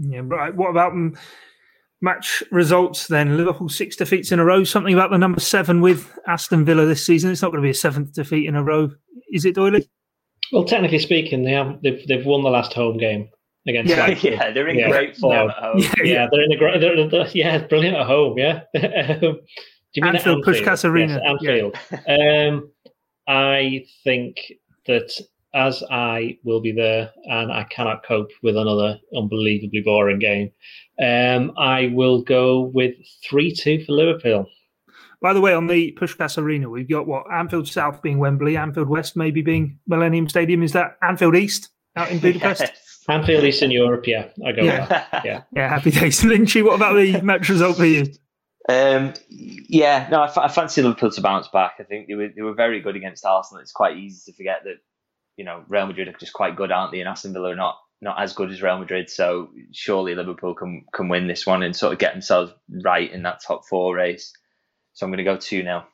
Yeah, 0.00 0.22
right. 0.24 0.54
What 0.54 0.70
about 0.70 0.94
match 2.00 2.42
results 2.50 3.06
then? 3.06 3.36
Liverpool 3.36 3.68
six 3.68 3.94
defeats 3.94 4.32
in 4.32 4.40
a 4.40 4.44
row. 4.44 4.64
Something 4.64 4.94
about 4.94 5.10
the 5.10 5.18
number 5.18 5.40
seven 5.40 5.80
with 5.80 6.18
Aston 6.26 6.64
Villa 6.64 6.86
this 6.86 7.06
season. 7.06 7.30
It's 7.30 7.42
not 7.42 7.52
going 7.52 7.62
to 7.62 7.66
be 7.66 7.70
a 7.70 7.74
seventh 7.74 8.14
defeat 8.14 8.48
in 8.48 8.56
a 8.56 8.64
row, 8.64 8.90
is 9.32 9.44
it, 9.44 9.54
Doyley? 9.54 9.86
Well, 10.52 10.64
technically 10.64 10.98
speaking, 10.98 11.44
they 11.44 11.52
have 11.52 11.80
they've 11.82 12.06
they've 12.06 12.26
won 12.26 12.42
the 12.42 12.50
last 12.50 12.72
home 12.72 12.98
game 12.98 13.28
against. 13.66 13.90
Yeah, 13.90 14.08
yeah 14.22 14.50
they're 14.52 14.68
in 14.68 14.78
yeah. 14.78 14.90
great 14.90 15.16
form 15.16 15.50
at 15.50 15.56
home. 15.56 15.78
Yeah, 15.78 16.02
yeah, 16.02 16.26
they're 16.30 16.42
in 16.42 16.52
a 16.52 16.56
great. 16.56 16.80
They're, 16.80 17.08
they're, 17.08 17.28
yeah, 17.34 17.66
brilliant 17.66 17.96
at 17.96 18.06
home. 18.06 18.38
Yeah. 18.38 18.62
um, 18.74 19.40
do 19.94 20.00
you 20.00 20.02
mean 20.02 20.16
Anfield, 20.16 20.38
Anfield? 20.38 20.44
Puskás 20.44 20.84
Arena. 20.84 21.20
Yes, 21.22 21.32
Anfield. 21.32 21.76
um, 22.08 22.70
I 23.28 23.84
think 24.02 24.38
that 24.86 25.10
as 25.54 25.84
I 25.88 26.36
will 26.42 26.60
be 26.60 26.72
there 26.72 27.12
and 27.26 27.52
I 27.52 27.64
cannot 27.64 28.04
cope 28.04 28.30
with 28.42 28.56
another 28.56 28.98
unbelievably 29.16 29.82
boring 29.82 30.18
game, 30.18 30.50
um, 31.00 31.52
I 31.56 31.92
will 31.94 32.22
go 32.22 32.62
with 32.62 32.94
3 33.28 33.54
2 33.54 33.84
for 33.84 33.92
Liverpool. 33.92 34.46
By 35.24 35.32
the 35.32 35.40
way, 35.40 35.54
on 35.54 35.68
the 35.68 35.96
Puskás 35.98 36.36
Arena, 36.36 36.68
we've 36.68 36.86
got 36.86 37.06
what 37.06 37.24
Anfield 37.32 37.66
South 37.66 38.02
being 38.02 38.18
Wembley, 38.18 38.58
Anfield 38.58 38.90
West 38.90 39.16
maybe 39.16 39.40
being 39.40 39.78
Millennium 39.86 40.28
Stadium. 40.28 40.62
Is 40.62 40.72
that 40.72 40.98
Anfield 41.00 41.34
East 41.34 41.70
out 41.96 42.10
in 42.10 42.18
Budapest? 42.18 42.60
yes. 42.60 43.00
Anfield 43.08 43.42
East 43.42 43.62
in 43.62 43.70
Europe, 43.70 44.06
yeah. 44.06 44.28
I 44.46 44.52
go 44.52 44.62
yeah. 44.62 45.06
Yeah. 45.24 45.42
Yeah, 45.56 45.68
happy 45.70 45.92
days. 45.92 46.20
Lynchy, 46.24 46.62
what 46.62 46.74
about 46.74 46.96
the 46.96 47.20
match 47.22 47.48
result 47.48 47.78
for 47.78 47.86
you? 47.86 48.04
Um, 48.68 49.14
yeah, 49.30 50.08
no, 50.10 50.20
I, 50.20 50.26
f- 50.26 50.36
I 50.36 50.48
fancy 50.48 50.82
Liverpool 50.82 51.10
to 51.12 51.22
bounce 51.22 51.48
back. 51.48 51.76
I 51.80 51.84
think 51.84 52.06
they 52.06 52.16
were 52.16 52.28
they 52.36 52.42
were 52.42 52.52
very 52.52 52.82
good 52.82 52.94
against 52.94 53.24
Arsenal. 53.24 53.62
It's 53.62 53.72
quite 53.72 53.96
easy 53.96 54.30
to 54.30 54.36
forget 54.36 54.64
that 54.64 54.76
you 55.38 55.46
know 55.46 55.64
Real 55.68 55.86
Madrid 55.86 56.08
are 56.08 56.12
just 56.12 56.34
quite 56.34 56.54
good, 56.54 56.70
aren't 56.70 56.92
they? 56.92 57.00
And 57.00 57.08
Aston 57.08 57.32
Villa 57.32 57.52
are 57.52 57.56
not 57.56 57.78
not 58.02 58.20
as 58.20 58.34
good 58.34 58.50
as 58.50 58.60
Real 58.60 58.78
Madrid. 58.78 59.08
So 59.08 59.48
surely 59.72 60.14
Liverpool 60.14 60.54
can 60.54 60.84
can 60.92 61.08
win 61.08 61.28
this 61.28 61.46
one 61.46 61.62
and 61.62 61.74
sort 61.74 61.94
of 61.94 61.98
get 61.98 62.12
themselves 62.12 62.52
right 62.68 63.10
in 63.10 63.22
that 63.22 63.42
top 63.42 63.66
four 63.66 63.96
race. 63.96 64.30
So 64.94 65.04
I'm 65.04 65.10
going 65.10 65.18
to 65.18 65.24
go 65.24 65.36
2 65.36 65.62
now. 65.62 65.88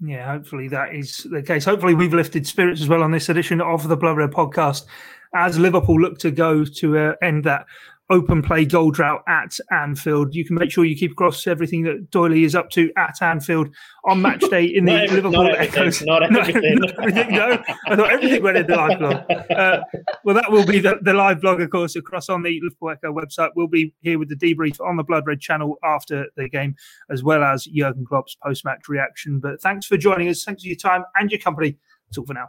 Yeah, 0.00 0.30
hopefully 0.30 0.68
that 0.68 0.94
is 0.94 1.26
the 1.30 1.42
case. 1.42 1.64
Hopefully 1.64 1.94
we've 1.94 2.14
lifted 2.14 2.46
spirits 2.46 2.80
as 2.80 2.88
well 2.88 3.02
on 3.02 3.10
this 3.10 3.28
edition 3.28 3.60
of 3.60 3.88
the 3.88 3.96
Blood 3.96 4.16
Red 4.16 4.30
podcast 4.30 4.86
as 5.34 5.58
Liverpool 5.58 6.00
look 6.00 6.18
to 6.18 6.30
go 6.30 6.64
to 6.64 6.98
uh, 6.98 7.12
end 7.22 7.44
that 7.44 7.66
open 8.10 8.42
play 8.42 8.64
goal 8.64 8.90
drought 8.90 9.22
at 9.28 9.58
Anfield. 9.70 10.34
You 10.34 10.44
can 10.44 10.56
make 10.56 10.70
sure 10.70 10.84
you 10.84 10.96
keep 10.96 11.12
across 11.12 11.46
everything 11.46 11.82
that 11.84 12.10
Doyley 12.10 12.44
is 12.44 12.54
up 12.54 12.70
to 12.70 12.90
at 12.96 13.20
Anfield 13.20 13.74
on 14.04 14.22
match 14.22 14.40
day 14.50 14.64
in 14.64 14.86
the 14.86 14.92
Liverpool 15.10 15.32
not 15.32 15.58
Echoes. 15.58 16.02
Not 16.02 16.22
everything. 16.36 16.76
not 16.76 16.98
everything. 16.98 17.32
No, 17.32 17.62
I 17.86 17.96
thought 17.96 18.10
everything 18.10 18.42
went 18.42 18.56
in 18.56 18.66
the 18.66 18.76
live 18.76 18.98
blog. 18.98 19.30
Uh, 19.50 19.80
well, 20.24 20.34
that 20.34 20.50
will 20.50 20.66
be 20.66 20.78
the, 20.78 20.98
the, 21.02 21.12
live 21.12 21.40
blog, 21.40 21.60
of 21.60 21.70
course, 21.70 21.96
across 21.96 22.28
on 22.28 22.42
the 22.42 22.60
Liverpool 22.62 22.90
Echo 22.90 23.12
website. 23.12 23.50
We'll 23.54 23.68
be 23.68 23.94
here 24.00 24.18
with 24.18 24.28
the 24.28 24.36
debrief 24.36 24.80
on 24.80 24.96
the 24.96 25.04
Blood 25.04 25.26
Red 25.26 25.40
channel 25.40 25.76
after 25.84 26.26
the 26.36 26.48
game, 26.48 26.76
as 27.10 27.22
well 27.22 27.42
as 27.42 27.64
Jurgen 27.64 28.06
Klopp's 28.06 28.36
post 28.36 28.64
match 28.64 28.88
reaction. 28.88 29.40
But 29.40 29.60
thanks 29.60 29.86
for 29.86 29.96
joining 29.96 30.28
us. 30.28 30.44
Thanks 30.44 30.62
for 30.62 30.68
your 30.68 30.76
time 30.76 31.04
and 31.16 31.30
your 31.30 31.40
company. 31.40 31.76
That's 32.08 32.18
all 32.18 32.26
for 32.26 32.34
now. 32.34 32.48